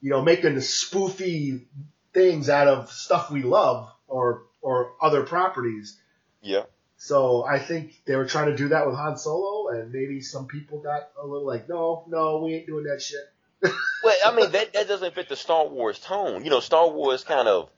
[0.00, 1.64] you know, making the spoofy
[2.12, 5.98] things out of stuff we love or or other properties.
[6.42, 6.62] yeah.
[6.96, 10.46] So I think they were trying to do that with Han Solo, and maybe some
[10.46, 13.20] people got a little like, no, no, we ain't doing that shit.
[14.02, 16.44] Well, I mean that that doesn't fit the Star Wars tone.
[16.44, 17.70] You know, Star Wars kind of,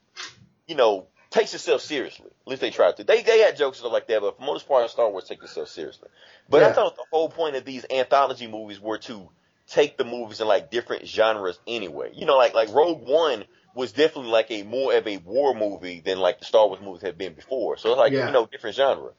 [0.67, 1.07] you know,
[1.37, 2.27] takes itself seriously.
[2.27, 3.03] At least they tried to.
[3.03, 5.25] They they had jokes and stuff like that, but for the most part, Star Wars
[5.25, 6.09] takes itself seriously.
[6.49, 9.29] But I thought the whole point of these anthology movies were to
[9.67, 12.11] take the movies in like different genres anyway.
[12.13, 15.99] You know, like like Rogue One was definitely like a more of a war movie
[16.01, 17.77] than like the Star Wars movies had been before.
[17.77, 18.25] So it's like Yeah.
[18.25, 19.11] you know different genre.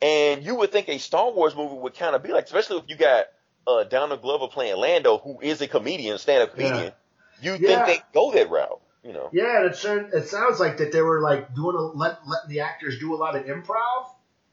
[0.00, 2.84] And you would think a Star Wars movie would kind of be like, especially if
[2.88, 3.26] you got
[3.66, 6.92] uh, Donald Glover playing Lando, who is a comedian, stand-up comedian,
[7.40, 7.84] you Yeah.
[7.84, 9.28] think they go that route, you know?
[9.32, 12.60] Yeah, and it, it sounds like that they were like doing a, let, letting the
[12.60, 14.08] actors do a lot of improv,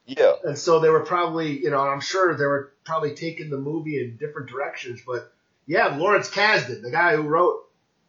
[0.05, 3.57] Yeah, and so they were probably, you know, I'm sure they were probably taking the
[3.57, 5.01] movie in different directions.
[5.05, 5.31] But
[5.65, 7.63] yeah, Lawrence Kasdan, the guy who wrote,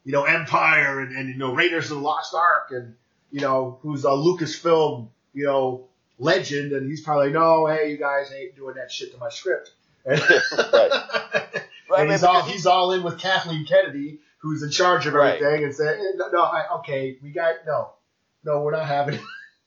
[0.05, 2.97] you know, Empire and, and you know Raiders of the Lost Ark, and
[3.31, 5.87] you know, who's a Lucasfilm, you know,
[6.19, 9.71] legend, and he's probably no, hey, you guys ain't doing that shit to my script.
[10.05, 10.21] And,
[11.93, 15.15] Right, and he's man, all he's all in with Kathleen Kennedy, who's in charge of
[15.15, 15.41] Right.
[15.41, 17.93] everything, and said, eh, no, no I, okay, we got no,
[18.45, 19.15] no, we're not having.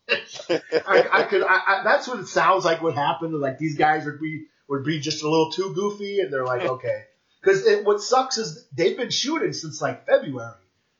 [0.07, 0.61] it.
[0.87, 1.41] I, I could.
[1.43, 2.81] I, I, that's what it sounds like.
[2.81, 3.33] What happened?
[3.39, 6.61] Like these guys would be would be just a little too goofy, and they're like,
[6.75, 7.03] okay.
[7.41, 10.53] Because what sucks is they've been shooting since like February,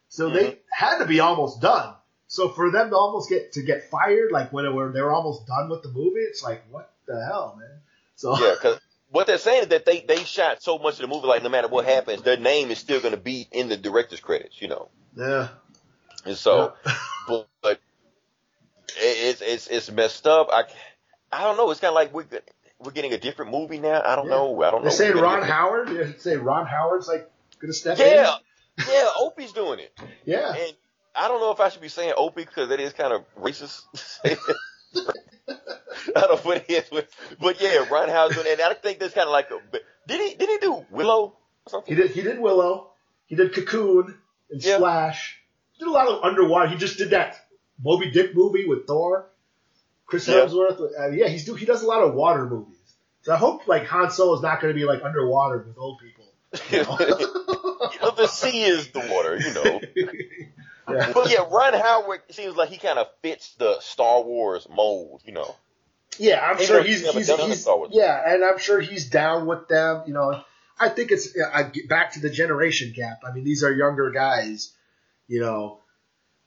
[0.09, 1.95] so they had to be almost done.
[2.27, 5.11] So for them to almost get to get fired, like when it were they were
[5.11, 7.79] almost done with the movie, it's like what the hell, man.
[8.15, 8.79] So yeah, because
[9.15, 11.49] what they're saying is that they they shot so much of the movie, like no
[11.49, 14.67] matter what happens, their name is still going to be in the director's credits, you
[14.67, 14.89] know.
[15.17, 15.49] yeah,
[16.25, 16.73] And so,
[17.27, 17.81] but, but
[18.89, 20.49] it, it's it's it's messed up.
[20.51, 20.65] I
[21.31, 21.71] I don't know.
[21.71, 22.27] It's kind of like we're
[22.79, 24.01] we're getting a different movie now.
[24.05, 24.35] I don't Yeah.
[24.35, 24.61] know.
[24.63, 24.89] I don't know.
[24.89, 25.89] They're saying Ron Howard.
[25.89, 28.13] They say Ron Howard's like gonna step Yeah, in.
[28.15, 28.35] Yeah,
[28.93, 29.09] yeah.
[29.19, 29.93] Opie's doing it,
[30.25, 30.73] Yeah, and
[31.15, 33.81] I don't know if I should be saying Opie because that is kind of racist.
[36.21, 37.07] I don't know what it is, but,
[37.39, 38.47] but yeah, Ron it.
[38.47, 39.59] And I think that's kind of like a.
[40.07, 41.35] Did he did he do Willow
[41.85, 42.11] he did.
[42.11, 42.91] He did Willow.
[43.25, 44.15] He did Cocoon
[44.51, 44.77] and Yeah.
[44.77, 45.41] Splash.
[45.73, 46.67] He did a lot of underwater.
[46.67, 47.35] He just did that
[47.83, 49.27] Moby Dick movie with Thor.
[50.05, 50.35] Chris Yeah.
[50.35, 50.79] Hemsworth.
[50.79, 51.55] Uh, yeah, he's do.
[51.55, 52.77] He does a lot of water movies.
[53.23, 55.99] So I hope like Han Solo is not going to be like underwater with old
[55.99, 56.25] people.
[56.69, 59.81] you know, the sea is the water, you know.
[60.95, 61.11] yeah.
[61.11, 65.33] But yeah, Ron Howard seems like he kind of fits the Star Wars mold, you
[65.33, 65.55] know.
[66.19, 70.03] Yeah, I'm sure he's, he's he's, yeah, and I'm sure he's down with them.
[70.07, 70.41] You know,
[70.79, 73.21] I think it's I back to the generation gap.
[73.27, 74.73] I mean, these are younger guys.
[75.27, 75.79] You know,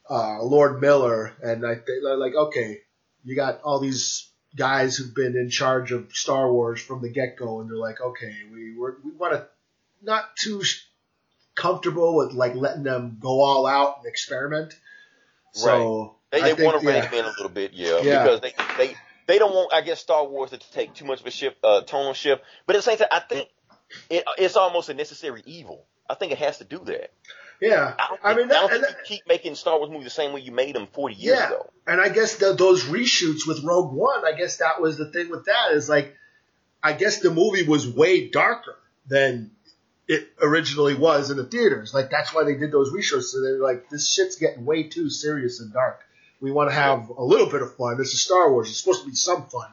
[0.08, 2.78] uh, Lord Miller, and I think like, okay,
[3.24, 7.36] you got all these guys who've been in charge of Star Wars from the get
[7.36, 9.46] go, and they're like, okay, we we're, we want to
[10.02, 10.62] not too
[11.54, 14.74] comfortable with like letting them go all out and experiment.
[15.52, 18.22] So They, they want to rein them in a little bit, yeah, Yeah.
[18.22, 18.96] because they they
[19.28, 21.82] they don't want, I guess, Star Wars to take too much of a shift, uh,
[21.82, 22.42] tonal shift.
[22.66, 23.48] But at the same time, I think
[24.10, 25.84] it, it's almost a necessary evil.
[26.08, 27.12] I think it has to do that.
[27.60, 30.04] Yeah, I, don't I mean, that, I don't think you keep making Star Wars movies
[30.04, 31.40] the same way you made them 40 years ago.
[31.40, 31.46] Yeah.
[31.48, 31.70] ago.
[31.86, 35.28] And I guess the, those reshoots with Rogue One, I guess that was the thing
[35.28, 36.16] with that is like,
[36.82, 38.76] I guess the movie was way darker
[39.06, 39.50] than
[40.06, 41.92] it originally was in the theaters.
[41.92, 43.24] Like that's why they did those reshoots.
[43.24, 46.00] So they're like, this shit's getting way too serious and dark.
[46.40, 47.98] We want to have a little bit of fun.
[47.98, 48.68] This is Star Wars.
[48.68, 49.68] It's supposed to be some fun,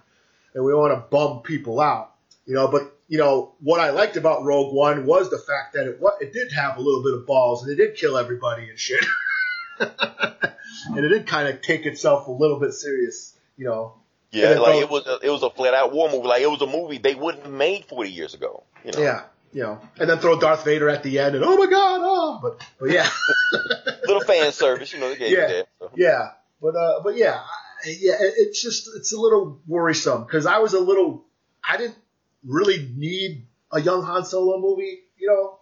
[0.53, 2.11] and we want to bum people out.
[2.47, 5.87] You know, but you know what I liked about Rogue One was the fact that
[5.87, 8.69] it what it did have a little bit of balls and it did kill everybody
[8.69, 9.03] and shit.
[9.79, 13.93] and it did kind of take itself a little bit serious, you know.
[14.31, 16.27] Yeah, it like goes- it was a, it was a flat out war movie.
[16.27, 18.63] Like it was a movie they wouldn't have made 40 years ago.
[18.83, 19.21] You know, Yeah,
[19.53, 22.39] you know, and then throw Darth Vader at the end, and oh my god, oh,
[22.41, 23.07] but but yeah,
[24.07, 24.93] little fan service.
[24.93, 25.47] You know, they gave Yeah.
[25.47, 25.67] that.
[25.79, 25.91] So.
[25.95, 27.41] yeah, but uh, but yeah,
[27.85, 31.25] yeah, it's just it's a little worrisome because I was a little,
[31.67, 31.97] I didn't
[32.43, 34.99] really need a young Han Solo movie.
[35.17, 35.59] You know,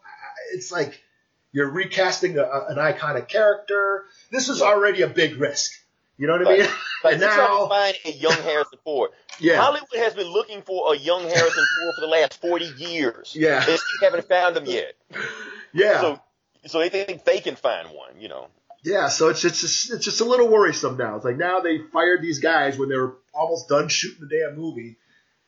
[0.54, 1.02] it's like
[1.52, 4.06] you're recasting a, an iconic character.
[4.32, 5.72] This was already a big risk.
[6.18, 6.70] You know what I mean?
[7.04, 9.12] Like and you're trying now, to find a young Harrison Ford.
[9.38, 13.36] yeah, Hollywood has been looking for a young Harrison Ford for the last 40 years.
[13.38, 13.60] Yeah.
[13.60, 14.94] They still haven't found him yet.
[15.74, 16.00] yeah.
[16.00, 16.22] So,
[16.66, 18.48] so they think they can find one, you know.
[18.84, 21.16] Yeah, so it's it's just, it's just a little worrisome now.
[21.16, 24.58] It's like now they fired these guys when they were almost done shooting the damn
[24.58, 24.98] movie,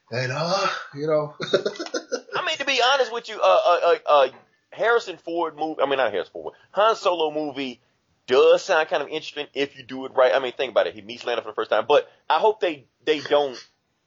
[0.09, 1.35] and uh, you know,
[2.35, 4.27] I mean, to be honest with you, uh, uh, uh, uh,
[4.71, 7.81] Harrison Ford movie, I mean, not Harrison Ford, Han Solo movie
[8.27, 10.33] does sound kind of interesting if you do it right.
[10.33, 10.95] I mean, think about it.
[10.95, 13.57] He meets Lando for the first time, but I hope they, they don't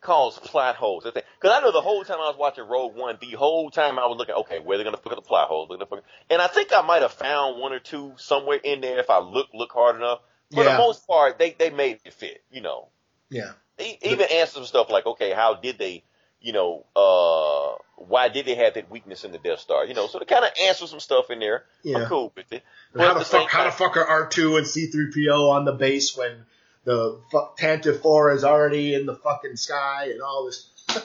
[0.01, 1.05] cause plot holes.
[1.05, 4.07] Because I know the whole time I was watching Rogue One, the whole time I
[4.07, 5.69] was looking, okay, where they're going to put the plot holes.
[5.69, 8.99] Gonna fuck- And I think I might have found one or two somewhere in there
[8.99, 10.21] if I look, look hard enough.
[10.55, 10.73] For Yeah.
[10.73, 12.89] the most part, they, they made it fit, you know.
[13.31, 16.05] yeah, They even answer some stuff like, okay, how did they,
[16.41, 19.85] you know, uh, why did they have that weakness in the Death Star?
[19.85, 21.65] You know, so they kind of answer some stuff in there.
[21.83, 21.99] yeah.
[21.99, 22.63] I'm cool with it.
[22.95, 25.65] And how the fuck how the fuck are R two and C three PO on
[25.65, 26.47] the base when
[26.89, 30.71] the fuck Tantive four is already in the fucking sky and all this?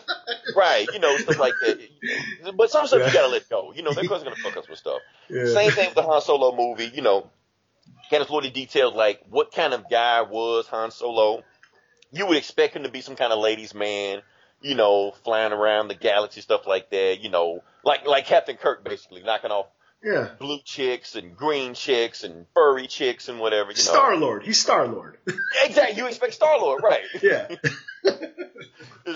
[0.55, 1.79] Right, you know, stuff like that.
[2.55, 3.07] But some stuff Yeah.
[3.07, 3.73] you gotta let go.
[3.75, 4.99] You know, they're gonna fuck us with stuff.
[5.29, 5.45] Yeah.
[5.45, 7.29] Same thing with the Han Solo movie, you know,
[8.11, 11.43] explore the details like what kind of guy was Han Solo.
[12.11, 14.21] You would expect him to be some kind of ladies' man,
[14.61, 17.19] you know, flying around the galaxy, stuff like that.
[17.21, 19.67] You know, like like Captain Kirk, basically knocking off
[20.03, 20.29] Yeah.
[20.37, 23.69] blue chicks and green chicks and furry chicks and whatever.
[23.71, 24.43] You know, Star Lord.
[24.43, 25.17] He's Star Lord.
[25.63, 25.97] exactly.
[25.97, 27.03] You expect Star Lord, right?
[27.21, 27.47] yeah.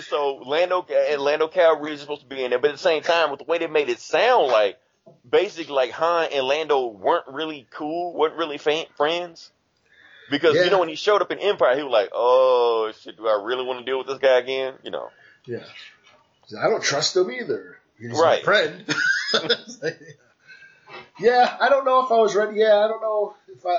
[0.02, 3.02] So Lando and Lando Calrissian is supposed to be in there, but at the same
[3.02, 4.78] time, with the way they made it sound like,
[5.28, 9.50] basically like Han and Lando weren't really cool, weren't really fan, friends.
[10.30, 10.64] Because Yeah.
[10.64, 13.40] you know when he showed up in Empire, he was like, "Oh shit, do I
[13.42, 15.08] really want to deal with this guy again?" You know.
[15.46, 15.64] Yeah.
[16.60, 17.78] I don't trust him either.
[17.98, 18.44] He's Right.
[18.46, 18.84] my friend.
[21.18, 22.58] Yeah, I don't know if I was ready.
[22.58, 23.76] Yeah, I don't know if I.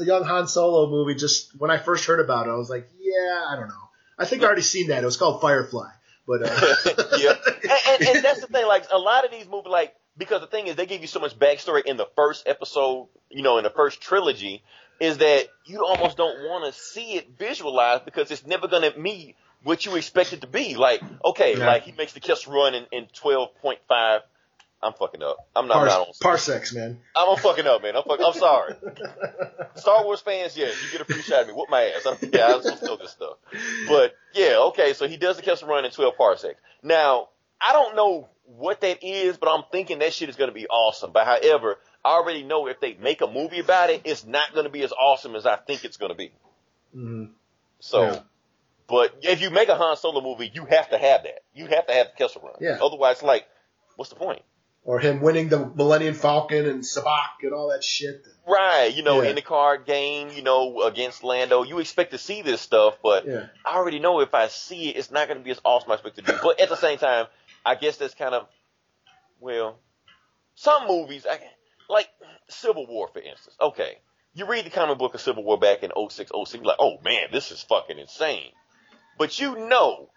[0.00, 1.14] A young Han Solo movie.
[1.14, 3.74] Just when I first heard about it, I was like, yeah, I don't know.
[4.18, 5.02] I think I already seen that.
[5.02, 5.90] It was called Firefly.
[6.26, 6.74] But uh,
[7.18, 8.66] yeah, and, and, and that's the thing.
[8.66, 11.20] Like a lot of these movies, like because the thing is, they give you so
[11.20, 14.62] much backstory in the first episode, you know, in the first trilogy,
[15.00, 18.98] is that you almost don't want to see it visualized because it's never going to
[18.98, 20.74] meet what you expect it to be.
[20.74, 21.66] Like, okay, Yeah.
[21.66, 24.22] like he makes the kiss run in, in twelve point five.
[24.82, 25.36] I'm fucking up.
[25.56, 25.74] I'm not.
[25.74, 27.00] pars- not on, parsecs, man.
[27.16, 27.96] I'm, I'm fucking up, man.
[27.96, 28.74] I'm, fuck, I'm sorry.
[29.74, 31.52] Star Wars fans, yeah, you get a free shot at me.
[31.52, 32.06] Whoop my ass.
[32.06, 33.38] I don't, yeah, I was know this stuff.
[33.88, 36.60] But yeah, okay, so he does the Kessel run in 12 parsecs.
[36.82, 37.28] Now,
[37.60, 40.66] I don't know what that is, but I'm thinking that shit is going to be
[40.68, 41.10] awesome.
[41.12, 44.64] But however, I already know if they make a movie about it, it's not going
[44.64, 46.30] to be as awesome as I think it's going to be.
[46.96, 47.30] Mhm.
[47.80, 48.20] So, Yeah.
[48.86, 51.40] but if you make a Han Solo movie, you have to have that.
[51.52, 52.54] You have to have the Kessel run.
[52.60, 52.78] Yeah.
[52.80, 53.44] Otherwise, like,
[53.96, 54.42] what's the point?
[54.88, 58.26] Or him winning the Millennium Falcon and Sabacc and all that shit.
[58.46, 59.28] Right, you know, Yeah.
[59.28, 63.26] in the card game, you know, against Lando, you expect to see this stuff, but
[63.26, 63.48] Yeah.
[63.66, 66.00] I already know if I see it, it's not going to be as awesome as
[66.02, 66.38] I expect to do.
[66.42, 67.26] But at the same time,
[67.66, 68.48] I guess that's kind of,
[69.40, 69.78] well,
[70.54, 71.38] some movies, I,
[71.90, 72.08] like
[72.48, 73.56] Civil War, for instance.
[73.60, 73.98] Okay,
[74.32, 76.96] you read the comic book of Civil War back in 06, 06, you're like, oh
[77.04, 78.52] man, this is fucking insane.
[79.18, 80.08] But you know,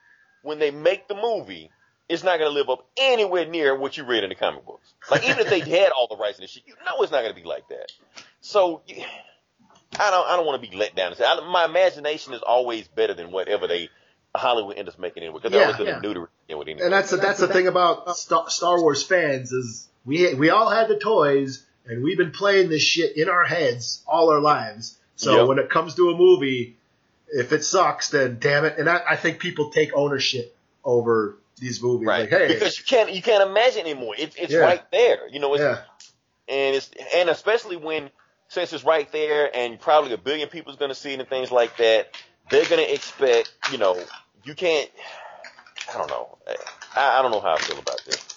[0.43, 1.71] when they make the movie,
[2.09, 4.93] it's not going to live up anywhere near what you read in the comic books.
[5.09, 7.33] Like even if they had all the rights and shit, you know it's not going
[7.33, 7.91] to be like that.
[8.41, 8.81] So
[9.99, 11.13] I don't, I don't want to be let down.
[11.19, 13.89] I, my imagination is always better than whatever they
[14.35, 15.95] Hollywood ends up making it because they're Yeah, always going yeah.
[15.99, 16.85] to neuter it with anything.
[16.85, 20.69] And that's the, that's the thing about Star, Star Wars fans is we we all
[20.69, 24.97] had the toys and we've been playing this shit in our heads all our lives.
[25.17, 25.47] So Yep.
[25.47, 26.77] when it comes to a movie,
[27.27, 28.77] if it sucks, then damn it.
[28.77, 32.07] And I, I think people take ownership over these movies.
[32.07, 34.15] right Like, hey, because you can't you can't imagine anymore.
[34.17, 34.59] It's it's Yeah.
[34.59, 35.29] right there.
[35.29, 35.83] You know, it's, yeah,
[36.49, 38.09] and it's and especially when
[38.49, 41.51] since it's right there and probably a billion people's going to see it and things
[41.51, 42.13] like that,
[42.49, 43.53] they're going to expect.
[43.71, 44.03] You know,
[44.43, 44.89] you can't.
[45.93, 46.37] I don't know.
[46.95, 48.27] I, I don't know how I feel about this.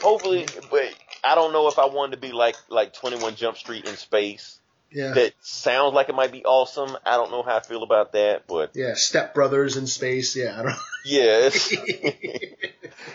[0.00, 0.94] Hopefully, but
[1.24, 3.96] I don't know if I wanted to be like like Twenty One Jump Street in
[3.96, 4.59] space.
[4.92, 6.96] Yeah, That sounds like it might be awesome.
[7.06, 8.94] I don't know how I feel about that, but yeah.
[8.94, 10.34] Step Brothers in space.
[10.34, 10.76] Yeah, I don't.
[11.04, 11.50] yeah,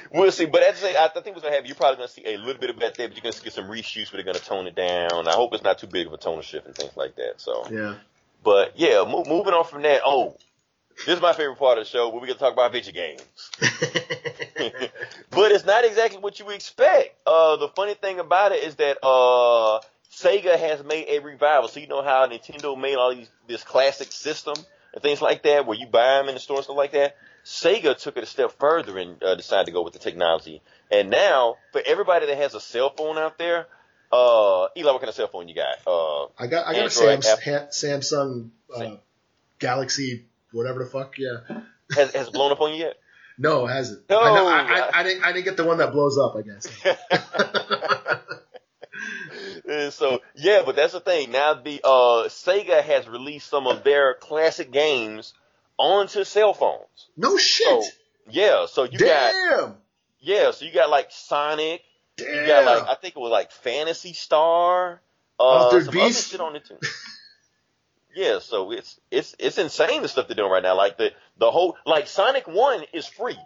[0.13, 0.45] we'll see.
[0.45, 2.59] But at the same, I think what's gonna happen, you're probably gonna see a little
[2.59, 4.75] bit of that there, but you're gonna get some reshoots where they're gonna tone it
[4.75, 5.27] down.
[5.27, 7.41] I hope it's not too big of a tonal shift and things like that.
[7.41, 7.95] So, Yeah,
[8.43, 10.01] but yeah, mo- moving on from that.
[10.05, 10.37] Oh,
[11.05, 13.21] this is my favorite part of the show where we gonna talk about video games.
[15.29, 17.19] but it's not exactly what you expect.
[17.27, 19.79] Uh, the funny thing about it is that uh,
[20.15, 21.67] Sega has made a revival.
[21.67, 24.55] So you know how Nintendo made all these this classic system
[24.93, 27.15] and things like that, where you buy them in the store and stuff like that.
[27.43, 30.61] Sega took it a step further and uh, decided to go with the technology.
[30.89, 33.67] And now, for everybody that has a cell phone out there,
[34.11, 35.77] uh, Eli, what kind of cell phone you got?
[35.85, 38.95] Uh, I got I got a Sam, Samsung uh.
[39.59, 41.17] Galaxy, whatever the fuck.
[41.17, 41.37] Yeah,
[41.95, 42.95] has has it blown up on you yet?
[43.37, 44.09] no, it hasn't.
[44.09, 46.35] No, I, know- I- I, I didn't I didn't get the one that blows up.
[46.35, 46.67] I guess.
[49.79, 51.31] And so yeah, but that's the thing.
[51.31, 55.33] Now the uh, Sega has released some of their classic games
[55.77, 57.07] onto cell phones.
[57.17, 57.67] No shit.
[57.67, 57.83] So
[58.29, 59.75] yeah, so you got Damn.
[60.19, 61.81] yeah, so you got like Sonic.
[62.17, 62.27] Damn.
[62.27, 65.01] You got like I think it was like Phantasy Star.
[65.39, 66.03] Uh, Altered some Beast?
[66.03, 66.77] other shit on it too.
[68.15, 70.75] yeah, so it's it's it's insane the stuff they're doing right now.
[70.77, 73.37] Like the the whole like Sonic One is free.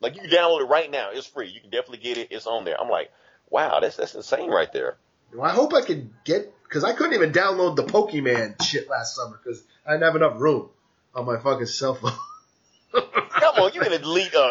[0.00, 1.10] Like you can download it right now.
[1.12, 1.48] It's free.
[1.48, 2.28] You can definitely get it.
[2.30, 2.80] It's on there.
[2.80, 3.10] I'm like,
[3.50, 4.96] wow, that's that's insane right there.
[5.34, 9.16] Well, I hope I can get because I couldn't even download the Pokemon shit last
[9.16, 10.68] summer because I didn't have enough room
[11.14, 12.12] on my fucking cell phone.
[12.92, 14.50] Come on, you can delete a, a,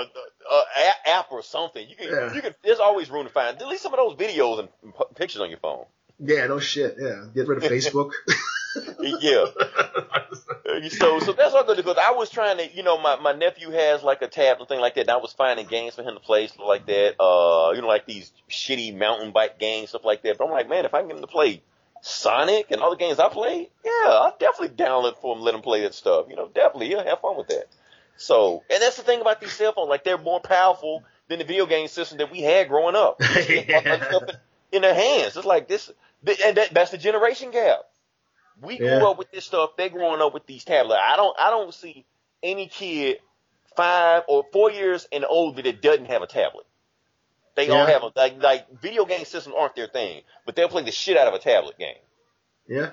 [0.52, 0.64] a
[1.06, 1.88] a- app or something.
[1.88, 2.34] You can, Yeah.
[2.34, 2.54] you can.
[2.64, 3.58] There's always room to find.
[3.58, 5.86] Delete some of those videos and p- pictures on your phone.
[6.20, 6.96] yeah, no shit.
[7.00, 8.12] Yeah, get rid of Facebook.
[9.00, 9.46] Yeah.
[10.90, 13.72] So, so that's all good because I was trying to, you know, my, my nephew
[13.72, 15.02] has like a tab and thing like that.
[15.02, 17.16] And I was finding games for him to play stuff like that.
[17.22, 20.38] Uh, you know, like these shitty mountain bike games, stuff like that.
[20.38, 21.62] But I'm like, man, if I can get him to play
[22.02, 25.62] Sonic and all the games I played, yeah, I'll definitely download for him, let him
[25.62, 26.28] play that stuff.
[26.30, 27.66] You know, definitely, he'll have fun with that.
[28.18, 29.90] So, and that's the thing about these cell phones.
[29.90, 33.22] Like they're more powerful than the video game system that we had growing up.
[33.48, 34.18] Yeah.
[34.18, 34.30] In-
[34.72, 35.36] in their hands.
[35.36, 35.92] It's like this,
[36.46, 37.82] and that, that's the generation gap.
[38.62, 39.72] We grew up with this stuff.
[39.78, 41.01] They're growing up with these tablets.
[41.03, 42.05] I don't, I don't see
[42.43, 43.18] any kid
[43.76, 46.66] five or four years and older that doesn't have a tablet.
[47.55, 47.93] They all Yeah.
[47.93, 51.18] have a like like video game systems aren't their thing, but they'll play the shit
[51.18, 51.97] out of a tablet game.
[52.68, 52.91] Yeah.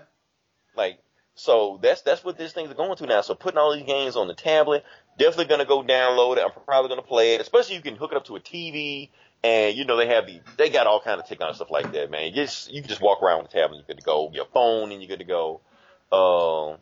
[0.77, 0.99] Like
[1.35, 3.21] so that's that's what these things are going to now.
[3.21, 4.85] So putting all these games on the tablet,
[5.17, 6.45] definitely gonna go download it.
[6.45, 9.11] I'm probably gonna play it, especially you can hook it up to a TV.
[9.45, 12.11] And you know they have the they got all kind of technology stuff like that,
[12.11, 12.27] man.
[12.27, 14.31] You just you can just walk around with the tablet, you're good to go.
[14.33, 15.61] Your phone, and you're good to go.
[16.11, 16.79] Um,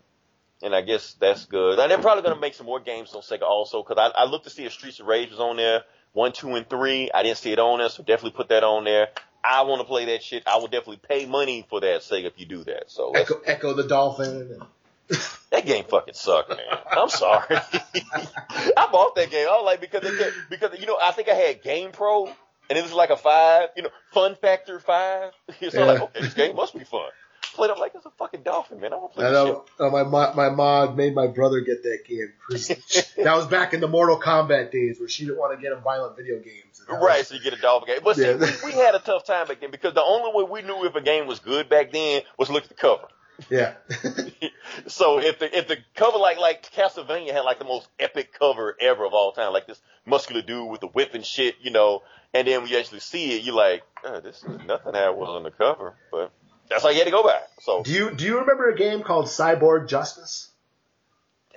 [0.63, 1.79] and I guess that's good.
[1.79, 4.45] And they're probably gonna make some more games on Sega also, because I, I looked
[4.45, 5.83] to see if Streets of Rage was on there,
[6.13, 7.11] one, two, and three.
[7.13, 9.09] I didn't see it on there, so definitely put that on there.
[9.45, 10.43] I want to play that shit.
[10.47, 12.91] I will definitely pay money for that Sega if you do that.
[12.91, 14.63] So Ecco, Ecco the Dolphin.
[15.51, 16.59] that game fucking sucked, man.
[16.91, 17.45] I'm sorry.
[17.51, 19.47] I bought that game.
[19.47, 22.33] I was like because kept, because you know I think I had Game Pro
[22.69, 25.33] and it was like a five, you know, Fun Factor five.
[25.71, 27.11] So I'm like, okay, this game must be fun.
[27.55, 27.71] Played.
[27.71, 28.93] I'm like, it's a fucking dolphin, man.
[28.93, 31.83] I want to play I this know uh, my my mom made my brother get
[31.85, 32.33] that game.
[33.25, 35.83] that was back in the Mortal Kombat days where she didn't want to get him
[35.83, 36.83] violent video games.
[36.89, 38.01] Right, so you get a dolphin game.
[38.05, 40.63] But see, we, we had a tough time back then because the only way we
[40.63, 43.07] knew if a game was good back then was look at the cover.
[43.51, 43.75] Yeah.
[44.87, 48.77] so if the if the cover like like Castlevania had like the most epic cover
[48.81, 52.03] ever of all time, like this muscular dude with the whip and shit, you know,
[52.33, 55.29] and then when you actually see it, you're like, oh, this is nothing that was
[55.29, 56.33] on the cover, but
[56.69, 57.41] that's how you had to go by.
[57.61, 60.51] So do you do you remember a game called Cyborg Justice?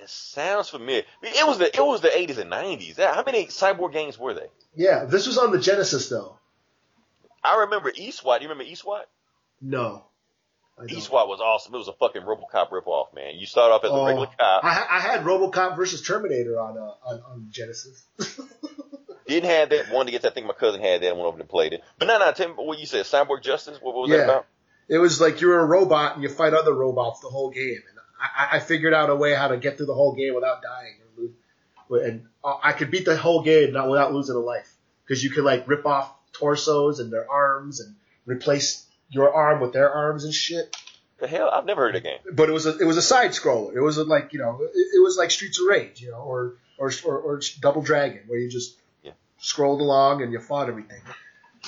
[0.00, 1.02] it sounds familiar.
[1.22, 2.98] It was the it was the 80s and 90s.
[2.98, 4.46] How many cyborg games were they?
[4.74, 6.36] Yeah, this was on the Genesis though.
[7.42, 8.38] I remember ESWAT.
[8.38, 9.04] Do you remember ESWAT?
[9.60, 10.04] No.
[10.82, 11.28] I don't.
[11.28, 11.74] Was awesome.
[11.74, 13.34] It was a fucking RoboCop ripoff, man.
[13.36, 14.64] You start off as a Oh, regular cop.
[14.64, 18.04] I, I had RoboCop versus Terminator on uh, on, on Genesis.
[19.26, 19.92] Didn't have that.
[19.92, 20.32] one to get that.
[20.32, 21.08] I think my cousin had that.
[21.10, 21.82] and Went over and played it.
[21.98, 22.32] But no, no.
[22.32, 23.04] Tell me what you said.
[23.04, 23.78] Cyborg Justice.
[23.80, 24.16] What, what was Yeah.
[24.18, 24.46] that about?
[24.88, 27.78] it was like you're a robot and you fight other robots the whole game.
[27.88, 30.62] And I, I figured out a way how to get through the whole game without
[30.62, 30.94] dying.
[31.16, 31.22] or
[31.98, 34.68] lose- And uh, I could beat the whole game not without losing a life
[35.06, 37.94] because you could like rip off torsos and their arms and
[38.26, 40.74] replace your arm with their arms and shit.
[41.18, 41.50] The hell?
[41.52, 42.18] I've never heard of the game.
[42.32, 43.74] But it was a it was a side scroller.
[43.74, 46.18] It was a, like you know it, it was like Streets of Rage, you know,
[46.22, 49.12] or or or, or Double Dragon where you just Yeah.
[49.38, 51.02] scrolled along and you fought everything.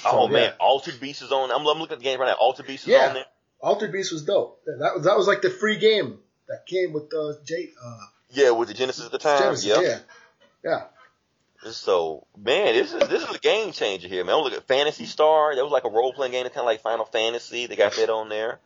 [0.06, 0.52] Oh So, man, yeah.
[0.58, 1.50] Altered Beast is on.
[1.50, 2.36] I'm, I'm looking at the game right now.
[2.40, 3.08] Altered Beast is Yeah.
[3.08, 3.24] on there.
[3.60, 4.62] Altered Beast was dope.
[4.64, 6.18] That was that was like the free game
[6.48, 7.98] that came with the J uh,
[8.30, 9.38] Yeah, with the Genesis at the time.
[9.38, 9.66] Genesis.
[9.66, 9.82] Yep.
[9.82, 9.98] Yeah,
[10.64, 10.82] yeah.
[11.70, 14.36] So man, this is this is a game changer here, man.
[14.36, 15.54] Look at Phantasy Star.
[15.54, 17.66] That was like a role playing game, kind of like Final Fantasy.
[17.66, 18.58] They got that on there.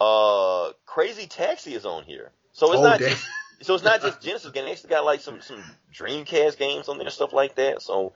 [0.00, 2.30] Uh, Crazy Taxi is on here.
[2.52, 3.08] So it's Oh, not damn.
[3.10, 3.26] just
[3.62, 4.64] so it's not just Genesis game.
[4.66, 7.82] They actually got like some some Dreamcast games on there, and stuff like that.
[7.82, 8.12] So,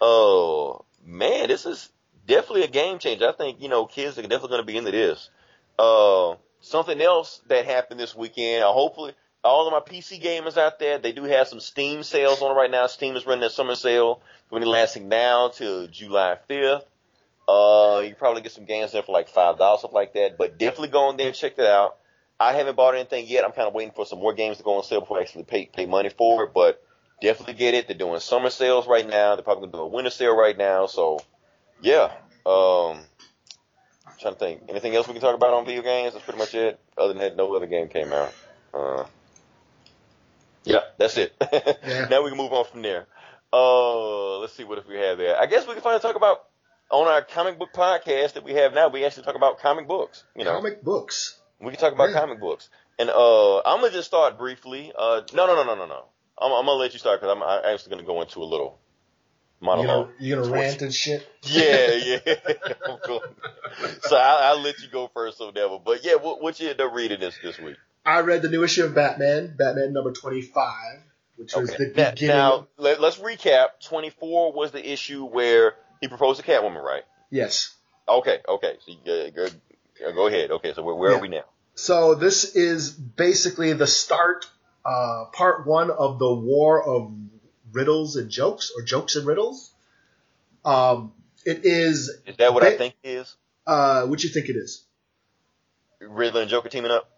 [0.00, 1.90] oh man, this is
[2.26, 3.28] definitely a game changer.
[3.28, 5.30] I think you know kids are definitely going to be into this.
[5.78, 8.64] Uh, something else that happened this weekend.
[8.64, 9.12] Uh, hopefully,
[9.44, 12.70] all of my PC gamers out there, they do have some Steam sales on right
[12.70, 12.86] now.
[12.86, 14.20] Steam is running their summer sale,
[14.50, 16.82] going to lasting now till July 5th.
[17.48, 20.36] Uh, you probably get some games there for like five dollars, something like that.
[20.36, 21.96] But definitely go on there and check it out.
[22.38, 23.44] I haven't bought anything yet.
[23.44, 25.44] I'm kind of waiting for some more games to go on sale before I actually
[25.44, 26.50] pay pay money for it.
[26.52, 26.84] But
[27.22, 27.88] definitely get it.
[27.88, 29.34] They're doing summer sales right now.
[29.34, 30.86] They're probably gonna do a winter sale right now.
[30.86, 31.20] So
[31.80, 32.12] yeah.
[32.44, 33.00] Um,
[34.18, 34.62] trying to think.
[34.68, 36.12] Anything else we can talk about on video games?
[36.12, 36.78] That's pretty much it.
[36.98, 38.34] Other than that, no other game came out.
[38.74, 39.04] Uh,
[40.68, 41.34] yeah, that's it.
[41.86, 42.08] Yeah.
[42.10, 43.06] now we can move on from there.
[43.52, 45.36] Uh, let's see what if we have there.
[45.40, 46.44] I guess we can finally talk about
[46.90, 48.88] on our comic book podcast that we have now.
[48.88, 50.24] We actually talk about comic books.
[50.36, 51.38] You know, Comic books.
[51.60, 52.20] we can talk about Yeah.
[52.20, 52.68] comic books.
[52.98, 54.92] And uh, I'm gonna just start briefly.
[54.96, 56.04] Uh, no, no, no, no, no, no.
[56.40, 58.78] I'm, I'm gonna let you start because I'm, I'm actually gonna go into a little
[59.60, 60.10] You gonna monologue.
[60.18, 61.26] you gonna rant and shit.
[61.42, 62.18] Yeah, yeah.
[64.02, 65.80] So I'll, I'll let you go first on that one.
[65.84, 67.76] But yeah, what, what you end up reading this this week?
[68.04, 71.00] I read the new issue of Batman, Batman number twenty five,
[71.36, 72.28] which was the beginning.
[72.28, 73.68] now let, let's recap.
[73.84, 77.04] 24 was the issue where he proposed to Catwoman, right?
[77.30, 77.74] yes.
[78.08, 78.76] Okay, okay.
[78.86, 80.50] So you, uh, go, go ahead.
[80.50, 81.18] Okay, so where, where Yeah.
[81.18, 81.44] are we now?
[81.74, 84.46] So this is basically the start,
[84.84, 87.12] uh, part one of the war of
[87.72, 89.70] riddles and jokes, or jokes and riddles.
[90.64, 91.12] Um,
[91.44, 92.10] it is.
[92.26, 93.36] Is that what I think it is?
[93.66, 94.84] Uh, what you think it is?
[96.00, 97.10] Riddler and Joker teaming up?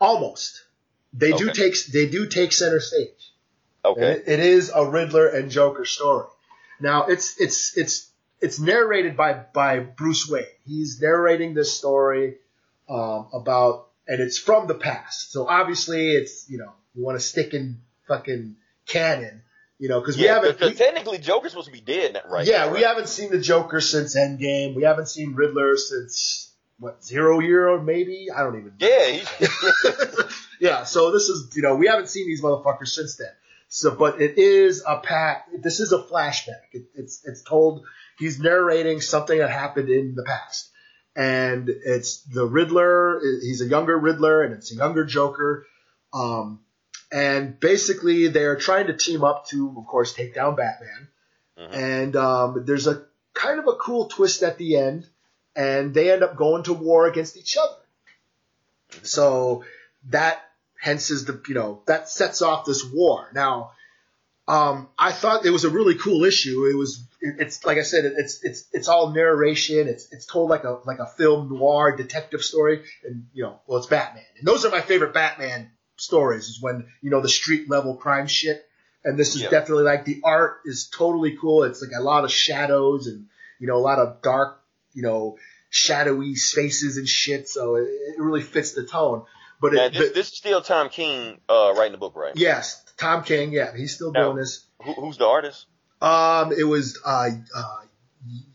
[0.00, 0.64] Almost.
[1.12, 3.32] They do take they do take center stage.
[3.84, 4.00] Okay.
[4.00, 6.26] And it- it is a Riddler and Joker story.
[6.80, 10.44] Now it's it's it's it's narrated by by Bruce Wayne.
[10.66, 12.36] He's narrating this story
[12.88, 15.32] um, about, and it's from the past.
[15.32, 19.42] So obviously, it's you know you want to stick in fucking canon,
[19.78, 20.52] you know, because we haven't.
[20.58, 22.46] because we- technically Joker's supposed to be dead right?
[22.46, 24.74] yeah, now, we haven't seen the Joker since Endgame.
[24.76, 26.47] We haven't seen Riddler since
[26.78, 28.72] what zero year maybe I don't even.
[28.80, 28.86] know.
[28.86, 30.28] Yeah,
[30.60, 33.30] yeah, so this is you know we haven't seen these motherfuckers since then.
[33.68, 35.48] So, but it is a pack.
[35.62, 36.62] This is a flashback.
[36.72, 37.84] It, it's it's told.
[38.18, 40.70] He's narrating something that happened in the past,
[41.14, 43.20] and it's the Riddler.
[43.42, 45.66] He's a younger Riddler, and it's a younger Joker.
[46.12, 46.60] Um,
[47.12, 51.08] and basically, they're trying to team up to, of course, take down Batman.
[51.58, 51.74] Mhm.
[51.74, 53.04] And um, there's a
[53.34, 55.06] kind of a cool twist at the end,
[55.58, 57.74] and they end up going to war against each other.
[59.02, 59.64] So
[60.10, 60.40] that
[60.80, 63.28] hence is the you know that sets off this war.
[63.34, 63.72] Now,
[64.46, 66.66] um, I thought it was a really cool issue.
[66.72, 69.88] It was it's like I said, it's it's it's all narration.
[69.88, 73.78] It's it's told like a like a film noir detective story, and you know, well,
[73.78, 76.48] it's Batman, and those are my favorite Batman stories.
[76.48, 78.64] Is when you know the street level crime shit.
[79.04, 79.50] And this is Yeah.
[79.50, 81.62] definitely like the art is totally cool.
[81.62, 83.26] It's like a lot of shadows and
[83.60, 84.60] you know a lot of dark,
[84.94, 85.36] you know,
[85.70, 87.48] shadowy spaces and shit.
[87.48, 89.24] So it, it really fits the tone.
[89.60, 92.32] But it, this, but- this is still Tom King uh, writing the book, right?
[92.36, 94.64] yes, Tom King, yeah, he's still Now- doing this.
[94.84, 95.66] Who, who's the artist?
[96.00, 97.76] Um, it was uh uh,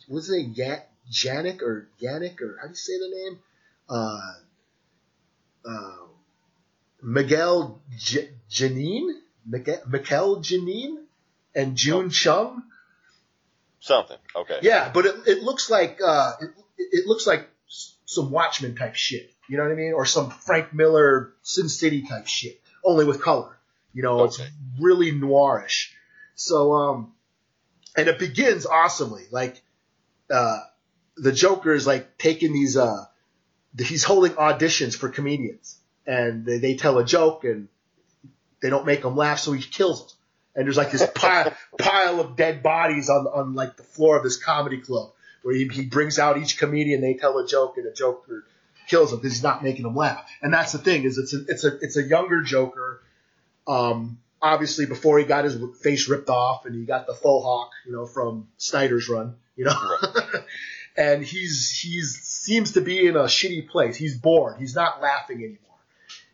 [0.08, 0.54] what's his name?
[0.56, 0.78] Ya-
[1.12, 3.40] Janik or Yannick or how do you say the name?
[3.90, 4.34] Uh,
[5.70, 5.96] uh,
[7.02, 9.10] Miguel J- Janine,
[9.46, 10.96] Miguel, Miguel Janine,
[11.54, 12.64] and June Chung.
[13.84, 14.18] Something.
[14.34, 14.60] Okay.
[14.62, 17.50] Yeah, but it, it looks like uh, it, it looks like
[18.06, 19.30] some Watchmen type shit.
[19.50, 19.92] You know what I mean?
[19.92, 23.58] Or some Frank Miller Sin City type shit, only with color.
[23.94, 24.42] You know, it's
[24.80, 25.90] really noirish.
[26.36, 27.14] So, um,
[27.98, 29.24] and it begins awesomely.
[29.32, 29.62] Like,
[30.32, 30.60] uh,
[31.18, 33.04] the Joker is like taking these, uh,
[33.78, 35.78] he's holding auditions for comedians,
[36.08, 37.68] and they, they tell a joke and
[38.62, 40.18] they don't make him laugh, so he kills them.
[40.56, 44.24] And there's like this pile, pile of dead bodies on, on like the floor of
[44.24, 47.86] this comedy club where he, he brings out each comedian, they tell a joke, and
[47.86, 48.45] the Joker
[48.88, 50.30] kills him because he's not making them laugh.
[50.41, 53.01] And that's the thing is it's a, it's a, it's a younger Joker.
[53.68, 57.72] Um, obviously before he got his face ripped off and he got the faux hawk,
[57.86, 59.97] you know, from Snyder's run, you know,
[60.97, 63.95] and he's, he's seems to be in a shitty place.
[63.95, 64.58] He's bored.
[64.60, 65.73] He's not laughing anymore.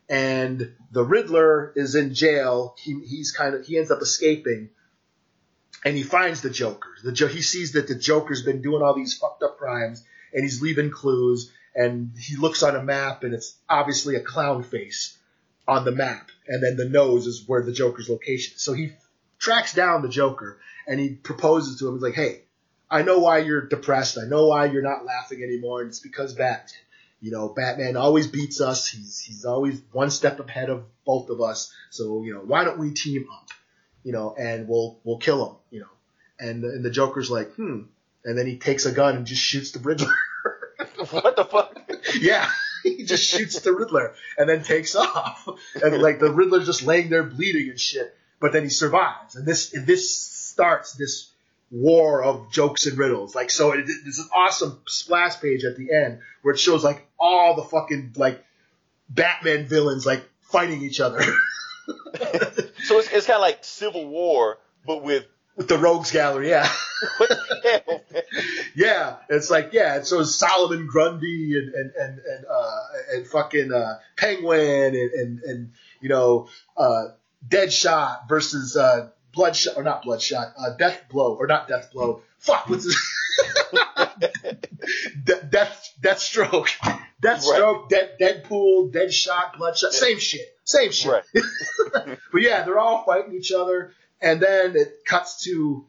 [0.09, 2.75] And the Riddler is in jail.
[2.79, 4.69] He, he's kind of, he ends up escaping
[5.85, 6.89] and he finds the Joker.
[7.03, 10.03] The jo- he sees that the Joker's been doing all these fucked up crimes,
[10.33, 11.51] and he's leaving clues.
[11.75, 15.17] And he looks on a map, and it's obviously a clown face
[15.67, 18.55] on the map, and then the nose is where the Joker's location.
[18.55, 18.61] is.
[18.61, 18.91] So he
[19.37, 21.93] tracks down the Joker, and he proposes to him.
[21.93, 22.41] He's like, "Hey,
[22.89, 24.17] I know why you're depressed.
[24.17, 26.73] I know why you're not laughing anymore, and it's because Batman.
[27.21, 28.87] You know, Batman always beats us.
[28.87, 31.73] He's he's always one step ahead of both of us.
[31.89, 33.49] So you know, why don't we team up?
[34.03, 35.55] You know, and we'll we'll kill him.
[35.71, 35.89] You know,
[36.39, 37.81] and and the Joker's like, hmm.
[38.23, 40.13] And then he takes a gun and just shoots the Riddler.
[41.11, 41.77] what the fuck?
[42.19, 42.49] yeah,
[42.83, 45.47] he just shoots the Riddler and then takes off.
[45.81, 48.15] And like the Riddler's just laying there bleeding and shit.
[48.39, 49.35] But then he survives.
[49.35, 51.28] And this and this starts this
[51.71, 53.35] war of jokes and riddles.
[53.35, 57.07] Like so, it, there's an awesome splash page at the end where it shows like
[57.19, 58.43] all the fucking like
[59.09, 61.21] Batman villains like fighting each other
[62.83, 66.49] So it's, it's kind of like Civil War, but with with the Rogues Gallery.
[66.49, 66.67] Yeah.
[67.17, 68.01] what the hell?
[68.11, 68.23] man?
[68.75, 72.81] Yeah, it's like yeah, and so it's Solomon Grundy and and and and, uh,
[73.13, 76.47] and fucking uh, Penguin and, and and you know
[76.77, 77.09] uh,
[77.47, 82.21] Deadshot versus uh, Bloodshot or not Bloodshot, uh, Death Blow or not Death Blow.
[82.39, 82.95] Fuck, what's this?
[85.23, 91.11] De- Death stroke Deathstroke, Deathstroke, Dead Deadpool, Deadshot, Bloodshot, same shit, same shit.
[91.11, 91.23] Right.
[92.31, 95.85] But yeah, they're all fighting each other, and then it cuts to,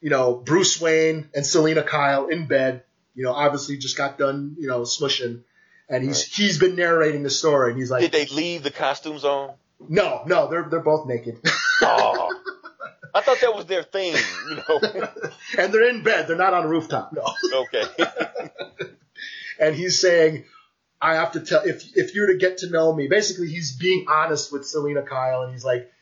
[0.00, 2.82] you know, Bruce Wayne and Selina Kyle in bed.
[3.14, 5.42] You know, obviously just got done, you know, smushing,
[5.88, 9.24] and he's he's been narrating the story, and he's like, Did they leave the costumes
[9.24, 9.52] on?
[9.86, 11.38] no, no, they're they're both naked,
[11.82, 12.34] Oh,
[13.14, 14.16] I thought that was their thing.
[14.48, 14.80] You know?
[15.58, 16.26] and they're in bed.
[16.26, 17.12] They're not on a rooftop.
[17.12, 17.22] No,
[17.52, 17.84] Okay.
[19.60, 20.44] and he's saying.
[21.02, 24.06] I have to tell if if you're to get to know me, basically he's being
[24.08, 25.92] honest with Selina Kyle, and he's like,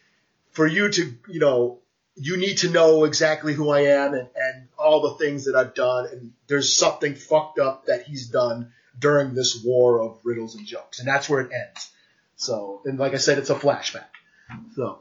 [0.52, 1.80] for you to you know
[2.14, 5.74] you need to know exactly who I am and, and all the things that I've
[5.74, 10.66] done, and there's something fucked up that he's done during this war of riddles and
[10.66, 11.90] jokes, and that's where it ends.
[12.36, 14.04] So, and like I said, it's a flashback.
[14.76, 14.98] So,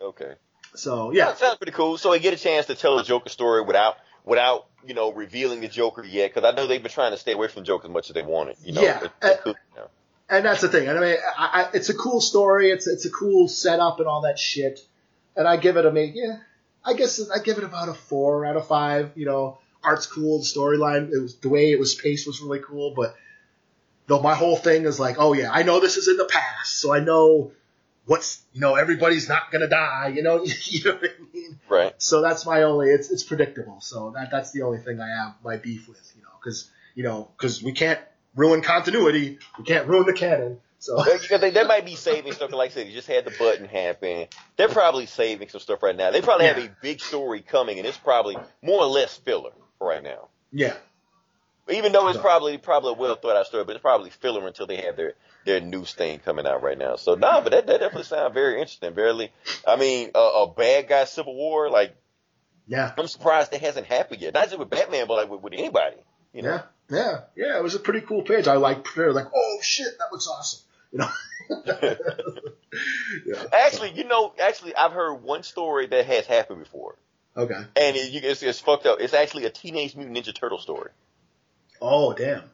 [0.00, 0.34] Okay.
[0.74, 1.98] So Yeah, that sounds pretty cool.
[1.98, 5.60] So they get a chance to tell a Joker story without without you know revealing
[5.60, 7.92] the Joker yet, because I know they've been trying to stay away from Joker as
[7.92, 8.56] much as they wanted.
[8.64, 9.08] You know, Yeah.
[9.22, 9.88] It- cool, you know.
[10.28, 10.88] and that's the thing.
[10.88, 12.70] I mean, I, I, it's a cool story.
[12.70, 14.80] It's it's a cool setup and all that shit.
[15.36, 16.12] and I give it a make.
[16.14, 16.38] Yeah,
[16.84, 19.12] I guess I give it about a four out of five.
[19.14, 22.60] You know, art's cool, the storyline, it was the way it was paced was really
[22.60, 23.16] cool, but
[24.06, 26.78] though my whole thing is like, oh yeah, I know this is in the past,
[26.80, 27.52] so I know
[28.06, 30.12] what's you know everybody's not gonna die.
[30.14, 31.60] You know, you know what I mean.
[31.68, 31.94] Right.
[31.98, 32.88] So that's my only.
[32.90, 33.80] It's it's predictable.
[33.80, 36.12] So that that's the only thing I have my beef with.
[36.16, 38.00] You know, because you know because we can't
[38.34, 39.38] ruin continuity.
[39.58, 40.60] We can't ruin the canon.
[40.78, 41.00] So
[41.38, 42.52] they, they might be saving stuff.
[42.52, 44.26] Like I said, they just had the button happen.
[44.56, 46.10] They're probably saving some stuff right now.
[46.10, 49.86] They probably have a big story coming, and it's probably more or less filler for
[49.86, 50.26] right now.
[50.50, 50.74] yeah,
[51.70, 54.66] Even though it's probably probably a well thought out story, but it's probably filler until
[54.66, 55.14] they have their
[55.44, 56.96] their news thing coming out right now.
[56.96, 58.92] So no, but that, that definitely sounds very interesting.
[58.94, 59.32] Barely,
[59.66, 61.70] I mean, a, a bad guy Civil War.
[61.70, 61.94] Like
[62.66, 64.34] yeah, I'm surprised that hasn't happened yet.
[64.34, 65.96] Not just with Batman, but like with, with anybody.
[66.32, 66.62] You know.
[66.90, 67.58] yeah, yeah, yeah.
[67.58, 68.48] It was a pretty cool page.
[68.48, 70.60] I like like, oh shit, that looks awesome.
[70.92, 71.08] You know.
[73.26, 73.44] yeah.
[73.52, 76.96] Actually, you know, actually, I've heard one story that has happened before,
[77.36, 77.54] Okay.
[77.54, 78.98] and it, you, it's, it's fucked up.
[79.00, 80.90] It's actually a Teenage Mutant Ninja Turtle story.
[81.80, 82.44] Oh damn.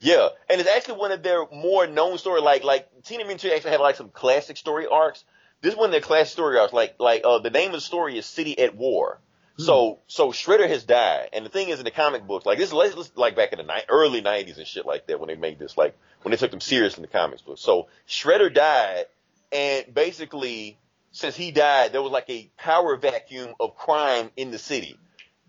[0.00, 2.40] Yeah, and it's actually one of their more known story.
[2.40, 5.24] Like like Teenage Mutant Ninja actually have like some classic story arcs.
[5.60, 6.72] This is one of their classic story arcs.
[6.72, 9.18] Like like uh, the name of the story is City at War.
[9.56, 12.72] So so Shredder has died, and the thing is in the comic books, like this
[12.72, 15.60] is like back in the ni- early '90s and shit like that when they made
[15.60, 17.60] this, like when they took them serious in the comics books.
[17.60, 19.06] So Shredder died,
[19.52, 20.76] and basically
[21.12, 24.98] since he died, there was like a power vacuum of crime in the city.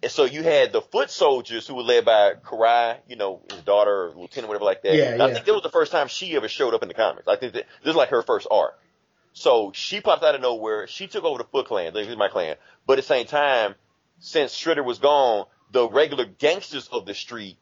[0.03, 3.61] And so you had the foot soldiers who were led by Karai, you know, his
[3.61, 4.95] daughter, lieutenant, whatever like that.
[4.95, 6.93] Yeah, And I think that was the first time she ever showed up in the
[6.93, 7.27] comics.
[7.27, 8.77] I think that this is like her first arc.
[9.34, 10.88] So she popped out of nowhere.
[10.88, 11.93] She took over the Foot Clan.
[11.93, 12.55] This is my clan.
[12.85, 13.76] But at the same time,
[14.19, 17.57] since Shredder was gone, the regular gangsters of the street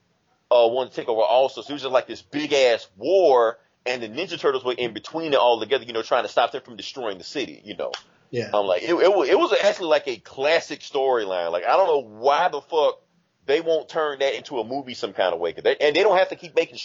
[0.50, 1.62] uh, wanted to take over also.
[1.62, 4.92] So it was just like this big ass war, and the Ninja Turtles were in
[4.94, 7.76] between it all together, you know, trying to stop them from destroying the city, you
[7.76, 7.92] know.
[8.34, 8.50] Yeah.
[8.52, 11.52] I'm like, it, it, was, it was actually like a classic storyline.
[11.52, 13.00] Like, I don't know why the fuck
[13.46, 15.52] they won't turn that into a movie some kind of way.
[15.52, 16.78] they, and they don't have to keep making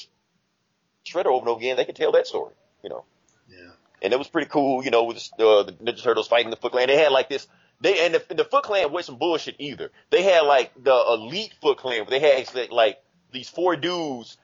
[1.04, 1.76] Shredder over and over again.
[1.76, 2.54] They can tell that story,
[2.84, 3.04] you know.
[3.50, 3.72] Yeah.
[4.04, 6.56] And it was pretty cool, you know, with the, uh, the Ninja Turtles fighting the
[6.56, 6.86] Foot Clan.
[6.86, 7.48] They had like this,
[7.82, 9.90] they, and the, the Foot Clan wasn't some bullshit either.
[10.12, 13.00] They had like the elite Foot Clan, they had like
[13.32, 14.38] these four dudes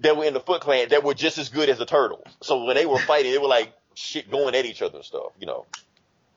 [0.00, 2.26] that were in the Foot Clan that were just as good as the Turtles.
[2.42, 5.32] So when they were fighting, they were like shit going at each other and stuff,
[5.40, 5.64] you know.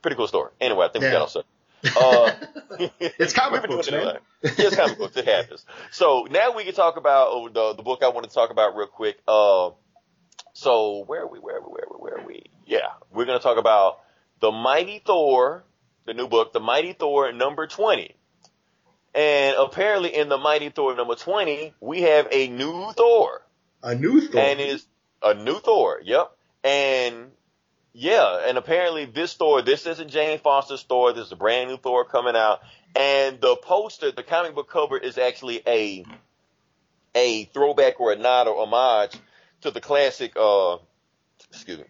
[0.05, 0.51] Pretty cool story.
[0.61, 1.13] Anyway, I think we Yeah.
[1.13, 1.51] got off subject.
[1.97, 2.31] Uh,
[2.99, 4.15] It's comic we've been books, doing it man.
[4.15, 4.21] a lot.
[4.59, 5.17] Yeah, it's comic books.
[5.17, 5.65] It happens.
[5.91, 8.75] So now we can talk about oh, the the book I want to talk about
[8.75, 9.17] real quick.
[9.27, 9.71] Uh,
[10.53, 11.39] so where are we?
[11.39, 11.67] Where are we?
[11.71, 11.97] Where are we?
[11.99, 12.43] Where are we?
[12.67, 13.99] Yeah, we're gonna talk about
[14.41, 15.63] the Mighty Thor,
[16.05, 18.15] the new book, the Mighty Thor number twenty.
[19.15, 23.41] And apparently, in the Mighty Thor number twenty, we have a new Thor
[23.81, 24.39] A new Thor.
[24.41, 24.85] and it's
[25.23, 25.99] a new Thor.
[26.03, 26.31] Yep.
[26.63, 27.31] And
[27.97, 31.13] yeah, and apparently this Thor, this isn't Jane Foster's Thor.
[31.13, 32.59] This is a brand new Thor coming out,
[32.93, 36.05] and the poster, the comic book cover, is actually a
[37.15, 39.15] a throwback or a nod or homage
[39.61, 40.33] to the classic.
[40.35, 40.77] uh
[41.51, 41.85] Excuse me.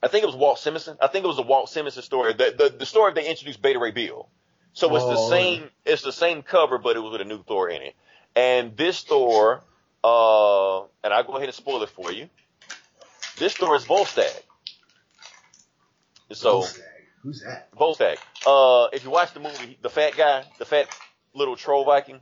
[0.00, 0.96] I think it was Walt Simonson.
[1.02, 2.32] I think it was a Walt Simonson story.
[2.34, 4.28] The the, the story they introduced Beta Ray Bill.
[4.72, 5.70] So it's the Oh, same.
[5.84, 7.94] It's the same cover, but it was with a new Thor in it.
[8.36, 9.62] And this Thor,
[10.04, 12.28] uh, and I'll go ahead and spoil it for you.
[13.38, 14.42] This Thor is Volstagg.
[16.32, 16.80] So Volstagg.
[17.22, 17.72] Who's that?
[17.74, 18.16] Volstagg.
[18.46, 20.88] Uh, if you watch the movie, the fat guy, the fat
[21.34, 22.20] little troll Viking,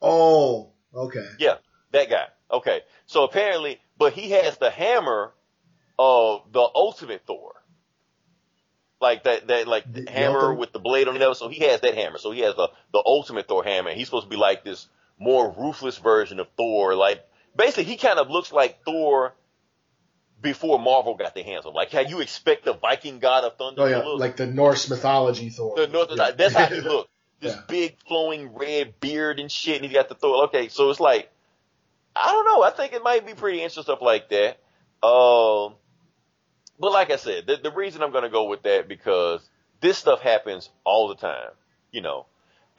[0.00, 1.26] Oh, okay.
[1.40, 1.56] Yeah,
[1.92, 2.26] that guy.
[2.52, 2.82] Okay.
[3.06, 5.32] So apparently, but he has the hammer
[5.98, 7.54] of the ultimate Thor.
[9.00, 11.34] Like that, that like The- the hammer ultimate- with the blade on it.
[11.36, 12.18] So he has that hammer.
[12.18, 13.92] So he has the the ultimate Thor hammer.
[13.92, 14.88] He's supposed to be like this
[15.18, 16.94] more ruthless version of Thor.
[16.94, 17.24] Like
[17.56, 19.34] basically, he kind of looks like Thor
[20.40, 21.74] before Marvel got their hands on.
[21.74, 24.20] Like how you expect the Viking god of thunder Oh to look.
[24.20, 25.74] like the Norse mythology Thor.
[25.76, 26.30] The North, Yeah.
[26.32, 27.10] That's how he looked.
[27.40, 27.62] This Yeah.
[27.68, 30.44] big flowing red beard and shit, and he got the Thor.
[30.44, 31.30] Okay, so it's like,
[32.16, 32.62] I don't know.
[32.62, 34.58] I think it might be pretty interesting stuff like that.
[35.06, 35.74] Um,
[36.80, 39.48] but like I said, the, the reason I'm going to go with that because
[39.80, 41.50] this stuff happens all the time,
[41.92, 42.26] you know.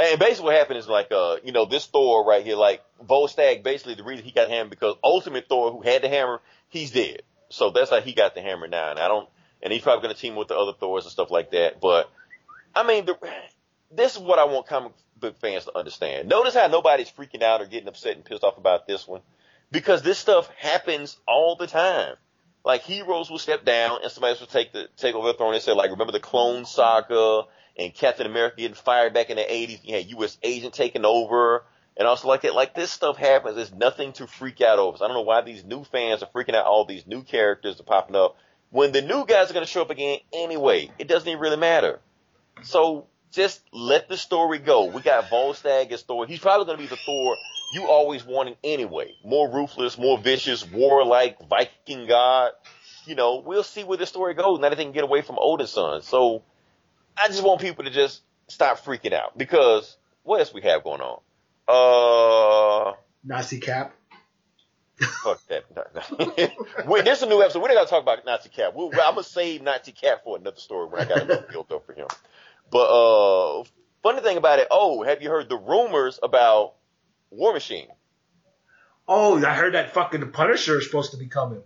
[0.01, 3.63] And basically what happened is like, uh, you know, this Thor right here, like Volstagg,
[3.63, 6.91] basically the reason he got the hammer because Ultimate Thor, who had the hammer, he's
[6.91, 7.21] dead.
[7.49, 8.91] So that's how he got the hammer now.
[8.91, 9.27] And I don't,
[9.61, 11.81] and he's probably going to team with the other Thors and stuff like that.
[11.81, 12.09] But
[12.75, 13.17] I mean, the,
[13.91, 16.29] this is what I want comic book fans to understand.
[16.29, 19.21] Notice how nobody's freaking out or getting upset and pissed off about this one
[19.71, 22.15] because this stuff happens all the time.
[22.63, 25.53] Like heroes will step down and somebody else will take the take over the throne.
[25.53, 27.43] They say like, remember the Clone Saga
[27.77, 29.79] and Captain America getting fired back in the '80s.
[29.83, 30.37] You had U.S.
[30.43, 31.63] agent taking over
[31.99, 32.55] and also like that.
[32.55, 33.55] Like this stuff happens.
[33.55, 34.97] There's nothing to freak out over.
[34.97, 36.65] So I don't know why these new fans are freaking out.
[36.65, 38.37] All these new characters are popping up
[38.71, 40.89] when the new guys are going to show up again anyway.
[40.97, 41.99] It doesn't even really matter.
[42.63, 44.85] So just let the story go.
[44.85, 46.25] We got Volstagg as Thor.
[46.25, 47.35] He's probably going to be the Thor
[47.71, 49.13] you always wanted anyway.
[49.23, 52.51] More ruthless, more vicious, warlike, Viking god.
[53.05, 54.59] You know, we'll see where this story goes.
[54.59, 56.01] Now they can get away from Odin's son.
[56.01, 56.43] So
[57.17, 61.01] I just want people to just stop freaking out because what else we have going
[61.01, 61.19] on?
[61.69, 62.93] Uh,
[63.23, 63.93] Nazi cap.
[65.23, 65.65] fuck that.
[66.87, 67.61] Wait, there's a new episode.
[67.61, 68.73] We're not gonna talk about Nazi Cap.
[68.75, 71.85] We'll, I'm gonna save Nazi Cap for another story when I got enough guilt up
[71.85, 72.07] for him.
[72.71, 73.63] But uh,
[74.03, 74.67] funny thing about it.
[74.71, 76.73] Oh, have you heard the rumors about
[77.29, 77.87] War Machine?
[79.07, 81.61] Oh, I heard that fucking Punisher is supposed to be coming.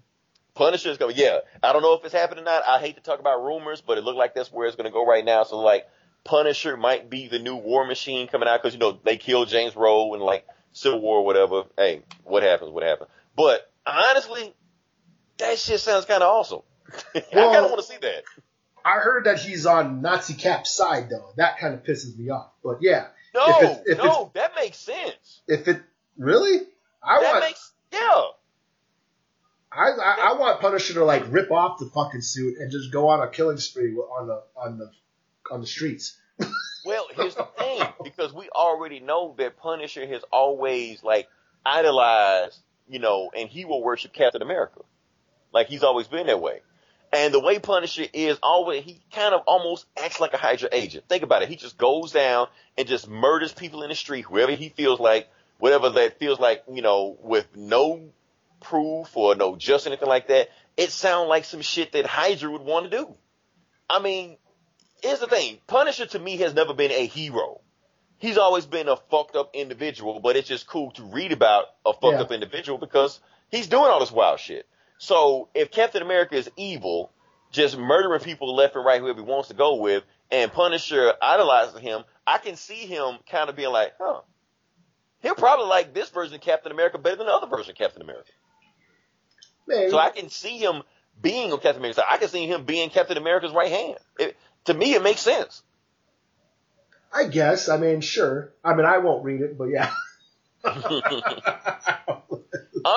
[0.53, 1.15] Punisher is coming.
[1.17, 2.63] Yeah, I don't know if it's happening or not.
[2.67, 5.05] I hate to talk about rumors, but it looked like that's where it's gonna go
[5.05, 5.43] right now.
[5.43, 5.87] So like,
[6.23, 9.75] Punisher might be the new War Machine coming out because you know they killed James
[9.75, 11.63] Rowe and like Civil War or whatever.
[11.77, 12.71] Hey, what happens?
[12.71, 13.09] What happens?
[13.35, 14.53] But honestly,
[15.37, 16.61] that shit sounds kind of awesome.
[17.15, 18.23] I kind of want to see that.
[18.85, 21.29] I heard that he's on Nazi Cap's side though.
[21.37, 22.51] That kind of pisses me off.
[22.63, 25.41] But yeah, No, If it's- if no, that makes sense.
[25.47, 25.81] if it
[26.17, 26.59] really,
[27.01, 28.21] I that want makes yeah.
[29.71, 33.07] I, I I want Punisher to like rip off the fucking suit and just go
[33.09, 34.91] on a killing spree on the on the
[35.51, 36.17] on the streets.
[36.85, 41.29] Well, here's the thing, because we already know that Punisher has always like
[41.65, 42.59] idolized,
[42.89, 44.81] you know, and he will worship Captain America.
[45.53, 46.59] Like he's always been that way.
[47.13, 51.05] And the way Punisher is always, he kind of almost acts like a Hydra agent.
[51.07, 51.47] Think about it.
[51.49, 52.47] He just goes down
[52.77, 55.29] and just murders people in the street, whoever he feels like,
[55.59, 58.09] whatever that feels like, you know, with no
[58.61, 60.49] proof or no just anything like that.
[60.75, 63.15] It sounds like some shit that Hydra would want to do.
[63.87, 64.37] I mean,
[65.03, 65.59] here's the thing.
[65.67, 67.61] Punisher to me has never been a hero.
[68.17, 71.93] He's always been a fucked up individual, but it's just cool to read about a
[71.93, 72.21] fucked Yeah.
[72.21, 73.19] up individual because
[73.51, 74.65] he's doing all this wild shit.
[74.97, 77.11] So if Captain America is evil,
[77.51, 81.79] just murdering people left and right, whoever he wants to go with, and Punisher idolizes
[81.81, 84.21] him, I can see him kind of being like, huh.
[85.21, 88.01] He'll probably like this version of Captain America better than the other version of Captain
[88.01, 88.29] America.
[89.67, 90.83] Man, So I can see him
[91.21, 92.05] being on Captain America's side.
[92.09, 93.97] I can see him being Captain America's right hand.
[94.19, 94.35] It,
[94.65, 95.63] to me, it makes sense.
[97.13, 97.69] I guess.
[97.69, 98.53] I mean, sure.
[98.63, 99.91] I mean, I won't read it, but yeah.
[100.65, 100.81] I'm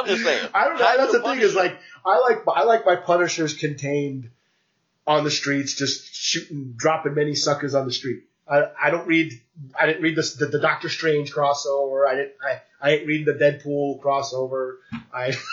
[0.06, 0.48] just saying.
[0.54, 0.96] I don't know.
[0.96, 4.30] That's the thing is like I like I like my Punishers contained
[5.06, 8.22] on the streets, just shooting, dropping many suckers on the street.
[8.48, 9.32] I, I don't read.
[9.78, 12.08] I didn't read this, the the Doctor Strange crossover.
[12.08, 12.32] I didn't.
[12.42, 14.76] I I ain't read the Deadpool crossover.
[15.12, 15.34] I.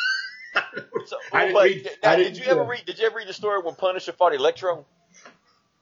[1.06, 2.86] So, I didn't read- now, I did didn't- you ever read?
[2.86, 4.86] Did you ever read the story when Punisher fought Electro?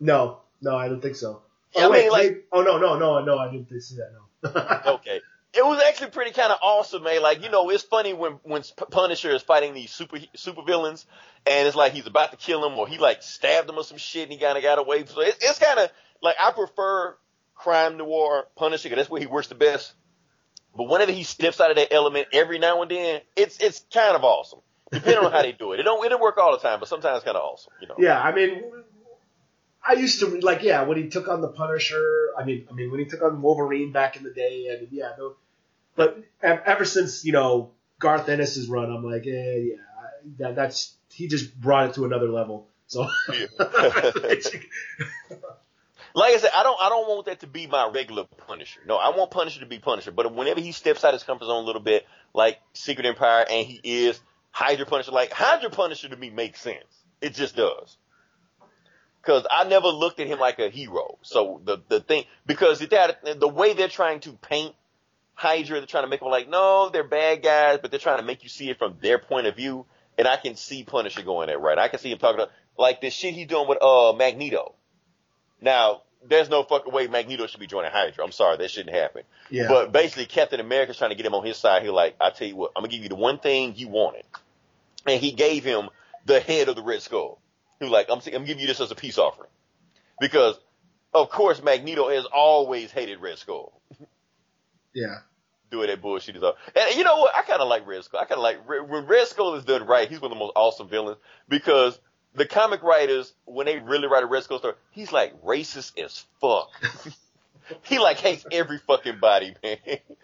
[0.02, 1.42] No, no, I don't think so.
[1.74, 4.12] Yeah, oh, I wait, mean, like- oh no, no, no, no, I didn't see that.
[4.12, 4.18] No.
[4.96, 5.22] Okay,
[5.54, 7.22] it was actually pretty kind of awesome, man.
[7.22, 11.06] Like you know, it's funny when when Punisher is fighting these super super villains,
[11.46, 13.98] and it's like he's about to kill him, or he like stabbed him or some
[13.98, 15.06] shit, and he kind of got away.
[15.06, 15.90] So it, it's kind of
[16.22, 17.16] like I prefer
[17.56, 19.94] crime noir Punisher because that's where he works the best.
[20.76, 24.16] But whenever he steps out of that element every now and then, it's it's kind
[24.16, 24.60] of awesome.
[24.92, 26.88] Depending on how they do it, it don't it don't work all the time, but
[26.90, 27.96] sometimes it's kind of awesome, you know.
[28.00, 28.64] Yeah, I mean,
[29.88, 32.30] I used to like yeah when he took on the Punisher.
[32.38, 34.72] I mean, I mean when he took on Wolverine back in the day.
[34.72, 35.36] I mean, yeah, no,
[35.96, 39.76] but ever since you know Garth Ennis's run, I'm like, eh, yeah,
[40.40, 42.68] that, that's he just brought it to another level.
[42.88, 43.02] So
[46.14, 48.82] like I said, I don't I don't want that to be my regular Punisher.
[48.86, 50.12] No, I want Punisher to be Punisher.
[50.12, 53.66] But whenever he steps out his comfort zone a little bit, like Secret Empire, and
[53.66, 54.20] he is
[54.52, 57.04] Hydra Punisher, like Hydra Punisher to me makes sense.
[57.22, 57.98] It just does.
[59.22, 61.18] Because I never looked at him like a hero.
[61.22, 64.74] So the the thing because that the way they're trying to paint
[65.36, 68.24] Hydra, they're trying to make them like no, they're bad guys, but they're trying to
[68.26, 69.86] make you see it from their point of view.
[70.18, 71.78] And I can see Punisher going there, right?
[71.78, 74.74] I can see him talking about like the shit he's doing with uh Magneto.
[75.62, 78.24] Now, there's no fucking way Magneto should be joining Hydra.
[78.24, 79.24] I'm sorry, that shouldn't happen.
[79.50, 81.82] yeah, But basically, Captain America's trying to get him on his side.
[81.84, 84.24] He's like, I tell you what, I'm gonna give you the one thing you wanted,
[85.06, 85.90] and he gave him
[86.26, 87.40] the head of the Red Skull.
[87.82, 89.50] He was like, I'm, I'm giving you this as a peace offering,
[90.20, 90.56] because
[91.16, 93.74] of course Magneto has always hated Red Skull.
[94.94, 95.22] yeah,
[95.72, 96.58] Doing that bullshit is up.
[96.76, 97.36] And you know what?
[97.36, 98.22] I kind of like Red Skull.
[98.22, 100.08] I kind of like when Red Skull is done right.
[100.08, 101.18] He's one of the most awesome villains
[101.50, 102.00] because
[102.36, 106.24] the comic writers, when they really write a Red Skull story, he's like racist as
[106.40, 106.70] fuck.
[107.84, 109.78] he like hates every fucking body, man.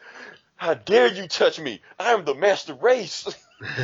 [0.58, 1.82] How dare you touch me?
[1.98, 3.28] I am the master race.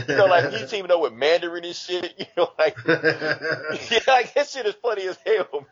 [0.08, 2.14] You know, like he didn't even know what Mandarin and shit.
[2.20, 5.48] You know, like yeah, like that shit is funny as hell.
[5.54, 5.66] Man.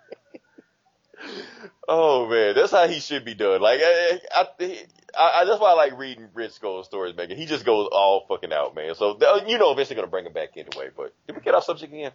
[1.88, 3.62] Oh man, that's how he should be done.
[3.62, 7.30] Like I, I, I, I that's why I like reading Red Skull stories, man.
[7.30, 8.96] He just goes all fucking out, man.
[8.96, 10.90] So you know, eventually gonna bring him back anyway.
[10.96, 12.12] But did we get off subject again?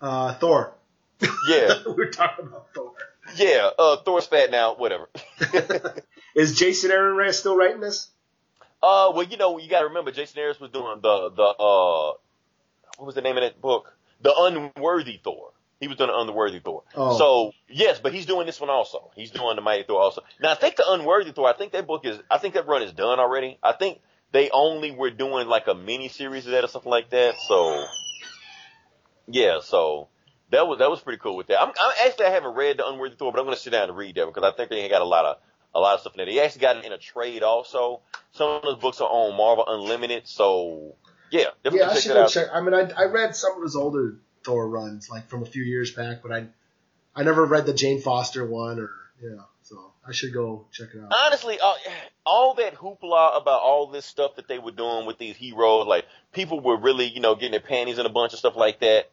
[0.00, 0.74] uh, Thor.
[1.48, 1.74] Yeah.
[1.86, 2.92] We're talking about Thor.
[3.36, 4.74] yeah, uh, Thor's fat now.
[4.76, 5.08] Whatever.
[6.34, 8.08] Is Jason Aaron Reyes still writing this?
[8.82, 12.12] Uh, well, you know, you got to remember, Jason Harris was doing the the uh,
[12.98, 13.96] what was the name of that book?
[14.20, 15.52] The Unworthy Thor.
[15.80, 16.84] He was doing the Unworthy Thor.
[16.94, 17.18] Oh.
[17.18, 19.10] So yes, but he's doing this one also.
[19.16, 20.22] He's doing the Mighty Thor also.
[20.40, 21.48] Now I think the Unworthy Thor.
[21.48, 22.18] I think that book is.
[22.30, 23.58] I think that run is done already.
[23.62, 24.00] I think
[24.30, 27.34] they only were doing like a mini series of that or something like that.
[27.48, 27.84] So
[29.26, 30.08] yeah, so
[30.50, 31.60] that was that was pretty cool with that.
[31.60, 33.88] I'm, I'm actually I haven't read the Unworthy Thor, but I'm going to sit down
[33.88, 35.36] and read that because I think they got a lot of
[35.74, 36.26] a lot of stuff in there.
[36.26, 38.00] They actually got it in a trade also.
[38.32, 40.96] Some of those books are on Marvel Unlimited, so
[41.30, 42.30] yeah, definitely Yeah, I check should it go out.
[42.30, 42.48] check.
[42.52, 45.62] I mean, I, I read some of his older Thor runs, like from a few
[45.62, 46.46] years back, but I
[47.14, 48.90] I never read the Jane Foster one, or
[49.22, 51.12] yeah, so I should go check it out.
[51.26, 51.74] Honestly, uh,
[52.26, 56.06] all that hoopla about all this stuff that they were doing with these heroes, like
[56.32, 59.10] people were really, you know, getting their panties in a bunch of stuff like that.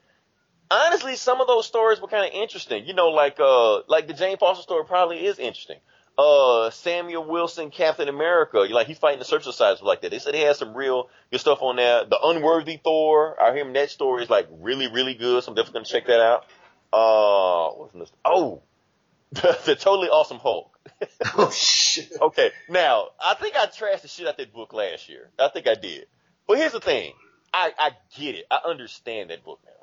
[0.71, 2.85] Honestly, some of those stories were kind of interesting.
[2.85, 5.77] You know, like uh, like the Jane Foster story probably is interesting.
[6.19, 10.11] Uh, Samuel Wilson, Captain America, like he's fighting the Serpent Society like that.
[10.11, 12.03] They said he has some real good stuff on there.
[12.03, 15.41] The Unworthy Thor, I hear him that story is like really, really good.
[15.41, 16.45] So I'm definitely gonna check that out.
[16.91, 18.11] Uh, what's this?
[18.25, 18.61] Oh,
[19.31, 20.77] the, the totally awesome Hulk.
[21.37, 22.11] oh shit!
[22.19, 25.29] Okay, now I think I trashed the shit out that book last year.
[25.39, 26.07] I think I did.
[26.49, 27.13] But here's the thing.
[27.53, 28.45] I, I get it.
[28.51, 29.78] I understand that book now.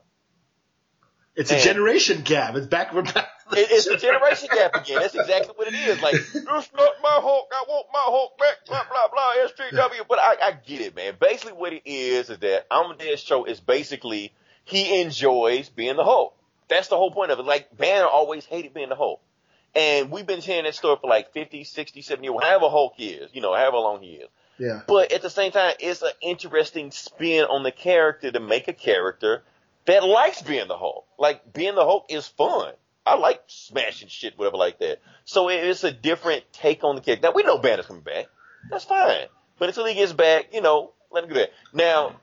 [1.37, 2.57] It's a generation gap.
[2.57, 2.95] It's back.
[2.95, 3.29] We're back.
[3.53, 5.01] It, it's a generation gap again.
[5.01, 6.01] That's exactly what it is.
[6.01, 7.49] Like, it's not my Hulk.
[7.53, 8.67] I want my Hulk back.
[8.67, 9.35] Blah blah blah.
[9.47, 10.09] SJW.
[10.09, 11.15] But I, I get it, man.
[11.21, 14.33] Basically, what it is is that Amadeus Cho is basically
[14.65, 16.35] he enjoys being the Hulk.
[16.69, 17.45] That's the whole point of it.
[17.45, 19.21] Like Banner always hated being the Hulk.
[19.75, 23.31] And we've been hearing that story for like 50, 60, 70 years, however Hulk is,
[23.35, 24.29] you know, however long he is.
[24.59, 24.81] Yeah.
[24.89, 28.73] But at the same time, it's an interesting spin on the character to make a
[28.73, 29.43] character
[29.87, 31.07] that likes being the Hulk.
[31.19, 32.73] Like being the Hulk is fun.
[33.07, 35.01] I like smashing shit, whatever like that.
[35.25, 37.29] So it's a different take on the character.
[37.29, 38.27] Now we know Banner's coming back.
[38.69, 39.27] That's fine.
[39.59, 41.51] But until he gets back, you know, let him do that.
[41.73, 42.17] Now,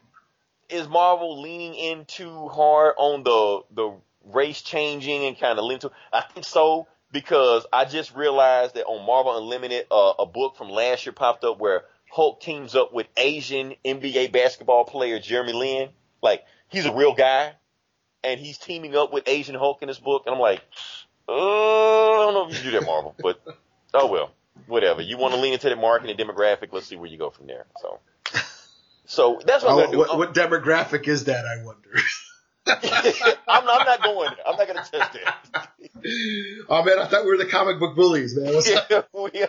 [0.70, 3.94] is Marvel leaning in too hard on the the
[4.26, 5.92] race changing and kind of leaning to?
[6.12, 10.70] I think so because I just realized that on Marvel Unlimited, uh, a book from
[10.70, 15.90] last year popped up where Hulk teams up with Asian NBA basketball player Jeremy Lin.
[16.22, 16.44] Like
[16.74, 17.54] he's a real guy,
[18.24, 20.62] and he's teaming up with Asian Hulk in this book, and I'm like,
[21.30, 23.42] uh, I don't know if you do that, Marvel, but
[23.94, 24.32] oh well,
[24.68, 25.02] whatever.
[25.02, 26.70] You want to lean into the market and demographic?
[26.74, 27.66] Let's see where you go from there.
[27.82, 28.00] So.
[29.06, 29.98] So that's what I'm Oh, gonna do.
[29.98, 31.46] what, what demographic is that?
[31.46, 31.90] I wonder.
[32.66, 34.48] I'm, I'm not going there.
[34.48, 35.70] I'm not going to test that.
[36.70, 38.54] oh man, I thought we were the comic book bullies, man.
[38.54, 38.70] What's?
[39.34, 39.48] Yeah.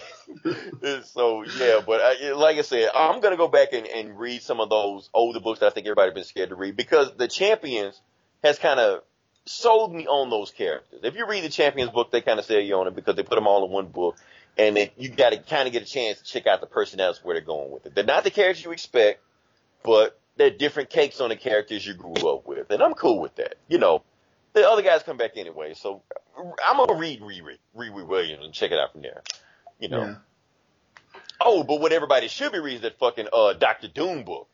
[1.04, 4.60] So yeah, but I, like I said, I'm gonna go back and, and read some
[4.60, 8.00] of those older books that I think everybody's been scared to read because the Champions
[8.42, 9.02] has kind of
[9.46, 11.00] sold me on those characters.
[11.02, 13.22] If you read the Champions book, they kind of sell you on it because they
[13.22, 14.16] put them all in one book,
[14.58, 17.22] and it, you got to kind of get a chance to check out the personalities
[17.24, 17.94] where they're going with it.
[17.94, 19.20] They're not the characters you expect,
[19.82, 23.36] but they're different cakes on the characters you grew up with, and I'm cool with
[23.36, 23.54] that.
[23.68, 24.02] You know,
[24.52, 26.02] the other guys come back anyway, so
[26.36, 29.22] I'm gonna read Riri, Riri Williams and check it out from there.
[29.78, 30.04] You know.
[30.04, 30.14] Yeah.
[31.40, 34.48] Oh, but what everybody should be reading is that fucking uh Doctor Doom book.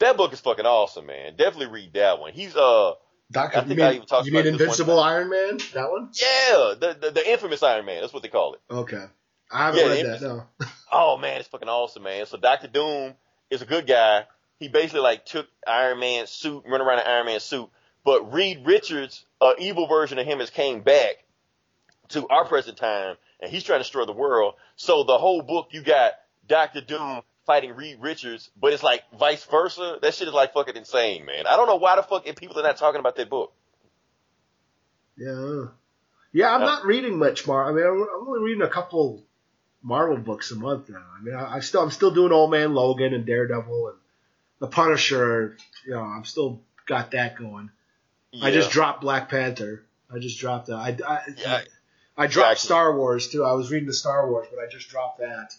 [0.00, 1.36] That book is fucking awesome, man.
[1.36, 2.32] Definitely read that one.
[2.32, 2.92] He's uh
[3.30, 4.98] Doctor, I you think I mean, even talked you mean Invincible.
[5.00, 5.58] Iron Man?
[5.74, 6.10] That one?
[6.14, 8.00] yeah, the, the the infamous Iron Man.
[8.00, 8.60] That's what they call it.
[8.70, 9.04] Okay.
[9.50, 10.22] I haven't Yeah, read that.
[10.22, 10.44] No.
[10.90, 12.24] Oh man, it's fucking awesome, man.
[12.24, 13.12] So Doctor Doom
[13.50, 14.24] is a good guy.
[14.58, 17.68] He basically like took Iron Man's suit, run around in Iron Man's suit.
[18.06, 21.16] But Reed Richards, uh, evil version of him, has came back
[22.08, 24.54] to our present time, and he's trying to destroy the world.
[24.76, 26.12] So the whole book, you got
[26.46, 29.98] Doctor Doom fighting Reed Richards, but it's like vice versa.
[30.02, 31.46] That shit is like fucking insane, man.
[31.46, 33.52] I don't know why the fuck if people are not talking about that book.
[35.16, 35.64] Yeah.
[36.32, 36.66] Yeah, I'm Yeah.
[36.66, 37.64] not reading much more.
[37.64, 39.24] I mean, I'm, I'm only reading a couple
[39.82, 41.02] Marvel books a month now.
[41.18, 43.96] I mean, I, I still I'm still doing Old Man Logan and Daredevil and
[44.58, 45.56] the Punisher.
[45.86, 47.70] You know, I'm still got that going.
[48.42, 49.84] I just dropped Black Panther.
[50.14, 50.76] I just dropped that.
[50.76, 51.60] I, I, Yeah.
[52.18, 52.66] I dropped Exactly.
[52.66, 53.44] Star Wars too.
[53.44, 55.54] I was reading the Star Wars, but I just dropped that.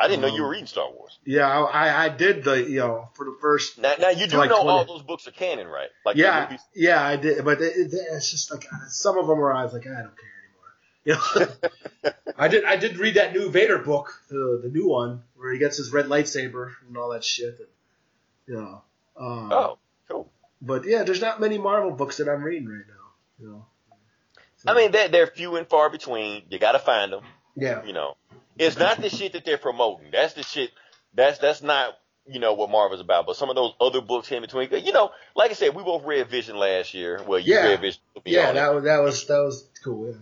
[0.00, 1.18] I didn't know you Um, were reading Star Wars.
[1.24, 3.78] Yeah, I, I- I did the you know for the first.
[3.78, 5.88] Now, now you do like know 20 all those books are canon, right?
[6.06, 6.60] Like yeah, movies?
[6.74, 9.72] yeah, I did, but it, it, it's just like some of them where I was
[9.72, 10.54] like, I don't care anymore.
[11.04, 12.64] You know, I did.
[12.64, 15.90] I did read that new Vader book, the the new one where he gets his
[15.90, 17.58] red lightsaber and all that shit.
[17.58, 17.68] And,
[18.46, 18.82] you know,
[19.16, 19.78] um, Oh,
[20.08, 20.30] cool.
[20.60, 22.94] but yeah, there's not many Marvel books that I'm reading right now.
[23.40, 23.66] You know,
[24.66, 26.42] I mean, they're, they're few and far between.
[26.50, 27.22] You got to find them.
[27.56, 28.16] yeah, You know,
[28.58, 30.10] it's not the shit that they're promoting.
[30.12, 30.70] That's the shit.
[31.14, 31.94] That's that's not
[32.30, 33.24] you know, what Marvel's about.
[33.26, 36.04] But some of those other books in between, you know, like I said, we both
[36.04, 37.22] read Vision last year.
[37.26, 37.68] Well, you Yeah.
[37.68, 38.00] read Vision.
[38.26, 40.08] Yeah, that was that was that was cool.
[40.10, 40.14] Yeah.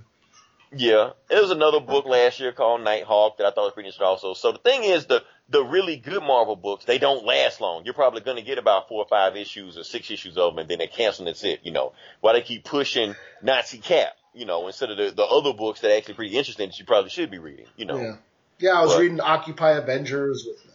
[0.73, 4.07] Yeah, there was another book last year called Nighthawk that I thought was pretty interesting
[4.07, 4.35] also.
[4.35, 7.85] So the thing is, the the really good Marvel books they don't last long.
[7.85, 10.59] You're probably going to get about four or five issues or six issues of them,
[10.59, 11.61] and then they cancel and that's it.
[11.63, 15.53] You know, why they keep pushing Nazi Cap, you know, instead of the the other
[15.53, 17.67] books that are actually pretty interesting that you probably should be reading.
[17.77, 18.17] You know, Yeah.
[18.59, 20.71] Yeah, I was But- reading Occupy Avengers with uh,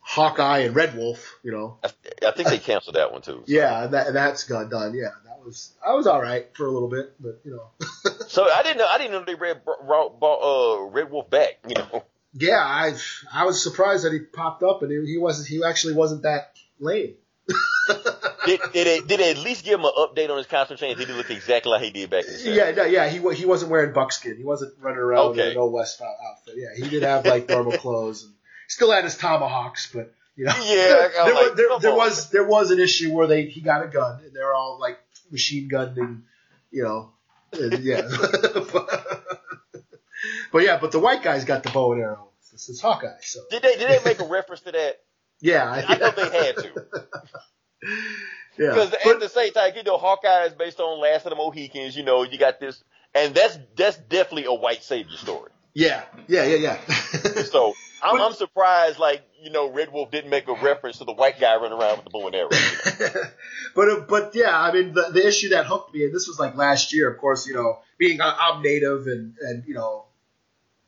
[0.00, 1.38] Hawkeye and Red Wolf.
[1.42, 1.76] You know.
[1.84, 1.90] I,
[2.26, 3.42] I think they canceled that one too.
[3.46, 4.94] Yeah, that, that's got done.
[4.94, 7.70] Yeah, that was I was all right for a little bit, but you know.
[8.28, 11.30] So I didn't know I didn't know they read Bro- Ro- Bo- uh, Red Wolf
[11.30, 11.58] back.
[11.66, 12.94] You know, Yeah, I
[13.32, 16.56] I was surprised that he popped up and he, he wasn't he actually wasn't that
[16.78, 17.14] lame.
[18.46, 20.98] Did did they, did they at least give him an update on his costume change?
[20.98, 22.54] Did he look exactly like he did back in the 70s?
[22.54, 24.36] Yeah, no, yeah, he he wasn't wearing buckskin.
[24.36, 25.46] He wasn't running around Okay.
[25.46, 26.54] in an old West outfit.
[26.56, 28.32] Yeah, he did have like normal clothes and
[28.68, 32.44] still had his tomahawks, but you know, Yeah, there, like, was, there, there was there
[32.44, 34.98] was an issue where they he got a gun and they're all like
[35.30, 36.22] machine gunning,
[36.70, 37.10] you know,
[37.52, 38.02] and, yeah.
[40.52, 42.28] but yeah, but the white guy's got the bow and arrow.
[42.52, 45.00] This is Hawkeye, so Did they did they make a reference to that?
[45.40, 46.70] Yeah, I thought they had to.
[48.58, 51.36] yeah, Because at the same time, you know, Hawkeye is based on Last of the
[51.36, 51.96] Mohicans.
[51.96, 52.82] You know, you got this,
[53.14, 55.50] and that's that's definitely a white savior story.
[55.74, 56.78] yeah, yeah, yeah, yeah.
[57.44, 61.04] So I'm, But- I'm surprised, like you know, Red Wolf didn't make a reference to
[61.04, 62.48] the white guy running around with the bow and arrow.
[62.50, 63.22] you know.
[63.76, 66.40] but uh, but yeah, I mean the, the issue that hooked me, and this was
[66.40, 70.06] like last year, of course, you know, being I- I'm native and and you know,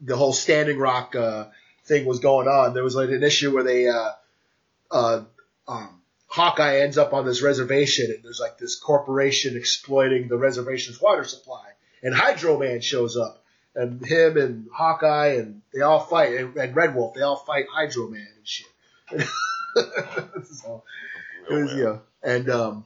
[0.00, 1.46] the whole Standing Rock uh,
[1.84, 2.74] thing was going on.
[2.74, 4.10] There was like an issue where they uh,
[4.90, 5.22] uh,
[5.68, 11.00] um, Hawkeye ends up on this reservation, and there's like this corporation exploiting the reservation's
[11.00, 11.64] water supply,
[12.02, 13.38] and Hydro Man shows up.
[13.72, 17.66] And him and Hawkeye and they all fight, and, and Red Wolf, they all fight
[17.72, 18.66] Hydro Man and shit.
[20.52, 20.82] so,
[21.48, 21.98] it was, yeah.
[22.20, 22.84] And um,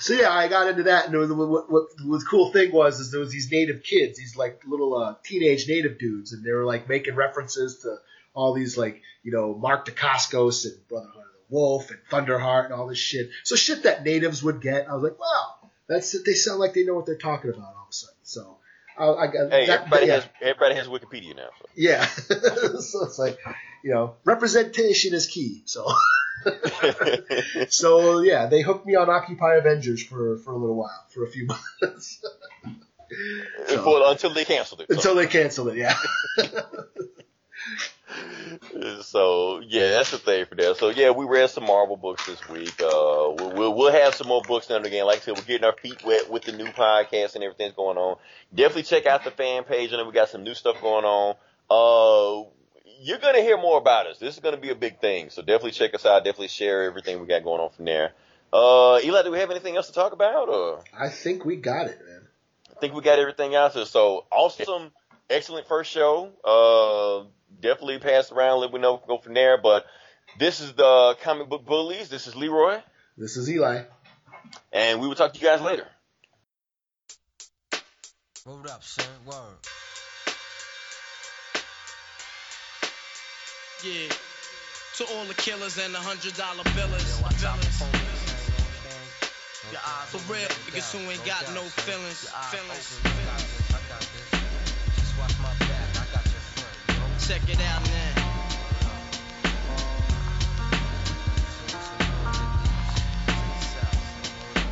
[0.00, 2.98] so yeah, I got into that, and was, what, what, what the cool thing was
[2.98, 6.50] is there was these native kids, these like little uh, teenage native dudes, and they
[6.50, 7.96] were like making references to
[8.34, 12.98] all these like you know Mark Dacascos and Brotherhood Wolf and Thunderheart and all this
[12.98, 13.30] shit.
[13.44, 14.88] So shit that natives would get.
[14.88, 17.82] I was like, wow, that's they sound like they know what they're talking about all
[17.84, 18.16] of a sudden.
[18.22, 18.56] So.
[18.96, 20.14] I, I got Hey, that, everybody yeah.
[20.14, 21.48] has everybody has Wikipedia now.
[21.58, 21.66] So.
[21.74, 22.04] Yeah.
[22.78, 23.38] so it's like,
[23.82, 25.62] you know, representation is key.
[25.64, 25.88] So,
[27.70, 31.28] so yeah, they hooked me on Occupy Avengers for, for a little while, for a
[31.28, 31.46] few
[31.82, 32.22] months.
[33.66, 34.86] So- until they canceled it.
[34.90, 34.94] So.
[34.94, 35.94] Until they canceled it, yeah.
[39.02, 40.76] So yeah, that's the thing for that.
[40.76, 42.74] So yeah, we read some Marvel books this week.
[42.80, 42.88] Uh,
[43.38, 45.06] we'll, we'll we'll have some more books done again.
[45.06, 47.96] Like I said, we're getting our feet wet with the new podcast and everything's going
[47.96, 48.16] on.
[48.54, 51.36] Definitely check out the fan page, and then we got some new stuff going on.
[51.70, 52.48] Uh,
[53.00, 54.18] you're gonna hear more about us.
[54.18, 55.30] This is gonna be a big thing.
[55.30, 56.24] So definitely check us out.
[56.24, 58.12] Definitely share everything we got going on from there.
[58.52, 60.48] Uh, Eli, do we have anything else to talk about?
[60.48, 62.22] Or I think we got it, man.
[62.70, 63.84] I think we got everything out there.
[63.84, 64.92] So awesome,
[65.28, 66.30] excellent first show.
[66.44, 67.28] Uh,
[67.60, 68.60] definitely pass around.
[68.60, 69.02] Let me know.
[69.06, 69.58] Go from there.
[69.60, 69.86] But
[70.38, 72.08] this is the comic book bullies.
[72.08, 72.80] This is Leroy,
[73.16, 73.82] This is Eli.
[74.72, 75.86] and we will talk to you guys later.
[78.46, 79.06] Word up, son.
[79.26, 79.34] Word.
[83.82, 84.08] Yeah.
[84.96, 87.20] To all the killers and the hundred dollar billers.
[87.20, 87.90] Yo, I top the billers.
[87.90, 88.14] police.
[89.72, 92.28] Your eyes For real, niggas who ain't got no feelings.
[92.52, 93.00] Feelings.
[97.26, 98.24] Check it out now.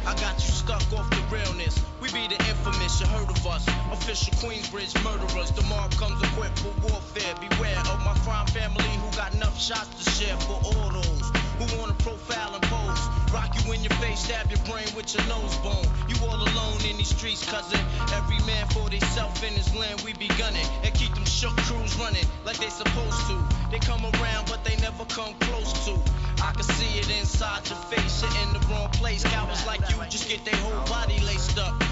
[0.06, 1.82] I got you stuck off the realness.
[2.02, 3.66] We be the infamous, you heard of us.
[3.90, 5.50] Official Queensbridge murderers.
[5.52, 7.34] The Mobb comes equipped for warfare.
[7.40, 11.78] Beware of my crime family who got enough shots to share for all those who
[11.78, 13.02] wanna profile and pose.
[13.32, 15.86] Rock you in your face, stab your brain with your nose bone.
[16.08, 17.80] You all alone in these streets, cousin.
[18.14, 20.66] Every man for theyself in his land, we be gunning.
[20.84, 23.36] And keep them shook crews running like they supposed to.
[23.70, 25.98] They come around, but they never come close to.
[26.42, 29.22] I can see it inside your face, you're in the wrong place.
[29.24, 31.91] Cowards like you just get their whole body laced up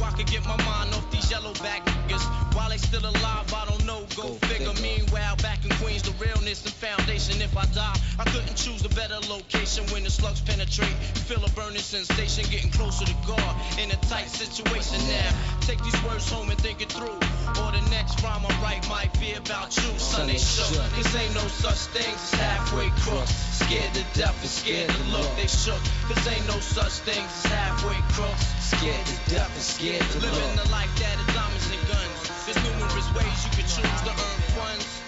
[0.03, 2.55] I could get my mind off these yellow back niggas.
[2.55, 4.05] While they still alive, I don't know.
[4.15, 4.73] Go, figure.
[4.81, 7.41] Meanwhile, back in Queens, the realness and foundation.
[7.41, 10.95] If I die, I couldn't choose a better location when the slugs penetrate.
[11.27, 15.31] Feel a burning sensation, getting closer to God in a tight situation now.
[15.61, 17.19] Take these words home and think it through.
[17.61, 19.89] Or the next rhyme I write might be about you.
[19.97, 20.77] Son, they shook.
[20.93, 23.31] Cause ain't no such things as halfway crooks.
[23.61, 25.35] Scared to death and scared to look.
[25.35, 25.79] They shook.
[26.07, 28.45] Cause ain't no such things as halfway crooks.
[28.59, 30.31] Scared to death and scared to look.
[30.31, 32.45] Living the life that is diamonds and guns.
[32.45, 35.01] There's numerous ways you can choose to earn funds.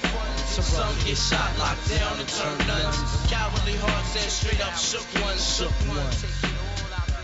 [0.54, 2.98] Some get shot, locked down, and turn nuns.
[3.30, 5.42] Cowardly hearts and straight up shook ones.
[5.58, 6.26] Shook ones.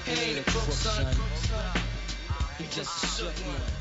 [0.05, 1.15] He ain't crook, son.
[2.57, 3.78] He just a shook one.